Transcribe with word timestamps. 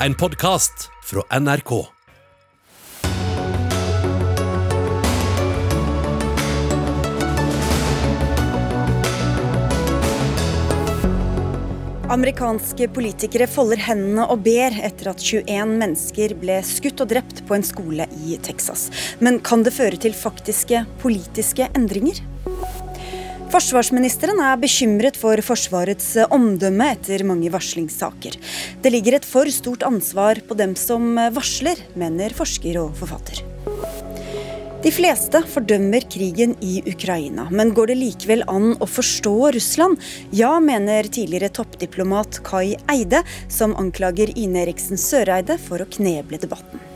en 0.00 0.14
podkast 0.14 0.90
fra 1.04 1.40
NRK. 1.40 1.86
Amerikanske 12.08 12.88
politikere 12.92 13.48
folder 13.50 13.80
hendene 13.82 14.26
og 14.30 14.44
ber 14.44 14.76
etter 14.84 15.10
at 15.10 15.24
21 15.24 15.74
mennesker 15.80 16.36
ble 16.38 16.60
skutt 16.64 17.00
og 17.02 17.10
drept 17.10 17.42
på 17.48 17.56
en 17.56 17.64
skole 17.66 18.06
i 18.28 18.36
Texas. 18.44 18.90
Men 19.24 19.40
kan 19.40 19.64
det 19.66 19.74
føre 19.76 19.96
til 20.00 20.16
faktiske 20.16 20.84
politiske 21.02 21.72
endringer? 21.72 22.20
Forsvarsministeren 23.56 24.36
er 24.44 24.58
bekymret 24.60 25.16
for 25.16 25.40
Forsvarets 25.40 26.10
omdømme 26.28 26.90
etter 26.92 27.22
mange 27.24 27.48
varslingssaker. 27.48 28.34
Det 28.84 28.90
ligger 28.92 29.16
et 29.16 29.24
for 29.24 29.48
stort 29.48 29.86
ansvar 29.86 30.42
på 30.44 30.58
dem 30.58 30.74
som 30.76 31.14
varsler, 31.32 31.80
mener 31.96 32.34
forsker 32.36 32.76
og 32.82 32.90
forfatter. 32.98 33.40
De 34.84 34.92
fleste 34.92 35.40
fordømmer 35.54 36.04
krigen 36.04 36.52
i 36.60 36.82
Ukraina, 36.84 37.46
men 37.48 37.72
går 37.72 37.94
det 37.94 37.98
likevel 38.02 38.44
an 38.44 38.74
å 38.76 38.90
forstå 38.90 39.32
Russland? 39.56 40.04
Ja, 40.36 40.52
mener 40.60 41.08
tidligere 41.08 41.48
toppdiplomat 41.56 42.42
Kai 42.44 42.76
Eide, 42.92 43.24
som 43.48 43.72
anklager 43.80 44.36
Ine 44.36 44.66
Eriksen 44.66 45.00
Søreide 45.00 45.56
for 45.64 45.80
å 45.80 45.88
kneble 45.96 46.44
debatten. 46.44 46.95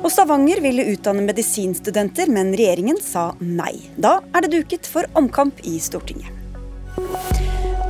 Og 0.00 0.08
Stavanger 0.08 0.62
ville 0.64 0.86
utdanne 0.94 1.20
medisinstudenter, 1.26 2.30
men 2.32 2.54
regjeringen 2.56 2.96
sa 3.04 3.34
nei. 3.44 3.74
Da 4.00 4.20
er 4.32 4.46
det 4.46 4.54
duket 4.54 4.88
for 4.88 5.04
omkamp 5.18 5.60
i 5.68 5.74
Stortinget. 5.76 6.32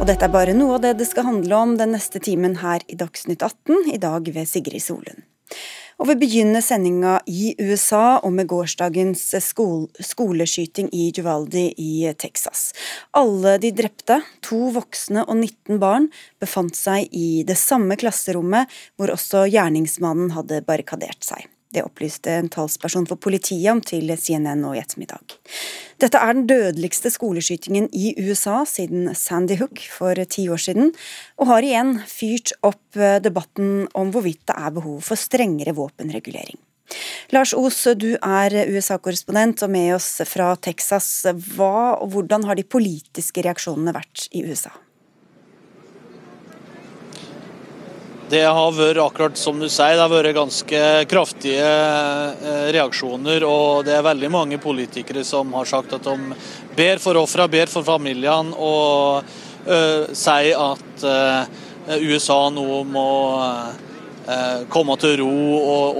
Og 0.01 0.06
dette 0.09 0.27
er 0.27 0.32
bare 0.32 0.56
noe 0.56 0.78
av 0.78 0.82
det 0.82 0.96
det 0.98 1.06
skal 1.06 1.28
handle 1.28 1.60
om 1.62 1.77
den 1.78 1.95
neste 1.95 2.18
timen 2.24 2.56
her 2.65 2.82
i 2.91 2.96
Dagsnytt 2.98 3.45
18, 3.46 3.92
i 3.95 4.01
dag 4.02 4.27
ved 4.27 4.48
Sigrid 4.51 4.82
Solund. 4.82 5.23
Og 6.01 6.09
vi 6.09 6.16
begynner 6.23 6.65
sendinga 6.65 7.18
i 7.28 7.52
USA 7.60 8.18
og 8.24 8.32
med 8.32 8.48
gårsdagens 8.48 9.23
skole, 9.45 9.87
skoleskyting 10.01 10.88
i 10.96 11.10
Juvaldi 11.15 11.66
i 11.76 11.92
Texas. 12.18 12.70
Alle 13.15 13.54
de 13.60 13.70
drepte, 13.76 14.18
to 14.42 14.73
voksne 14.74 15.29
og 15.29 15.37
19 15.37 15.79
barn, 15.79 16.10
befant 16.42 16.74
seg 16.74 17.13
i 17.13 17.45
det 17.46 17.60
samme 17.60 18.01
klasserommet 18.01 18.73
hvor 18.96 19.13
også 19.13 19.45
gjerningsmannen 19.52 20.32
hadde 20.35 20.65
barrikadert 20.66 21.23
seg. 21.29 21.46
Det 21.71 21.85
opplyste 21.87 22.32
en 22.35 22.49
talsperson 22.51 23.07
for 23.07 23.21
politiet 23.23 23.71
om 23.71 23.82
til 23.85 24.10
CNN 24.18 24.65
nå 24.65 24.73
i 24.74 24.80
ettermiddag. 24.80 25.37
Dette 26.02 26.18
er 26.18 26.35
den 26.35 26.49
dødeligste 26.51 27.13
skoleskytingen 27.15 27.87
i 27.95 28.15
USA 28.18 28.65
siden 28.66 29.13
Sandy 29.15 29.59
Hook 29.60 29.82
for 29.93 30.18
ti 30.26 30.48
år 30.51 30.63
siden, 30.65 30.91
og 31.38 31.52
har 31.52 31.66
igjen 31.66 31.95
fyrt 32.10 32.54
opp 32.66 32.98
eh, 32.98 33.21
debatten 33.23 33.87
om 33.95 34.10
hvorvidt 34.10 34.43
det 34.51 34.59
er 34.59 34.74
behov 34.80 34.98
for 35.07 35.21
strengere 35.21 35.76
våpenregulering. 35.79 36.59
Lars 37.30 37.54
Os, 37.54 37.85
du 37.95 38.16
er 38.18 38.57
USA-korrespondent 38.66 39.63
og 39.63 39.71
med 39.71 39.95
oss 39.95 40.16
fra 40.26 40.51
Texas. 40.59 41.07
Hva 41.54 42.01
og 42.01 42.16
hvordan 42.16 42.48
har 42.48 42.59
de 42.59 42.66
politiske 42.66 43.46
reaksjonene 43.46 43.95
vært 43.95 44.26
i 44.35 44.43
USA? 44.43 44.74
Det 48.30 48.45
har 48.46 48.74
vært 48.76 49.00
akkurat 49.02 49.38
som 49.38 49.56
du 49.59 49.66
sier, 49.66 49.96
det 49.98 50.04
har 50.04 50.10
vært 50.12 50.36
ganske 50.36 50.80
kraftige 51.10 51.66
eh, 51.66 52.68
reaksjoner. 52.76 53.42
Og 53.42 53.82
det 53.88 53.96
er 53.96 54.06
veldig 54.06 54.30
mange 54.30 54.60
politikere 54.62 55.24
som 55.26 55.50
har 55.56 55.66
sagt 55.66 55.96
at 55.96 56.06
de 56.06 56.36
ber 56.76 57.02
for 57.02 57.18
ofra, 57.18 57.48
ber 57.51 57.66
for 57.73 57.82
familiene 57.82 58.54
og 58.54 59.26
uh, 59.66 60.06
sier 60.14 60.62
at 60.62 61.02
uh, 61.02 61.42
USA 61.98 62.38
nå 62.54 62.84
må 62.86 63.08
uh, 63.34 64.62
komme 64.70 64.94
til 65.03 65.19
ro 65.25 65.34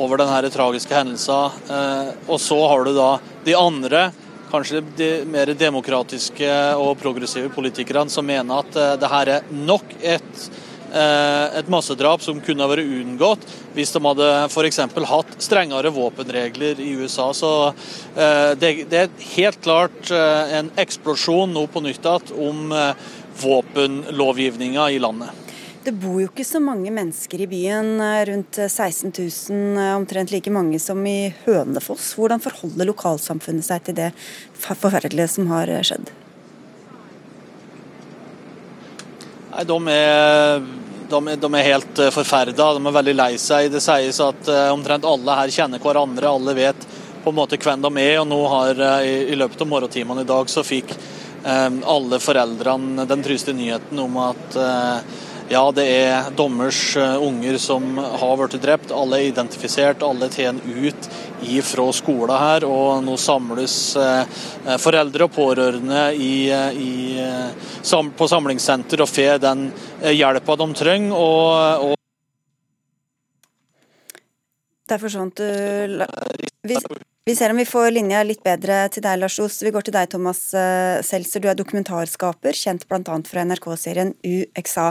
over 0.05 0.23
denne 0.23 0.55
tragiske 0.55 0.95
hendelsen. 0.95 1.59
og 2.31 2.39
så 2.39 2.61
har 2.71 2.87
du 2.87 2.95
da 2.95 3.11
de 3.43 3.59
andre 3.59 4.07
kanskje 4.51 4.85
de 4.97 5.13
mer 5.27 5.51
demokratiske 5.59 6.51
og 6.79 6.99
progressive 7.03 7.51
politikerne 7.55 8.11
som 8.11 8.27
mener 8.27 8.63
at 8.63 8.79
uh, 8.79 8.97
det 9.03 9.15
her 9.19 9.37
er 9.41 9.55
nok 9.67 9.97
et 9.99 10.51
et 10.93 11.69
massedrap 11.71 12.23
som 12.25 12.41
kunne 12.45 12.65
ha 12.65 12.71
vært 12.71 12.87
unngått 12.87 13.45
hvis 13.75 13.93
de 13.95 14.03
hadde 14.05 14.29
f.eks. 14.49 14.81
hatt 15.11 15.37
strengere 15.43 15.93
våpenregler 15.95 16.81
i 16.83 16.93
USA. 17.01 17.31
Så 17.37 17.51
eh, 18.17 18.53
det, 18.59 18.89
er 18.91 19.13
helt 19.37 19.61
klart 19.65 20.11
eh, 20.15 20.57
en 20.59 20.73
eksplosjon 20.81 21.53
nå 21.55 21.67
på 21.71 21.85
nytt 21.85 22.07
om 22.33 22.73
våpenlovgivninga 23.41 24.91
i 24.91 24.99
landet. 25.03 25.49
Det 25.85 25.93
bor 25.97 26.19
jo 26.21 26.29
ikke 26.29 26.45
så 26.45 26.61
mange 26.61 26.93
mennesker 26.93 27.41
i 27.41 27.49
byen, 27.49 28.03
rundt 28.29 28.59
16 28.67 29.15
000, 29.17 29.79
omtrent 29.97 30.33
like 30.33 30.53
mange 30.53 30.81
som 30.83 31.01
i 31.09 31.33
Hønefoss. 31.47 32.13
Hvordan 32.21 32.43
forholder 32.45 32.89
lokalsamfunnet 32.91 33.65
seg 33.65 33.87
til 33.87 33.97
det 33.97 34.11
forferdelige 34.61 35.31
som 35.39 35.49
har 35.55 35.73
skjedd? 35.87 36.13
Nei, 39.61 39.67
de 39.69 39.93
er, 39.93 40.63
de, 41.11 41.35
de 41.37 41.49
er 41.59 41.67
helt 41.67 41.99
uh, 42.01 42.07
forferda. 42.15 42.71
De 42.79 42.81
er 42.81 42.95
veldig 42.95 43.13
lei 43.13 43.35
seg. 43.37 43.67
Det 43.69 43.83
sies 43.85 44.17
at 44.25 44.49
uh, 44.49 44.71
omtrent 44.73 45.05
alle 45.05 45.35
her 45.37 45.53
kjenner 45.53 45.83
hverandre. 45.85 46.31
Alle 46.31 46.55
vet 46.57 46.87
på 47.21 47.29
en 47.29 47.37
måte 47.37 47.59
hvem 47.61 47.85
de 47.85 47.91
er. 48.01 48.15
og 48.23 48.31
nå 48.31 48.39
har 48.49 48.81
uh, 48.81 49.03
i, 49.05 49.27
i, 49.29 49.37
løpet 49.37 49.61
av 49.61 49.69
morgentimene 49.69 50.25
i 50.25 50.31
dag 50.31 50.49
så 50.49 50.65
fikk 50.65 50.97
alle 51.41 52.19
foreldrene 52.21 53.07
den 53.09 53.23
triste 53.25 53.55
nyheten 53.57 53.97
om 54.03 54.19
at 54.21 54.57
ja, 55.51 55.63
det 55.75 55.85
er 55.91 56.29
dommers 56.39 56.95
unger 56.97 57.57
som 57.59 57.99
har 57.99 58.37
blitt 58.39 58.63
drept. 58.63 58.93
Alle 58.95 59.19
er 59.19 59.31
identifisert, 59.33 60.05
alle 60.07 60.29
tjener 60.31 60.63
ut 60.63 61.09
fra 61.67 61.87
skolen 61.97 62.39
her. 62.39 62.67
Og 62.69 63.03
nå 63.03 63.17
samles 63.19 63.75
eh, 63.99 64.23
foreldre 64.79 65.27
og 65.27 65.35
pårørende 65.35 66.05
i, 66.15 66.35
i, 66.79 66.93
på 68.17 68.29
samlingssenter 68.31 69.03
og 69.03 69.11
får 69.11 69.43
den 69.43 69.67
eh, 70.03 70.15
hjelpa 70.15 70.55
de 70.61 70.69
trenger. 70.79 71.17
og, 71.19 71.89
og 71.89 71.97
der 74.91 74.99
forsvant 74.99 75.39
du 75.39 75.47
vi, 77.31 77.37
ser 77.37 77.53
om 77.53 77.59
vi 77.61 77.67
får 77.69 77.93
linja 77.95 78.23
litt 78.27 78.43
bedre 78.43 78.83
til 78.91 79.05
deg, 79.05 79.21
Lars 79.21 79.37
Os. 79.43 79.61
Vi 79.63 79.71
går 79.75 79.87
til 79.87 79.95
deg, 79.95 80.09
Thomas 80.11 80.41
eh, 80.57 80.99
Seltzer. 81.07 81.43
Du 81.43 81.47
er 81.51 81.59
dokumentarskaper, 81.59 82.57
kjent 82.57 82.87
bl.a. 82.91 83.19
fra 83.29 83.45
NRK-serien 83.47 84.13
UXA. 84.27 84.89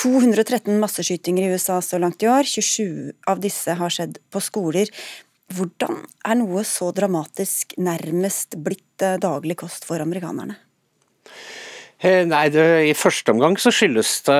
213 0.00 0.80
masseskytinger 0.80 1.44
i 1.44 1.52
USA 1.52 1.78
så 1.84 2.00
langt 2.00 2.24
i 2.24 2.30
år. 2.32 2.48
27 2.48 3.12
av 3.28 3.42
disse 3.44 3.76
har 3.76 3.92
skjedd 3.92 4.20
på 4.32 4.42
skoler. 4.44 4.92
Hvordan 5.52 6.00
er 6.26 6.40
noe 6.40 6.64
så 6.66 6.88
dramatisk 6.96 7.76
nærmest 7.76 8.56
blitt 8.56 9.04
eh, 9.04 9.20
daglig 9.22 9.58
kost 9.60 9.84
for 9.88 10.00
amerikanerne? 10.02 10.56
Eh, 11.96 12.26
nei, 12.28 12.50
det, 12.52 12.64
I 12.90 12.92
første 12.92 13.32
omgang 13.32 13.54
så 13.56 13.70
skyldes 13.72 14.10
det, 14.26 14.36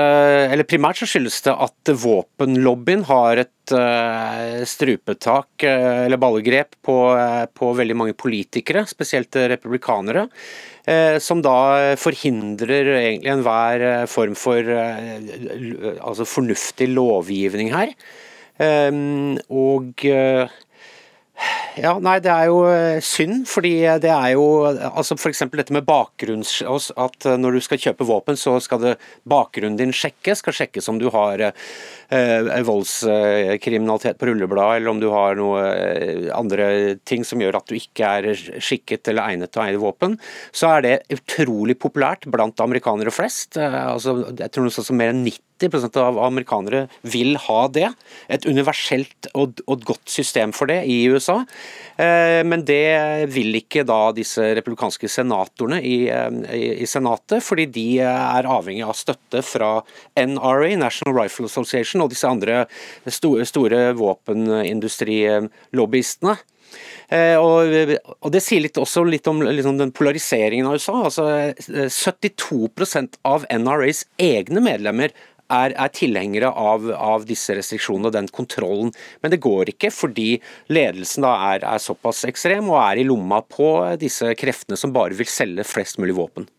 eller 0.53 0.69
primært 0.69 1.01
så 1.01 1.07
skyldes 1.09 1.39
det 1.47 1.55
at 1.55 1.93
våpenlobbyen 2.03 3.07
har 3.09 3.41
et 3.41 3.73
uh, 3.73 4.61
strupetak, 4.69 5.65
uh, 5.65 6.03
eller 6.05 6.21
ballegrep, 6.21 6.77
på, 6.85 6.99
uh, 7.17 7.47
på, 7.49 7.71
veldig 7.79 7.97
mange 7.97 8.17
politikere, 8.19 8.85
spesielt 8.89 9.37
republikanere. 9.57 10.29
Som 11.19 11.41
da 11.43 11.97
forhindrer 11.99 12.93
egentlig 12.93 13.33
enhver 13.33 14.05
form 14.07 14.37
for 14.39 14.69
altså 14.71 16.23
fornuftig 16.31 16.87
lovgivning 16.93 17.73
her. 17.75 17.91
Og 19.51 20.05
ja, 21.77 21.93
nei, 22.01 22.17
det 22.25 22.31
er 22.33 22.49
jo 22.49 22.63
eh, 22.71 22.99
synd, 23.05 23.45
fordi 23.51 23.75
det 24.01 24.09
er 24.09 24.31
jo 24.33 24.45
altså 24.65 25.17
F.eks. 25.19 25.43
dette 25.53 25.75
med 25.77 25.85
bakgrunns... 25.89 26.63
At 26.97 27.27
eh, 27.29 27.37
når 27.37 27.59
du 27.59 27.65
skal 27.65 27.81
kjøpe 27.83 28.07
våpen, 28.09 28.39
så 28.41 28.57
skal 28.65 28.81
det 28.81 28.95
bakgrunnen 29.29 29.77
din 29.77 29.93
sjekkes. 29.93 30.41
Skal 30.41 30.57
sjekkes 30.57 30.89
om 30.89 31.01
du 31.03 31.11
har 31.13 31.43
eh, 31.51 31.67
voldskriminalitet 32.67 34.19
på 34.19 34.31
rullebladet, 34.31 34.81
eller 34.81 34.93
om 34.93 35.03
du 35.03 35.09
har 35.13 35.39
noe 35.39 35.63
eh, 35.73 36.29
andre 36.35 36.69
ting 37.09 37.25
som 37.27 37.43
gjør 37.43 37.61
at 37.61 37.71
du 37.71 37.77
ikke 37.79 38.13
er 38.19 38.45
skikket 38.63 39.11
eller 39.11 39.33
egnet 39.33 39.53
til 39.53 39.63
å 39.63 39.67
eie 39.67 39.83
våpen. 39.83 40.17
Så 40.55 40.71
er 40.77 40.87
det 40.87 40.95
utrolig 41.17 41.79
populært 41.83 42.29
blant 42.31 42.63
amerikanere 42.63 43.15
flest. 43.15 43.59
Eh, 43.61 43.81
altså, 43.87 44.19
jeg 44.33 44.53
tror 44.53 44.67
noe 44.67 44.75
sånt 44.75 44.91
som 44.91 45.01
mer 45.01 45.15
enn 45.15 45.25
90 45.27 45.47
90 45.61 45.97
av 46.01 46.19
amerikanere 46.21 46.87
vil 47.03 47.37
ha 47.47 47.61
det. 47.73 47.89
Et 48.29 48.47
universelt 48.47 49.29
og, 49.35 49.57
godt 49.67 50.11
system 50.11 50.53
for 50.57 50.69
det 50.71 50.83
i 50.89 51.07
USA. 51.09 51.41
Eh, 51.97 52.43
men 52.45 52.65
det 52.67 53.29
vil 53.33 53.57
ikke 53.61 53.87
da 53.89 54.13
disse 54.17 54.53
republikanske 54.59 55.09
senatorene 55.09 55.81
eh, 55.81 56.41
i, 56.57 56.67
i 56.85 56.89
Senatet, 56.89 57.45
fordi 57.45 57.67
de 57.73 57.87
er 58.05 58.51
avhengig 58.51 58.85
av 58.85 58.97
støtte 58.99 59.43
fra 59.47 59.71
NRA, 60.17 60.75
National 60.81 61.17
Rifle 61.17 61.49
Association, 61.49 61.96
og 62.05 62.11
disse 62.13 62.29
andre 62.29 62.67
store, 63.07 63.45
store 63.49 63.95
våpenindustrilobbyistene. 63.99 66.37
Eh, 67.09 67.39
og, 67.39 67.71
Det 68.33 68.43
sier 68.43 68.61
litt 68.65 68.79
også 68.81 69.05
litt 69.07 69.27
om 69.31 69.43
liksom, 69.45 69.79
den 69.79 69.93
polariseringen 69.95 70.67
av 70.67 70.75
USA. 70.75 71.05
altså 71.05 71.25
72% 71.93 73.17
av 73.25 73.47
NRAs 73.51 74.05
egne 74.19 74.61
medlemmer 74.65 75.11
er, 75.47 75.75
er 75.79 75.93
tilhengere 75.95 76.51
av, 76.51 76.91
av, 76.91 77.27
disse 77.29 77.55
restriksjonene 77.55 78.11
og 78.11 78.17
den 78.17 78.29
kontrollen. 78.35 78.91
Men 79.23 79.33
det 79.33 79.43
går 79.45 79.71
ikke 79.75 79.93
fordi 79.95 80.41
ledelsen 80.73 81.25
er, 81.29 81.63
er 81.63 81.83
såpass 81.83 82.25
ekstrem 82.29 82.71
og 82.73 82.81
er 82.83 82.97
i 83.03 83.07
lomma 83.07 83.43
på 83.47 83.71
disse 84.01 84.35
kreftene 84.39 84.79
som 84.81 84.95
bare 84.97 85.15
vil 85.19 85.31
selge 85.31 85.67
flest 85.69 86.03
mulig 86.03 86.19
våpen. 86.19 86.51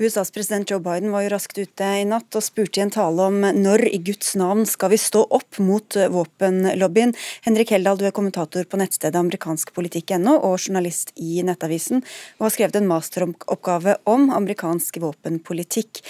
USAs 0.00 0.32
president 0.34 0.70
Joe 0.70 0.80
Biden 0.82 1.12
var 1.14 1.24
jo 1.24 1.32
raskt 1.34 1.58
ute 1.58 1.88
i 2.00 2.06
natt 2.08 2.34
og 2.38 2.44
spurte 2.44 2.80
i 2.80 2.84
en 2.84 2.92
tale 2.94 3.26
om 3.28 3.40
når 3.56 3.84
i 3.90 4.00
Guds 4.02 4.34
navn 4.38 4.64
skal 4.68 4.92
vi 4.92 5.00
stå 5.00 5.24
opp 5.38 5.60
mot 5.62 5.98
våpenlobbyen. 6.14 7.14
Henrik 7.46 7.74
Heldal, 7.74 8.00
du 8.00 8.06
er 8.08 8.16
kommentator 8.16 8.66
på 8.68 8.80
nettstedet 8.80 9.20
amerikanskpolitikk.no 9.20 10.38
og 10.38 10.56
journalist 10.58 11.14
i 11.16 11.44
Nettavisen, 11.46 12.02
og 12.38 12.48
har 12.48 12.56
skrevet 12.56 12.80
en 12.80 12.90
masteroppgave 12.90 13.98
om 14.08 14.30
amerikansk 14.34 14.98
våpenpolitikk. 15.02 16.02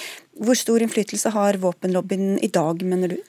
Hvor 0.42 0.58
stor 0.58 0.84
innflytelse 0.84 1.34
har 1.34 1.60
våpenlobbyen 1.62 2.38
i 2.42 2.50
dag, 2.52 2.82
mener 2.86 3.16
du? 3.16 3.20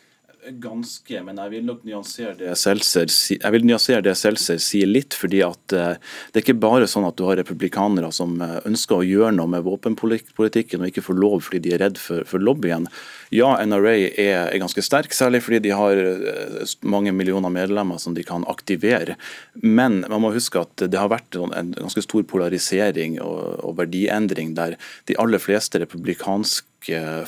Ganske, 0.43 1.21
men 1.23 1.37
jeg 1.39 1.51
vil 1.53 1.63
nok 1.63 1.83
nyansere 1.87 2.33
det 2.35 2.53
Seltzer, 2.59 3.07
jeg 3.31 3.51
vil 3.55 3.63
nyansere 3.63 4.03
det 4.03 4.15
Seltzer 4.19 4.57
sier 4.59 4.89
litt. 4.89 5.15
fordi 5.15 5.39
at 5.45 5.75
uh, 5.75 5.93
Det 6.31 6.39
er 6.39 6.43
ikke 6.43 6.57
bare 6.59 6.87
sånn 6.89 7.07
at 7.07 7.15
du 7.15 7.23
har 7.27 7.39
republikanere 7.39 8.09
som 8.11 8.35
uh, 8.41 8.59
ønsker 8.67 8.97
å 8.97 9.05
gjøre 9.07 9.31
noe 9.37 9.47
med 9.53 9.63
våpenpolitikken 9.63 10.83
og 10.83 10.89
ikke 10.89 11.05
får 11.05 11.19
lov 11.21 11.37
fordi 11.45 11.61
de 11.63 11.75
er 11.75 11.83
redd 11.85 12.01
for, 12.01 12.25
for 12.27 12.43
lobbyen. 12.43 12.89
Ja, 13.31 13.53
NRA 13.63 13.93
er, 13.95 14.19
er, 14.19 14.59
ganske 14.59 14.83
sterk, 14.83 15.15
særlig 15.15 15.43
fordi 15.45 15.61
de 15.69 15.71
har 15.77 16.01
uh, 16.01 16.75
mange 16.83 17.15
millioner 17.15 17.53
medlemmer 17.53 18.01
som 18.03 18.17
de 18.17 18.27
kan 18.27 18.43
aktivere. 18.51 19.15
Men 19.61 20.01
man 20.09 20.25
må 20.25 20.33
huske 20.35 20.59
at 20.59 20.87
det 20.89 20.99
har 20.99 21.13
vært 21.13 21.39
en 21.39 21.71
ganske 21.77 22.03
stor 22.03 22.27
polarisering 22.27 23.21
og, 23.23 23.63
og 23.63 23.79
verdiendring 23.79 24.57
der 24.59 24.75
de 25.07 25.17
aller 25.23 25.39
fleste 25.39 25.79
republikanske 25.85 26.67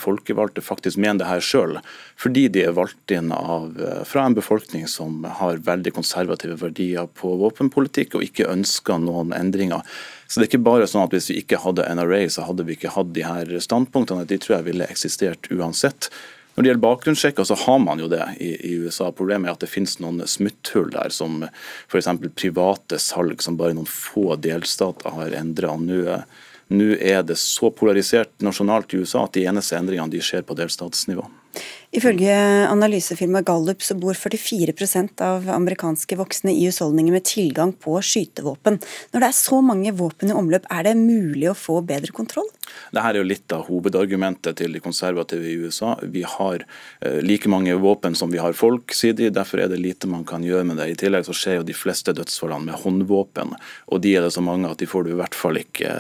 folkevalgte 0.01 0.61
faktisk 0.61 0.97
mener 0.97 1.21
det 1.21 1.29
her 1.29 1.43
sjøl, 1.43 1.77
fordi 2.19 2.47
de 2.51 2.65
er 2.65 2.75
valgt 2.75 3.11
inn 3.11 3.31
av, 3.31 3.71
eh, 3.79 4.03
fra 4.03 4.25
en 4.25 4.35
befolkning 4.35 4.87
som 4.87 5.23
har 5.23 5.57
veldig 5.57 5.93
konservative 5.93 6.57
verdier 6.59 7.07
på 7.07 7.37
våpenpolitikk 7.39 8.15
og 8.15 8.23
ikke 8.23 8.49
ønsker 8.51 8.99
noen 8.99 9.31
endringer. 9.33 9.81
Så 10.27 10.39
det 10.39 10.47
er 10.47 10.57
ikke 10.57 10.63
bare 10.63 10.87
sånn 10.87 11.03
at 11.03 11.11
Hvis 11.11 11.29
vi 11.29 11.41
ikke 11.41 11.61
hadde 11.61 11.87
NRA, 11.87 12.25
så 12.27 12.45
hadde 12.45 12.65
vi 12.65 12.75
ikke 12.75 12.91
hatt 12.91 13.13
de 13.13 13.21
her 13.21 13.45
standpunktene. 13.45 14.25
De 14.27 14.37
tror 14.37 14.57
jeg 14.57 14.65
ville 14.65 14.87
eksistert 14.87 15.47
uansett. 15.51 16.09
Når 16.55 16.63
det 16.63 16.69
gjelder 16.69 16.87
bakgrunnssjekker, 16.87 17.43
så 17.43 17.55
har 17.55 17.79
man 17.79 17.99
jo 17.99 18.07
det 18.07 18.23
i, 18.39 18.55
i, 18.63 18.75
USA. 18.79 19.11
Problemet 19.11 19.49
er 19.49 19.55
at 19.57 19.59
det 19.59 19.69
finnes 19.69 19.99
noen 19.99 20.23
smutthull 20.23 20.89
der, 20.93 21.11
som 21.11 21.43
f.eks. 21.43 22.07
private 22.35 22.99
salg, 22.99 23.41
som 23.43 23.57
bare 23.59 23.75
noen 23.75 23.89
få 23.89 24.37
delstater 24.39 25.11
har 25.17 25.35
endra. 25.35 25.75
Nå 25.75 26.21
nå 26.73 26.95
er 26.97 27.21
det 27.23 27.37
så 27.37 27.69
polarisert 27.73 28.31
nasjonalt 28.41 28.93
i 28.93 29.03
USA 29.03 29.25
at 29.25 29.35
de 29.37 29.45
eneste 29.45 29.77
endringene 29.77 30.13
de 30.13 30.21
skjer 30.23 30.45
på 30.45 30.57
delstatsnivå. 30.57 31.27
Ifølge 31.95 32.33
analysefirmaet 32.67 33.45
Gallup 33.47 33.83
så 33.85 33.95
bor 33.95 34.17
44% 34.19 35.21
av 35.23 35.45
amerikanske 35.53 36.17
voksne 36.19 36.51
i 36.51 36.65
husholdninger 36.67 37.13
med 37.15 37.23
tilgang 37.23 37.71
på 37.71 37.95
skytevåpen. 38.03 38.81
Når 39.13 39.23
det 39.23 39.29
er 39.29 39.37
så 39.37 39.61
mange 39.63 39.93
våpen 39.95 40.33
i 40.33 40.35
omløp, 40.35 40.67
er 40.67 40.89
det 40.89 40.97
mulig 40.99 41.47
å 41.53 41.55
få 41.55 41.79
bedre 41.87 42.11
kontroll? 42.15 42.49
Dette 42.91 43.03
er 43.07 43.19
jo 43.19 43.27
litt 43.27 43.53
av 43.55 43.69
hovedargumentet 43.69 44.57
til 44.59 44.75
de 44.75 44.81
konservative 44.83 45.47
i 45.47 45.55
USA. 45.61 45.93
Vi 46.11 46.25
har 46.27 46.65
eh, 46.65 47.21
like 47.23 47.47
mange 47.51 47.77
våpen 47.79 48.17
som 48.17 48.33
vi 48.33 48.41
har 48.43 48.57
folk, 48.57 48.91
sier 48.95 49.15
de. 49.15 49.29
Derfor 49.31 49.63
er 49.63 49.71
det 49.71 49.79
lite 49.79 50.09
man 50.11 50.25
kan 50.27 50.43
gjøre 50.43 50.67
med 50.67 50.81
det. 50.81 50.89
I 50.91 50.99
tillegg 50.99 51.27
så 51.29 51.35
skjer 51.37 51.61
jo 51.61 51.67
de 51.69 51.77
fleste 51.77 52.11
dødsfallene 52.17 52.71
med 52.71 52.81
håndvåpen, 52.83 53.55
og 53.87 54.03
de 54.03 54.15
er 54.17 54.25
det 54.25 54.33
så 54.35 54.43
mange 54.43 54.67
at 54.67 54.81
de 54.81 54.89
får 54.89 55.07
du 55.07 55.13
i 55.13 55.19
hvert 55.21 55.37
fall 55.37 55.61
ikke, 55.61 55.93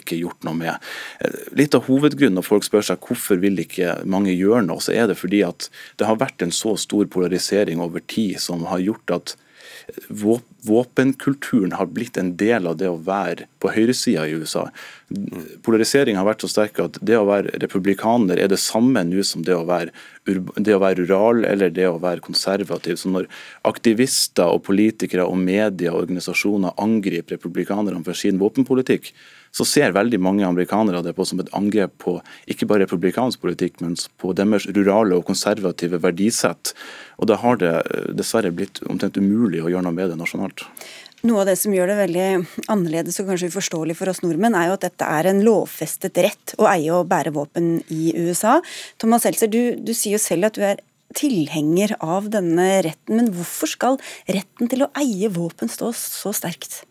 ikke 0.00 0.18
gjort 0.18 0.46
noe 0.48 0.58
med. 0.58 0.90
Eh, 1.20 1.38
litt 1.58 1.76
av 1.78 1.86
hovedgrunnen 1.86 2.40
når 2.40 2.48
folk 2.50 2.66
spør 2.66 2.90
seg 2.90 3.06
hvorfor 3.06 3.38
vil 3.42 3.62
ikke 3.62 4.00
mange 4.08 4.34
gjøre 4.34 4.64
noe, 4.66 4.82
så 4.82 4.96
er 4.96 5.10
det 5.10 5.18
fordi 5.20 5.35
fordi 5.36 5.44
at 5.44 5.70
det 5.98 6.06
har 6.08 6.20
vært 6.20 6.42
en 6.42 6.52
så 6.52 6.76
stor 6.76 7.06
polarisering 7.06 7.80
over 7.80 8.00
tid 8.00 8.40
som 8.40 8.66
har 8.70 8.80
gjort 8.80 9.10
at 9.10 9.36
våpenkulturen 10.66 11.72
har 11.76 11.86
blitt 11.86 12.16
en 12.16 12.32
del 12.36 12.66
av 12.66 12.76
det 12.78 12.88
å 12.88 12.98
være 12.98 13.46
på 13.62 13.70
høyresida 13.70 14.24
i 14.26 14.34
USA. 14.34 14.64
Polariseringen 15.62 16.18
har 16.18 16.26
vært 16.26 16.42
så 16.42 16.50
sterk 16.50 16.80
at 16.82 16.98
det 17.02 17.18
å 17.18 17.26
være 17.28 17.54
republikaner 17.62 18.40
er 18.40 18.50
det 18.50 18.58
samme 18.58 19.04
nå 19.06 19.22
som 19.26 19.44
det 19.46 19.54
å 19.54 19.66
være, 19.66 19.92
det 20.26 20.74
å 20.74 20.82
være 20.82 21.04
rural 21.04 21.44
eller 21.46 21.70
det 21.70 21.86
å 21.86 22.00
være 22.02 22.24
konservativ. 22.24 22.98
Så 22.98 23.12
når 23.12 23.28
aktivister 23.68 24.50
og 24.50 24.64
politikere 24.66 25.26
og 25.26 25.38
media 25.38 25.92
og 25.92 26.06
organisasjoner 26.06 26.74
angriper 26.82 27.36
republikanerne 27.36 28.02
for 28.06 28.18
sin 28.18 28.40
våpenpolitikk, 28.42 29.12
så 29.56 29.64
ser 29.64 29.94
veldig 29.96 30.20
mange 30.20 30.44
amerikanere 30.46 31.02
det 31.04 31.14
på 31.16 31.24
som 31.28 31.40
et 31.40 31.52
angrep 31.56 31.94
på 32.02 32.18
ikke 32.50 32.68
bare 32.68 32.84
republikansk 32.84 33.40
politikk, 33.40 33.80
men 33.84 33.96
på 34.20 34.34
deres 34.36 34.68
rurale 34.76 35.16
og 35.16 35.24
konservative 35.28 36.00
verdisett. 36.02 36.74
Og 37.16 37.30
da 37.30 37.38
har 37.40 37.60
det 37.62 37.72
eh, 37.80 38.10
dessverre 38.16 38.52
blitt 38.52 38.82
omtrent 38.90 39.16
umulig 39.16 39.62
å 39.64 39.72
gjøre 39.72 39.86
noe 39.88 39.96
med 39.96 40.12
det 40.12 40.18
nasjonalt. 40.20 40.66
Noe 41.26 41.42
av 41.42 41.48
det 41.48 41.56
som 41.58 41.72
gjør 41.72 41.88
det 41.90 41.96
veldig 42.02 42.26
annerledes 42.70 43.16
og 43.22 43.30
kanskje 43.30 43.48
uforståelig 43.50 43.96
for 43.98 44.12
oss 44.12 44.20
nordmenn, 44.22 44.54
er 44.58 44.68
jo 44.68 44.76
at 44.76 44.84
dette 44.84 45.06
er 45.08 45.30
en 45.30 45.40
lovfestet 45.46 46.20
rett 46.26 46.52
å 46.60 46.68
eie 46.70 46.92
og 46.92 47.08
bære 47.10 47.32
våpen 47.34 47.78
i 47.88 48.12
USA. 48.20 48.58
Thomas 49.00 49.24
Seltzer, 49.24 49.50
du, 49.50 49.78
du 49.80 49.94
sier 49.96 50.18
jo 50.18 50.22
selv 50.22 50.50
at 50.50 50.58
du 50.58 50.66
er 50.68 50.84
tilhenger 51.16 51.96
av 52.04 52.28
denne 52.34 52.68
retten, 52.84 53.16
men 53.16 53.32
hvorfor 53.32 53.70
skal 53.72 53.98
retten 54.28 54.68
til 54.68 54.84
å 54.84 54.90
eie 55.00 55.30
våpen 55.32 55.72
stå 55.72 55.94
så 55.96 56.34
sterkt? 56.36 56.82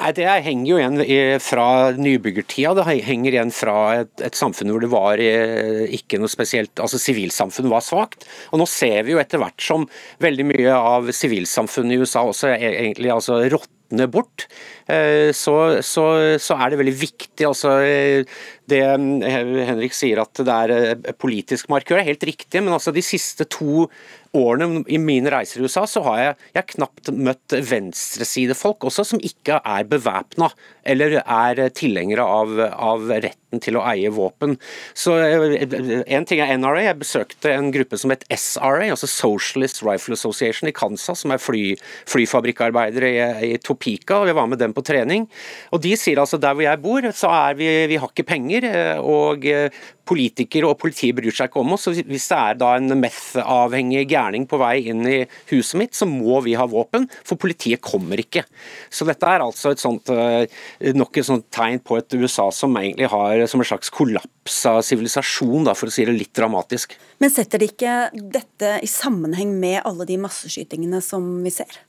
Nei, 0.00 0.08
Det 0.16 0.24
henger 0.24 0.70
jo 0.70 0.78
igjen 0.80 1.40
fra 1.44 1.66
nybyggertida. 1.92 2.72
Det 2.78 3.04
henger 3.04 3.34
igjen 3.34 3.52
fra 3.52 3.76
et, 4.00 4.12
et 4.24 4.38
samfunn 4.38 4.72
hvor 4.72 4.80
det 4.80 4.88
var 4.92 5.20
eh, 5.20 5.84
ikke 5.98 6.20
noe 6.22 6.32
spesielt 6.32 6.80
altså 6.80 7.00
Sivilsamfunnet 7.02 7.72
var 7.72 7.84
svakt. 7.84 8.24
Og 8.52 8.62
Nå 8.62 8.68
ser 8.70 9.04
vi 9.04 9.12
jo 9.12 9.20
etter 9.20 9.42
hvert 9.42 9.60
som 9.60 9.84
veldig 10.24 10.48
mye 10.48 10.78
av 10.78 11.12
sivilsamfunnet 11.12 11.98
i 11.98 12.00
USA 12.00 12.24
også 12.24 12.54
er 12.54 12.70
egentlig 12.70 13.12
altså 13.12 13.42
råtner 13.52 14.08
bort. 14.08 14.46
Eh, 14.86 15.30
så, 15.36 15.56
så, 15.82 16.06
så, 16.42 16.56
er 16.58 16.72
det 16.72 16.80
veldig 16.80 16.96
viktig. 17.00 17.46
altså 17.46 17.76
eh, 17.86 18.40
Det 18.68 18.80
Henrik 18.82 19.94
sier 19.96 20.22
at 20.22 20.42
det 20.42 20.56
er 20.56 21.14
politisk 21.20 21.70
markør, 21.72 22.00
er 22.00 22.10
helt 22.12 22.26
riktig. 22.26 22.62
Men 22.62 22.74
altså 22.74 22.94
de 22.94 23.04
siste 23.04 23.46
to 23.50 23.88
årene 24.36 24.82
i 24.88 24.98
mine 25.00 25.30
reiser 25.32 25.60
i 25.60 25.66
USA, 25.66 25.84
så 25.88 26.02
har 26.06 26.20
jeg, 26.20 26.36
jeg 26.56 26.68
knapt 26.76 27.10
møtt 27.12 27.56
venstresidefolk 27.68 28.86
også 28.88 29.04
som 29.12 29.20
ikke 29.24 29.58
er 29.60 29.88
bevæpna 29.88 30.48
eller 30.88 31.18
er 31.20 31.60
tilhengere 31.76 32.24
av, 32.24 32.54
av, 32.72 33.04
retten 33.12 33.60
til 33.62 33.76
å 33.78 33.84
eie 33.86 34.10
våpen. 34.10 34.56
Så 34.98 35.14
eh, 35.20 36.02
En 36.16 36.26
ting 36.26 36.40
er 36.42 36.56
NRA. 36.58 36.80
Jeg 36.82 37.00
besøkte 37.02 37.52
en 37.52 37.70
gruppe 37.74 37.98
som 38.00 38.12
het 38.14 38.24
SRA, 38.32 38.88
altså 38.88 39.10
Socialist 39.10 39.82
Rifle 39.84 40.16
Association 40.18 40.70
i 40.70 40.74
Kansas, 40.74 41.22
som 41.22 41.34
er 41.34 41.42
fly, 41.42 41.76
flyfabrikkarbeidere 42.10 43.12
i, 43.12 43.52
i 43.52 43.60
Topeka. 43.62 44.22
og 44.22 44.32
Jeg 44.32 44.38
var 44.40 44.48
med 44.50 44.62
dem 44.62 44.71
på 44.76 44.84
trening. 44.86 45.28
og 45.72 45.82
De 45.84 45.94
sier 45.98 46.20
altså 46.22 46.40
der 46.40 46.56
hvor 46.56 46.66
jeg 46.66 46.82
bor, 46.82 47.08
så 47.16 47.32
er 47.32 47.58
vi, 47.58 47.70
vi 47.90 47.98
har 48.00 48.10
ikke 48.10 48.28
penger. 48.28 48.68
Eh, 48.68 48.98
og 49.02 49.46
eh, 49.48 49.82
politikere 50.08 50.68
og 50.68 50.78
politiet 50.82 51.16
bryr 51.16 51.34
seg 51.34 51.50
ikke 51.50 51.60
om 51.62 51.74
oss. 51.76 51.86
så 51.86 51.94
Hvis 51.94 52.28
det 52.30 52.38
er 52.38 52.58
da 52.58 52.72
en 52.76 52.96
meth-avhengig 53.00 54.04
gærning 54.10 54.46
på 54.50 54.58
vei 54.60 54.74
inn 54.90 55.04
i 55.08 55.18
huset 55.52 55.78
mitt, 55.80 55.96
så 55.96 56.08
må 56.08 56.40
vi 56.46 56.56
ha 56.58 56.66
våpen, 56.68 57.08
for 57.26 57.40
politiet 57.40 57.82
kommer 57.84 58.20
ikke. 58.20 58.44
Så 58.90 59.06
dette 59.08 59.28
er 59.28 59.44
altså 59.44 59.72
et 59.72 59.82
sånt, 59.82 60.10
eh, 60.12 60.46
nok 60.96 61.20
et 61.20 61.28
sånt 61.28 61.48
tegn 61.54 61.80
på 61.84 61.98
et 62.00 62.18
USA 62.18 62.50
som 62.54 62.74
egentlig 62.78 63.10
har 63.12 63.46
som 63.46 63.62
en 63.62 63.70
slags 63.72 63.92
kollaps 63.94 64.58
av 64.66 64.82
sivilisasjon, 64.86 65.70
for 65.76 65.88
å 65.88 65.94
si 65.94 66.04
det 66.04 66.16
litt 66.16 66.34
dramatisk. 66.34 66.96
Men 67.22 67.30
setter 67.30 67.62
de 67.62 67.70
ikke 67.70 68.10
dette 68.12 68.76
i 68.82 68.90
sammenheng 68.90 69.54
med 69.60 69.82
alle 69.86 70.06
de 70.08 70.18
masseskytingene 70.20 71.02
som 71.04 71.42
vi 71.44 71.54
ser? 71.54 71.80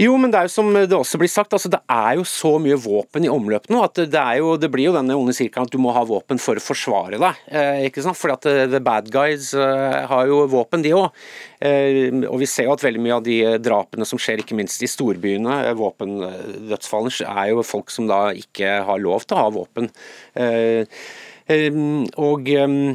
Jo, 0.00 0.14
men 0.16 0.32
det 0.32 0.38
er 0.38 0.46
jo 0.48 0.52
som 0.54 0.70
det 0.72 0.96
også 0.96 1.18
blir 1.20 1.28
sagt, 1.28 1.52
altså 1.52 1.68
det 1.72 1.80
er 1.92 2.14
jo 2.16 2.24
så 2.24 2.54
mye 2.62 2.78
våpen 2.80 3.26
i 3.26 3.30
omløp 3.30 3.66
nå 3.68 3.82
at 3.84 3.98
det, 4.08 4.22
jo, 4.38 4.54
det 4.56 4.70
blir 4.72 4.88
jo 4.88 4.94
denne 4.96 5.16
onde 5.18 5.34
sirkelen 5.36 5.68
at 5.68 5.74
du 5.74 5.80
må 5.82 5.92
ha 5.92 6.06
våpen 6.08 6.40
for 6.40 6.56
å 6.56 6.64
forsvare 6.64 7.20
deg. 7.20 7.42
Eh, 7.52 7.82
ikke 7.90 8.04
sant? 8.06 8.16
Fordi 8.16 8.36
at 8.38 8.48
eh, 8.48 8.62
the 8.72 8.80
bad 8.84 9.10
guys 9.12 9.52
eh, 9.52 9.98
har 10.08 10.30
jo 10.30 10.46
våpen, 10.48 10.80
de 10.86 10.94
òg. 10.96 11.10
Eh, 11.60 12.16
og 12.30 12.40
vi 12.40 12.48
ser 12.48 12.70
jo 12.70 12.74
at 12.76 12.84
veldig 12.86 13.02
mye 13.04 13.18
av 13.18 13.26
de 13.26 13.38
drapene 13.60 14.08
som 14.08 14.20
skjer, 14.20 14.40
ikke 14.40 14.56
minst 14.56 14.80
i 14.80 14.88
storbyene, 14.88 15.58
eh, 15.68 15.76
våpendødsfallene, 15.76 17.28
er 17.28 17.52
jo 17.52 17.66
folk 17.66 17.92
som 17.92 18.08
da 18.08 18.30
ikke 18.32 18.78
har 18.88 19.04
lov 19.04 19.26
til 19.26 19.36
å 19.36 19.44
ha 19.44 19.52
våpen. 19.52 19.92
Eh, 20.32 21.02
og 21.50 22.50
ehm, 22.52 22.92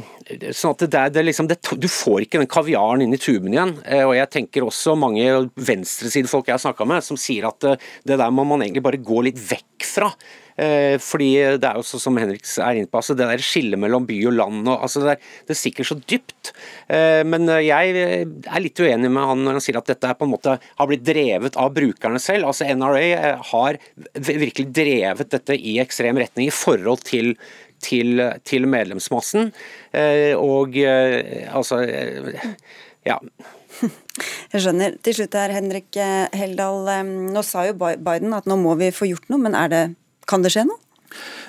sånn 0.54 0.72
at 0.74 0.84
det, 0.86 1.02
det 1.16 1.24
liksom, 1.26 1.48
det, 1.50 1.58
Du 1.76 1.88
får 1.90 2.24
ikke 2.24 2.40
den 2.40 2.50
kaviaren 2.50 3.04
inn 3.04 3.14
i 3.14 3.20
tuben 3.20 3.52
igjen. 3.52 3.76
Eh, 3.84 4.04
og 4.06 4.16
jeg 4.16 4.32
tenker 4.32 4.66
også 4.66 4.96
mange 4.98 5.26
venstresidefolk 5.54 6.48
jeg 6.48 6.56
har 6.56 6.64
snakka 6.64 6.88
med, 6.88 7.04
som 7.04 7.20
sier 7.20 7.48
at 7.50 7.68
eh, 7.68 7.78
det 8.06 8.18
der 8.20 8.34
må 8.34 8.46
man 8.48 8.64
egentlig 8.64 8.84
bare 8.86 9.02
gå 9.02 9.22
litt 9.26 9.40
vekk 9.40 9.86
fra. 9.86 10.10
Eh, 10.56 10.96
fordi 11.02 11.58
det 11.60 11.68
er 11.68 11.76
jo 11.76 11.84
så, 11.84 12.00
som 12.00 12.16
Henrik 12.16 12.46
er 12.48 12.78
inne 12.78 12.88
på, 12.88 12.96
altså 12.96 13.12
det 13.18 13.26
der 13.28 13.44
skillet 13.44 13.76
mellom 13.76 14.06
by 14.08 14.16
og 14.30 14.36
land 14.38 14.62
og, 14.62 14.78
altså 14.86 15.02
det, 15.04 15.16
er, 15.16 15.34
det 15.50 15.58
stikker 15.60 15.84
så 15.84 15.98
dypt. 16.00 16.54
Men 17.28 17.50
jeg 17.60 17.92
er 17.92 18.62
litt 18.62 18.80
uenig 18.80 19.10
med 19.10 19.26
han 19.28 19.42
når 19.44 19.58
han 19.58 19.64
sier 19.64 19.76
at 19.80 19.90
dette 19.90 20.14
på 20.16 20.24
en 20.24 20.32
måte 20.32 20.54
har 20.62 20.88
blitt 20.88 21.04
drevet 21.04 21.58
av 21.60 21.74
brukerne 21.76 22.20
selv. 22.22 22.48
Altså 22.48 22.70
NRA 22.72 23.34
har 23.50 23.78
virkelig 24.14 24.70
drevet 24.70 25.34
dette 25.34 25.58
i 25.58 25.76
ekstrem 25.82 26.22
retning 26.22 26.48
i 26.48 26.54
forhold 26.54 27.04
til 27.04 27.34
til, 27.86 28.22
til 28.46 28.66
medlemsmassen. 28.70 29.52
Og 30.40 30.80
altså 30.82 31.82
Ja. 33.06 33.20
Jeg 34.52 34.62
skjønner. 34.64 34.96
Til 35.04 35.14
slutt 35.18 35.36
her, 35.36 35.52
Henrik 35.54 35.98
Heldal. 36.34 36.88
Nå 37.34 37.42
sa 37.46 37.66
jo 37.68 37.76
Biden 37.76 38.34
at 38.34 38.48
nå 38.48 38.56
må 38.58 38.74
vi 38.80 38.88
få 38.94 39.06
gjort 39.10 39.28
noe, 39.30 39.42
men 39.42 39.54
det, 39.70 39.82
kan 40.26 40.42
det 40.42 40.54
skje 40.54 40.64
noe? 40.66 40.80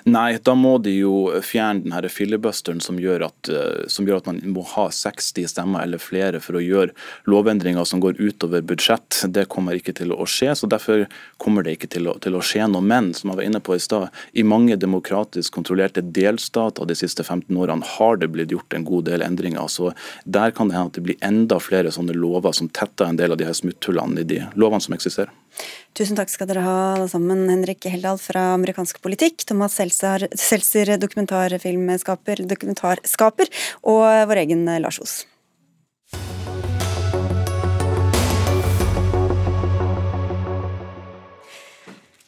Nei, 0.08 0.38
da 0.40 0.54
må 0.56 0.78
de 0.80 0.94
jo 1.02 1.14
fjerne 1.44 1.84
den 1.84 1.92
her 1.92 2.06
filibusteren 2.08 2.80
som 2.80 2.96
gjør, 3.02 3.26
at, 3.26 3.50
eh, 3.52 3.88
som 3.92 4.08
gjør 4.08 4.22
at 4.22 4.30
man 4.30 4.38
må 4.56 4.62
ha 4.72 4.86
60 4.88 5.50
stemmer 5.52 5.84
eller 5.84 6.00
flere 6.00 6.40
for 6.40 6.56
å 6.56 6.64
gjøre 6.64 6.94
lovendringer 7.28 7.84
som 7.84 8.00
går 8.00 8.16
utover 8.16 8.64
budsjett. 8.64 9.26
Det 9.28 9.50
kommer 9.52 9.76
ikke 9.76 9.98
til 9.98 10.14
å 10.16 10.24
skje, 10.24 10.54
så 10.56 10.70
derfor 10.72 11.04
kommer 11.44 11.68
det 11.68 11.76
ikke 11.76 11.92
til 11.98 12.08
å, 12.08 12.16
til 12.24 12.38
å 12.40 12.44
skje 12.46 12.70
noe. 12.72 12.86
Men 12.88 13.12
som 13.18 13.34
jeg 13.34 13.42
var 13.42 13.50
inne 13.50 13.60
på 13.60 13.76
i 13.76 13.84
stad, 13.84 14.08
i 14.32 14.48
mange 14.48 14.78
demokratisk 14.80 15.58
kontrollerte 15.60 16.06
delstater 16.16 16.88
de 16.88 16.96
siste 16.96 17.28
15 17.28 17.52
årene 17.60 17.84
har 17.98 18.16
det 18.22 18.32
blitt 18.32 18.56
gjort 18.56 18.80
en 18.80 18.88
god 18.88 19.10
del 19.12 19.28
endringer. 19.28 19.68
så 19.68 19.92
Der 20.24 20.56
kan 20.56 20.72
det 20.72 20.78
hende 20.78 20.94
at 20.94 21.02
det 21.02 21.04
blir 21.04 21.20
enda 21.20 21.60
flere 21.60 21.92
sånne 21.92 22.16
lover 22.16 22.56
som 22.56 22.72
tetter 22.72 23.12
en 23.12 23.20
del 23.20 23.36
av 23.36 23.42
de 23.44 23.50
her 23.50 23.60
smutthullene 23.60 24.24
i 24.24 24.30
de 24.32 24.46
lovene 24.56 24.88
som 24.88 24.96
eksisterer. 24.96 25.36
Tusen 25.98 26.18
takk 26.20 26.30
skal 26.30 26.50
dere 26.50 26.66
ha 26.66 26.76
alle 26.96 27.08
sammen, 27.10 27.48
Henrik 27.50 27.88
Heldal 27.90 28.20
fra 28.22 28.54
amerikansk 28.58 29.00
politikk, 29.02 29.46
Thomas 29.50 29.78
Seltzer, 29.80 30.98
dokumentarfilmskaper, 31.02 32.44
dokumentarskaper, 32.50 33.50
og 33.82 34.06
vår 34.30 34.44
egen 34.46 34.68
Lars 34.84 35.02
Os. 35.02 35.24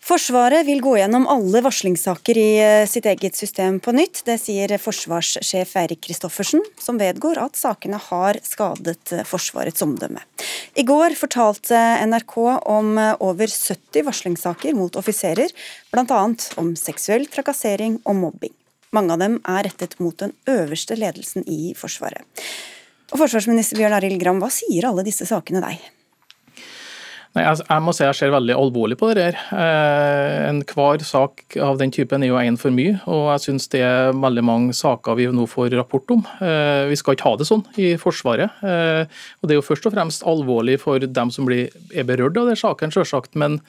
Forsvaret 0.10 0.66
vil 0.66 0.80
gå 0.82 0.96
gjennom 0.98 1.28
alle 1.30 1.60
varslingssaker 1.62 2.38
i 2.42 2.48
eh, 2.58 2.88
sitt 2.90 3.06
eget 3.06 3.36
system 3.38 3.76
på 3.78 3.92
nytt. 3.94 4.24
Det 4.26 4.40
sier 4.42 4.72
forsvarssjef 4.82 5.76
Eirik 5.78 6.02
Kristoffersen, 6.08 6.64
som 6.82 6.98
vedgår 6.98 7.38
at 7.38 7.60
sakene 7.60 8.00
har 8.08 8.40
skadet 8.42 9.14
eh, 9.14 9.22
Forsvarets 9.30 9.86
omdømme. 9.86 10.24
I 10.74 10.86
går 10.90 11.14
fortalte 11.20 11.78
NRK 12.10 12.34
om 12.42 12.98
eh, 12.98 13.12
over 13.22 13.54
70 13.54 14.08
varslingssaker 14.10 14.74
mot 14.80 14.98
offiserer, 14.98 15.54
bl.a. 15.94 16.24
om 16.58 16.74
seksuell 16.74 17.30
trakassering 17.30 18.02
og 18.02 18.18
mobbing. 18.24 18.56
Mange 18.98 19.14
av 19.14 19.22
dem 19.22 19.38
er 19.46 19.70
rettet 19.70 19.94
mot 20.02 20.18
den 20.18 20.34
øverste 20.50 20.98
ledelsen 20.98 21.46
i 21.46 21.76
Forsvaret. 21.78 22.26
Og 23.14 23.22
Forsvarsminister 23.22 23.78
Bjørn 23.78 24.00
Arild 24.02 24.18
Gram, 24.26 24.42
hva 24.42 24.50
sier 24.58 24.90
alle 24.90 25.06
disse 25.06 25.30
sakene 25.30 25.62
deg? 25.70 25.78
Nei, 27.38 27.44
jeg, 27.46 27.60
jeg, 27.62 27.82
må 27.86 27.94
si 27.94 28.02
jeg 28.02 28.18
ser 28.18 28.32
veldig 28.34 28.56
alvorlig 28.58 28.96
på 28.98 29.12
det 29.14 29.28
her. 29.28 29.36
Eh, 29.54 30.48
Enhver 30.48 31.04
sak 31.06 31.58
av 31.62 31.78
den 31.78 31.94
typen 31.94 32.26
er 32.26 32.32
jo 32.32 32.40
én 32.42 32.58
for 32.58 32.74
mye, 32.74 32.96
og 33.06 33.28
jeg 33.36 33.44
syns 33.44 33.70
det 33.70 33.84
er 33.86 34.18
veldig 34.18 34.44
mange 34.48 34.74
saker 34.74 35.20
vi 35.20 35.28
nå 35.30 35.46
får 35.50 35.76
rapport 35.78 36.16
om. 36.16 36.24
Eh, 36.42 36.88
vi 36.90 36.98
skal 36.98 37.14
ikke 37.14 37.30
ha 37.30 37.36
det 37.38 37.46
sånn 37.52 37.62
i 37.78 37.92
Forsvaret. 38.02 38.58
Eh, 38.66 39.04
og 39.40 39.46
Det 39.46 39.54
er 39.54 39.62
jo 39.62 39.68
først 39.68 39.86
og 39.86 39.94
fremst 39.94 40.26
alvorlig 40.26 40.80
for 40.82 41.06
dem 41.06 41.30
som 41.36 41.46
blir, 41.46 41.70
er 41.94 42.10
berørt 42.10 42.40
av 42.42 42.50
den 42.50 42.58
saken, 42.58 42.96
selvsagt. 42.98 43.38
Men 43.38 43.60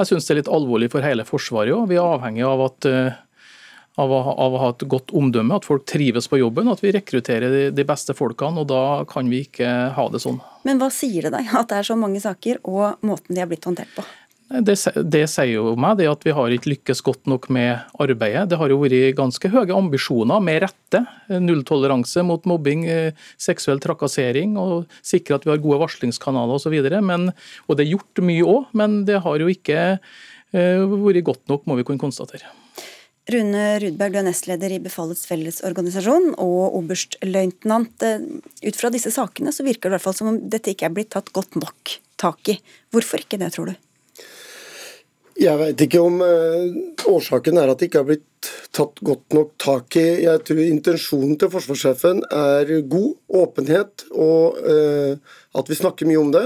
jeg 0.00 0.10
syns 0.10 0.26
det 0.26 0.34
er 0.34 0.40
litt 0.42 0.54
alvorlig 0.58 0.90
for 0.90 1.06
hele 1.06 1.22
Forsvaret 1.28 1.70
òg. 1.76 1.86
Vi 1.92 2.00
er 2.00 2.16
avhengig 2.18 2.42
av 2.50 2.66
at 2.66 2.90
eh, 2.90 3.20
av 4.00 4.10
å, 4.10 4.18
av 4.32 4.56
å, 4.56 4.60
ha 4.62 4.72
et 4.72 4.82
godt 4.90 5.14
omdømme, 5.14 5.54
at 5.54 5.68
folk 5.68 5.86
trives 5.90 6.26
på 6.30 6.40
jobben, 6.40 6.70
at 6.72 6.82
vi 6.82 6.92
rekrutterer 6.96 7.52
de, 7.52 7.62
de, 7.74 7.86
beste 7.86 8.16
folkene. 8.16 8.64
og 8.64 8.68
Da 8.72 9.04
kan 9.10 9.30
vi 9.30 9.44
ikke 9.46 9.70
ha 9.94 10.08
det 10.10 10.22
sånn. 10.24 10.40
Men 10.66 10.82
hva 10.82 10.90
sier 10.92 11.28
det 11.28 11.34
deg 11.36 11.54
at 11.54 11.70
det 11.70 11.80
er 11.80 11.88
så 11.92 11.98
mange 11.98 12.22
saker, 12.22 12.62
og 12.66 13.06
måten 13.06 13.36
de 13.36 13.42
har 13.44 13.50
blitt 13.50 13.66
håndtert 13.68 13.94
på? 13.94 14.06
Det, 14.44 14.74
det 15.08 15.22
sier 15.32 15.54
jo 15.54 15.70
meg 15.80 15.96
det 15.98 16.06
at 16.10 16.24
vi 16.26 16.34
har 16.36 16.52
ikke 16.52 16.74
lykkes 16.74 17.00
godt 17.06 17.30
nok 17.30 17.46
med 17.54 17.80
arbeidet. 18.02 18.44
Det 18.50 18.58
har 18.60 18.70
jo 18.70 18.80
vært 18.82 19.16
ganske 19.16 19.50
høye 19.50 19.72
ambisjoner, 19.74 20.42
med 20.44 20.60
rette. 20.66 21.00
Nulltoleranse 21.42 22.22
mot 22.26 22.44
mobbing, 22.50 22.84
eh, 22.90 23.24
seksuell 23.40 23.80
trakassering, 23.82 24.58
og 24.60 24.90
sikre 25.06 25.38
at 25.38 25.46
vi 25.46 25.54
har 25.54 25.62
gode 25.64 25.80
varslingskanaler 25.86 26.60
osv. 26.60 26.76
Og 26.76 27.78
det 27.78 27.86
er 27.86 27.94
gjort 27.94 28.26
mye 28.26 28.44
òg, 28.44 28.68
men 28.76 29.00
det 29.08 29.22
har 29.24 29.40
jo 29.40 29.48
ikke 29.54 29.80
eh, 29.96 30.84
vært 30.92 31.24
godt 31.30 31.48
nok, 31.50 31.64
må 31.66 31.80
vi 31.80 31.88
kunne 31.88 32.02
konstatere. 32.02 32.52
Rune 33.32 33.78
Rudberg, 33.80 34.12
du 34.12 34.20
er 34.20 34.26
nestleder 34.26 34.72
i 34.74 34.82
Befalets 34.84 35.24
Fellesorganisasjon 35.24 36.34
og 36.42 36.74
oberstløytnant. 36.76 38.04
Eh, 38.04 38.26
ut 38.68 38.76
fra 38.76 38.90
disse 38.92 39.12
sakene 39.14 39.52
så 39.54 39.64
virker 39.64 39.88
det 39.88 39.94
i 39.94 39.96
hvert 39.96 40.04
fall 40.04 40.16
som 40.18 40.28
om 40.34 40.40
dette 40.52 40.74
ikke 40.74 40.90
er 40.90 40.96
blitt 40.98 41.14
tatt 41.14 41.32
godt 41.32 41.56
nok 41.56 41.94
tak 42.20 42.52
i. 42.52 42.58
Hvorfor 42.92 43.24
ikke 43.24 43.40
det, 43.40 43.54
tror 43.54 43.72
du? 43.72 43.78
Jeg 45.40 45.58
vet 45.58 45.80
ikke 45.86 46.02
om 46.04 46.20
uh, 46.20 46.68
årsaken 47.10 47.56
er 47.58 47.72
at 47.72 47.80
det 47.80 47.88
ikke 47.88 48.02
har 48.04 48.10
blitt 48.12 48.50
tatt 48.76 49.00
godt 49.02 49.34
nok 49.34 49.56
tak 49.62 49.96
i. 49.98 50.04
Jeg 50.26 50.44
tror 50.44 50.60
intensjonen 50.62 51.40
til 51.40 51.50
forsvarssjefen 51.50 52.20
er 52.28 52.74
god, 52.92 53.16
åpenhet, 53.40 54.04
og 54.12 54.60
uh, 54.60 55.16
at 55.56 55.72
vi 55.72 55.80
snakker 55.80 56.06
mye 56.10 56.20
om 56.20 56.30
det. 56.36 56.44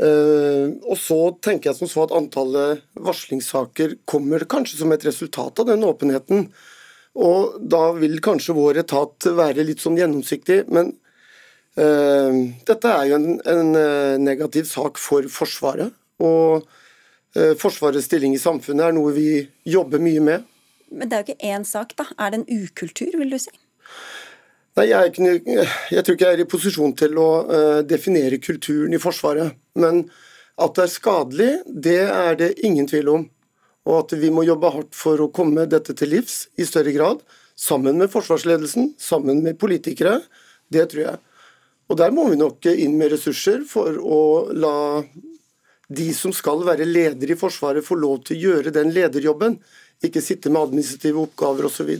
Uh, 0.00 0.72
og 0.88 0.96
så 0.96 1.18
tenker 1.44 1.68
jeg 1.68 1.76
som 1.82 1.90
så 1.90 2.06
at 2.06 2.14
antallet 2.16 2.80
varslingssaker 2.96 3.98
kommer 4.08 4.46
kanskje 4.48 4.78
som 4.80 4.92
et 4.94 5.04
resultat 5.04 5.60
av 5.60 5.68
den 5.68 5.84
åpenheten. 5.84 6.46
Og 7.12 7.58
da 7.60 7.90
vil 7.98 8.16
kanskje 8.24 8.56
vår 8.56 8.80
etat 8.86 9.28
være 9.36 9.66
litt 9.68 9.82
sånn 9.84 9.98
gjennomsiktig, 10.00 10.62
men 10.72 10.94
uh, 11.76 12.32
dette 12.68 12.94
er 12.94 13.10
jo 13.10 13.18
en, 13.18 13.34
en 13.44 13.74
uh, 13.76 14.14
negativ 14.22 14.70
sak 14.70 15.00
for 15.00 15.28
Forsvaret. 15.32 15.92
Og 16.22 16.68
Forsvarets 17.32 18.04
stilling 18.04 18.34
i 18.36 18.40
samfunnet 18.40 18.90
er 18.90 18.92
noe 18.92 19.14
vi 19.16 19.38
jobber 19.64 20.02
mye 20.04 20.20
med. 20.20 20.42
Men 20.92 21.08
det 21.08 21.16
er 21.16 21.22
jo 21.22 21.32
ikke 21.32 21.52
én 21.54 21.64
sak, 21.64 21.94
da. 21.96 22.04
Er 22.20 22.34
det 22.34 22.42
en 22.42 22.60
ukultur, 22.60 23.08
vil 23.16 23.32
du 23.32 23.38
si? 23.40 23.54
Nei, 24.78 24.86
jeg, 24.88 25.10
ikke, 25.12 25.64
jeg, 25.92 26.02
tror 26.04 26.16
ikke 26.16 26.28
jeg 26.30 26.38
er 26.38 26.42
i 26.42 26.48
posisjon 26.48 26.94
til 26.96 27.18
å 27.20 27.28
uh, 27.44 27.80
definere 27.84 28.38
kulturen 28.40 28.94
i 28.96 29.00
Forsvaret. 29.00 29.58
Men 29.76 30.06
at 30.62 30.78
det 30.78 30.86
er 30.86 30.92
skadelig, 30.92 31.50
det 31.66 32.00
er 32.06 32.38
det 32.40 32.54
ingen 32.64 32.88
tvil 32.88 33.10
om. 33.12 33.26
Og 33.88 33.98
at 33.98 34.14
vi 34.16 34.30
må 34.32 34.46
jobbe 34.46 34.70
hardt 34.72 34.96
for 34.96 35.20
å 35.20 35.28
komme 35.34 35.66
dette 35.68 35.92
til 35.98 36.14
livs 36.14 36.46
i 36.56 36.64
større 36.68 36.94
grad. 36.96 37.20
Sammen 37.58 38.00
med 38.00 38.12
forsvarsledelsen, 38.14 38.94
sammen 39.00 39.42
med 39.44 39.58
politikere. 39.60 40.22
Det 40.72 40.86
tror 40.92 41.04
jeg. 41.04 41.20
Og 41.92 41.98
der 42.00 42.14
må 42.14 42.24
vi 42.30 42.40
nok 42.40 42.64
inn 42.72 42.96
med 42.96 43.12
ressurser 43.12 43.66
for 43.68 43.98
å 44.00 44.22
la 44.56 44.76
de 45.92 46.08
som 46.16 46.32
skal 46.32 46.62
være 46.64 46.86
ledere 46.88 47.34
i 47.34 47.36
Forsvaret, 47.36 47.84
få 47.84 47.98
lov 48.00 48.22
til 48.24 48.38
å 48.38 48.42
gjøre 48.46 48.72
den 48.72 48.94
lederjobben 48.94 49.58
ikke 50.08 50.22
sitte 50.24 50.50
med 50.52 50.62
administrative 50.66 51.20
oppgaver 51.22 51.68
osv. 51.68 51.90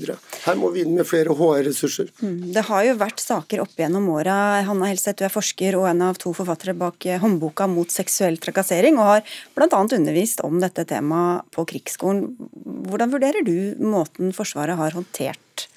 Her 0.44 0.58
må 0.58 0.70
vi 0.74 0.82
inn 0.84 0.94
med 0.96 1.06
flere 1.08 1.34
HR-ressurser. 1.38 2.10
Mm, 2.22 2.52
det 2.54 2.64
har 2.68 2.86
jo 2.88 2.96
vært 3.00 3.22
saker 3.22 3.62
opp 3.64 3.78
gjennom 3.78 4.08
åra. 4.14 4.36
Hanna 4.66 4.90
Helseth, 4.90 5.18
du 5.20 5.26
er 5.28 5.34
forsker 5.34 5.78
og 5.78 5.88
en 5.90 6.02
av 6.08 6.18
to 6.22 6.34
forfattere 6.36 6.74
bak 6.78 7.06
eh, 7.06 7.20
håndboka 7.22 7.68
mot 7.70 7.92
seksuell 7.92 8.40
trakassering, 8.42 8.98
og 8.98 9.10
har 9.10 9.36
bl.a. 9.56 9.82
undervist 9.82 10.42
om 10.46 10.58
dette 10.62 10.86
temaet 10.90 11.46
på 11.54 11.66
krigsskolen. 11.74 12.26
Hvordan 12.88 13.14
vurderer 13.14 13.46
du 13.46 13.78
måten 13.82 14.34
Forsvaret 14.36 14.78
har 14.78 14.98
håndtert 14.98 15.68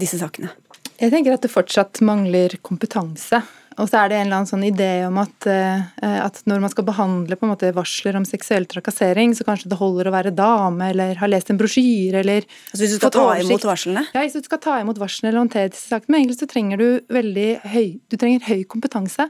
disse 0.00 0.18
sakene? 0.20 0.50
Jeg 0.98 1.12
tenker 1.14 1.36
at 1.36 1.44
det 1.44 1.52
fortsatt 1.52 2.00
mangler 2.02 2.58
kompetanse 2.66 3.42
og 3.78 3.86
så 3.86 4.00
er 4.00 4.10
det 4.10 4.16
en 4.18 4.26
eller 4.26 4.40
annen 4.40 4.50
sånn 4.50 4.64
idé 4.66 4.90
om 5.06 5.18
at, 5.22 5.46
uh, 5.46 5.82
at 6.24 6.40
når 6.50 6.62
man 6.64 6.72
skal 6.72 6.86
behandle 6.88 7.36
på 7.38 7.46
en 7.46 7.52
måte 7.52 7.70
varsler 7.76 8.16
om 8.18 8.26
seksuell 8.26 8.66
trakassering, 8.70 9.36
så 9.38 9.46
kanskje 9.46 9.70
det 9.70 9.78
holder 9.78 10.10
å 10.10 10.14
være 10.14 10.34
dame 10.34 10.90
eller 10.92 11.20
ha 11.20 11.28
lest 11.30 11.52
en 11.52 11.60
brosjyre 11.60 12.24
eller 12.24 12.46
Altså 12.48 12.82
Hvis 12.82 12.96
du 12.96 12.98
skal 12.98 13.14
ta 13.14 13.28
imot 13.38 13.68
varslene? 13.68 14.02
Ja, 14.16 14.24
hvis 14.24 14.34
du 14.34 14.42
skal 14.42 14.62
ta 14.64 14.80
imot 14.82 14.98
varslene 14.98 15.30
eller 15.30 15.44
håndtere 15.44 15.70
disse 15.70 15.92
sakene. 15.92 16.10
Men 16.10 16.24
egentlig 16.24 16.40
så 16.40 16.50
trenger 16.50 16.82
du 16.82 17.14
veldig 17.14 17.48
høy, 17.70 17.86
du 18.10 18.18
trenger 18.18 18.48
høy 18.48 18.66
kompetanse 18.70 19.28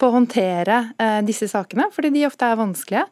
på 0.00 0.08
å 0.08 0.16
håndtere 0.16 0.80
uh, 0.96 1.20
disse 1.26 1.50
sakene, 1.52 1.90
fordi 1.92 2.14
de 2.16 2.26
ofte 2.30 2.48
er 2.48 2.58
vanskelige. 2.60 3.06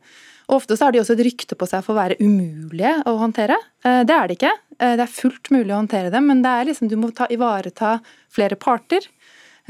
Og 0.51 0.57
Ofte 0.63 0.75
så 0.75 0.89
har 0.89 0.97
de 0.97 0.99
også 0.99 1.15
et 1.15 1.23
rykte 1.29 1.55
på 1.55 1.69
seg 1.69 1.85
for 1.87 1.95
å 1.95 2.01
være 2.01 2.17
umulige 2.25 2.97
å 3.07 3.19
håndtere. 3.21 3.61
Uh, 3.85 4.01
det 4.09 4.17
er 4.17 4.27
det 4.31 4.41
ikke. 4.41 4.57
Det 4.81 5.05
er 5.05 5.11
fullt 5.13 5.51
mulig 5.53 5.75
å 5.75 5.83
håndtere 5.83 6.09
dem, 6.09 6.25
men 6.25 6.39
det 6.41 6.51
er 6.57 6.65
liksom, 6.71 6.89
du 6.89 6.95
må 6.97 7.11
ta, 7.13 7.27
ivareta 7.29 7.99
flere 8.33 8.57
parter. 8.57 9.05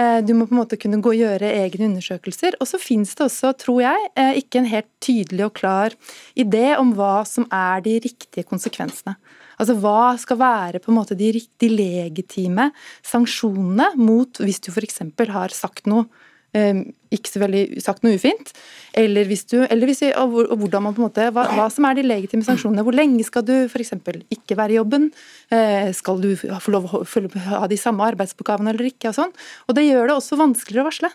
Eh, 0.01 0.21
du 0.25 0.33
må 0.37 0.47
på 0.49 0.55
en 0.55 0.63
måte 0.63 0.79
kunne 0.81 1.01
gå 1.03 1.13
og 1.13 1.19
gjøre 1.19 1.51
egne 1.65 1.91
undersøkelser. 1.91 2.57
Og 2.61 2.69
så 2.71 2.81
finnes 2.81 3.13
det 3.17 3.27
også, 3.27 3.53
tror 3.61 3.83
jeg, 3.85 4.09
eh, 4.17 4.39
ikke 4.41 4.63
en 4.63 4.71
helt 4.71 4.89
tydelig 5.03 5.45
og 5.49 5.55
klar 5.59 5.97
idé 6.39 6.79
om 6.79 6.95
hva 6.97 7.27
som 7.29 7.47
er 7.51 7.85
de 7.85 7.99
riktige 8.07 8.47
konsekvensene. 8.49 9.17
Altså 9.61 9.77
Hva 9.77 10.17
skal 10.17 10.39
være 10.41 10.81
på 10.81 10.89
en 10.89 10.97
måte 10.97 11.15
de, 11.15 11.35
de 11.61 11.69
legitime 11.69 12.71
sanksjonene 13.05 13.91
mot 14.01 14.41
hvis 14.41 14.61
du 14.65 14.71
f.eks. 14.73 15.03
har 15.29 15.53
sagt 15.53 15.85
noe 15.91 16.07
ikke 16.51 17.31
så 17.31 17.41
veldig 17.43 17.83
sagt 17.83 18.03
noe 18.03 18.17
ufint. 18.19 18.53
Eller, 18.97 19.27
hvis 19.29 19.45
du, 19.51 19.61
eller 19.63 19.87
hvis, 19.87 20.03
og, 20.19 20.35
hvordan 20.59 20.83
man 20.83 20.97
på 20.97 21.03
en 21.03 21.07
måte, 21.07 21.29
hva, 21.35 21.45
hva, 21.55 21.69
som 21.71 21.87
er 21.87 21.99
de 21.99 22.07
legitime 22.07 22.47
sanksjonene. 22.47 22.83
Hvor 22.87 22.97
lenge 22.97 23.25
skal 23.27 23.45
du 23.47 23.55
f.eks. 23.69 23.95
ikke 24.35 24.59
være 24.59 24.75
i 24.75 24.79
jobben? 24.81 25.11
Eh, 25.55 25.91
skal 25.97 26.23
du 26.23 26.33
få 26.37 26.75
lov 26.75 26.91
å 26.91 27.03
ha 27.47 27.67
de 27.71 27.79
samme 27.79 28.07
arbeidsoppgavene 28.13 28.75
eller 28.75 28.91
ikke? 28.91 29.13
Og 29.13 29.19
sånn. 29.21 29.35
Og 29.69 29.79
det 29.79 29.87
gjør 29.87 30.11
det 30.11 30.17
også 30.17 30.41
vanskeligere 30.41 30.87
å 30.87 30.91
varsle. 30.91 31.13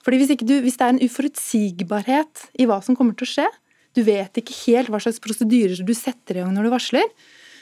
Fordi 0.00 0.20
hvis, 0.22 0.32
du, 0.40 0.54
hvis 0.64 0.78
det 0.80 0.86
er 0.86 0.94
en 0.94 1.02
uforutsigbarhet 1.04 2.46
i 2.56 2.68
hva 2.68 2.80
som 2.84 2.96
kommer 2.96 3.16
til 3.18 3.28
å 3.28 3.32
skje, 3.34 3.48
du 3.96 4.04
vet 4.06 4.38
ikke 4.38 4.56
helt 4.64 4.92
hva 4.92 5.00
slags 5.02 5.20
prosedyrer 5.22 5.82
du 5.84 5.92
setter 5.98 6.38
i 6.38 6.44
gang 6.44 6.54
når 6.54 6.68
du 6.68 6.72
varsler, 6.72 7.08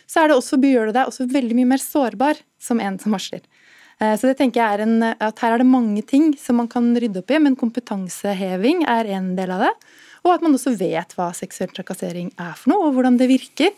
så 0.08 0.22
er 0.22 0.30
det 0.30 0.38
også, 0.38 0.60
gjør 0.62 0.90
det 0.90 0.96
deg 0.96 1.10
også 1.10 1.26
veldig 1.32 1.56
mye 1.58 1.72
mer 1.74 1.82
sårbar 1.82 2.38
som 2.62 2.80
en 2.80 2.96
som 3.00 3.12
varsler. 3.16 3.42
Eh, 3.98 4.14
så 4.18 4.30
det 4.30 4.38
tenker 4.38 4.62
jeg 4.62 4.78
er 4.78 4.84
en, 4.84 4.98
at 5.10 5.40
Her 5.42 5.56
er 5.56 5.62
det 5.62 5.70
mange 5.70 6.02
ting 6.06 6.30
som 6.38 6.60
man 6.60 6.70
kan 6.70 6.90
rydde 6.94 7.22
opp 7.22 7.32
i, 7.34 7.40
men 7.42 7.58
kompetanseheving 7.58 8.84
er 8.88 9.10
en 9.18 9.32
del 9.38 9.54
av 9.54 9.66
det. 9.66 9.72
Og 10.26 10.34
at 10.34 10.44
man 10.44 10.54
også 10.54 10.74
vet 10.78 11.14
hva 11.16 11.30
seksuell 11.36 11.72
trakassering 11.74 12.30
er 12.36 12.54
for 12.58 12.72
noe, 12.72 12.88
og 12.88 12.98
hvordan 12.98 13.18
det 13.20 13.30
virker. 13.30 13.74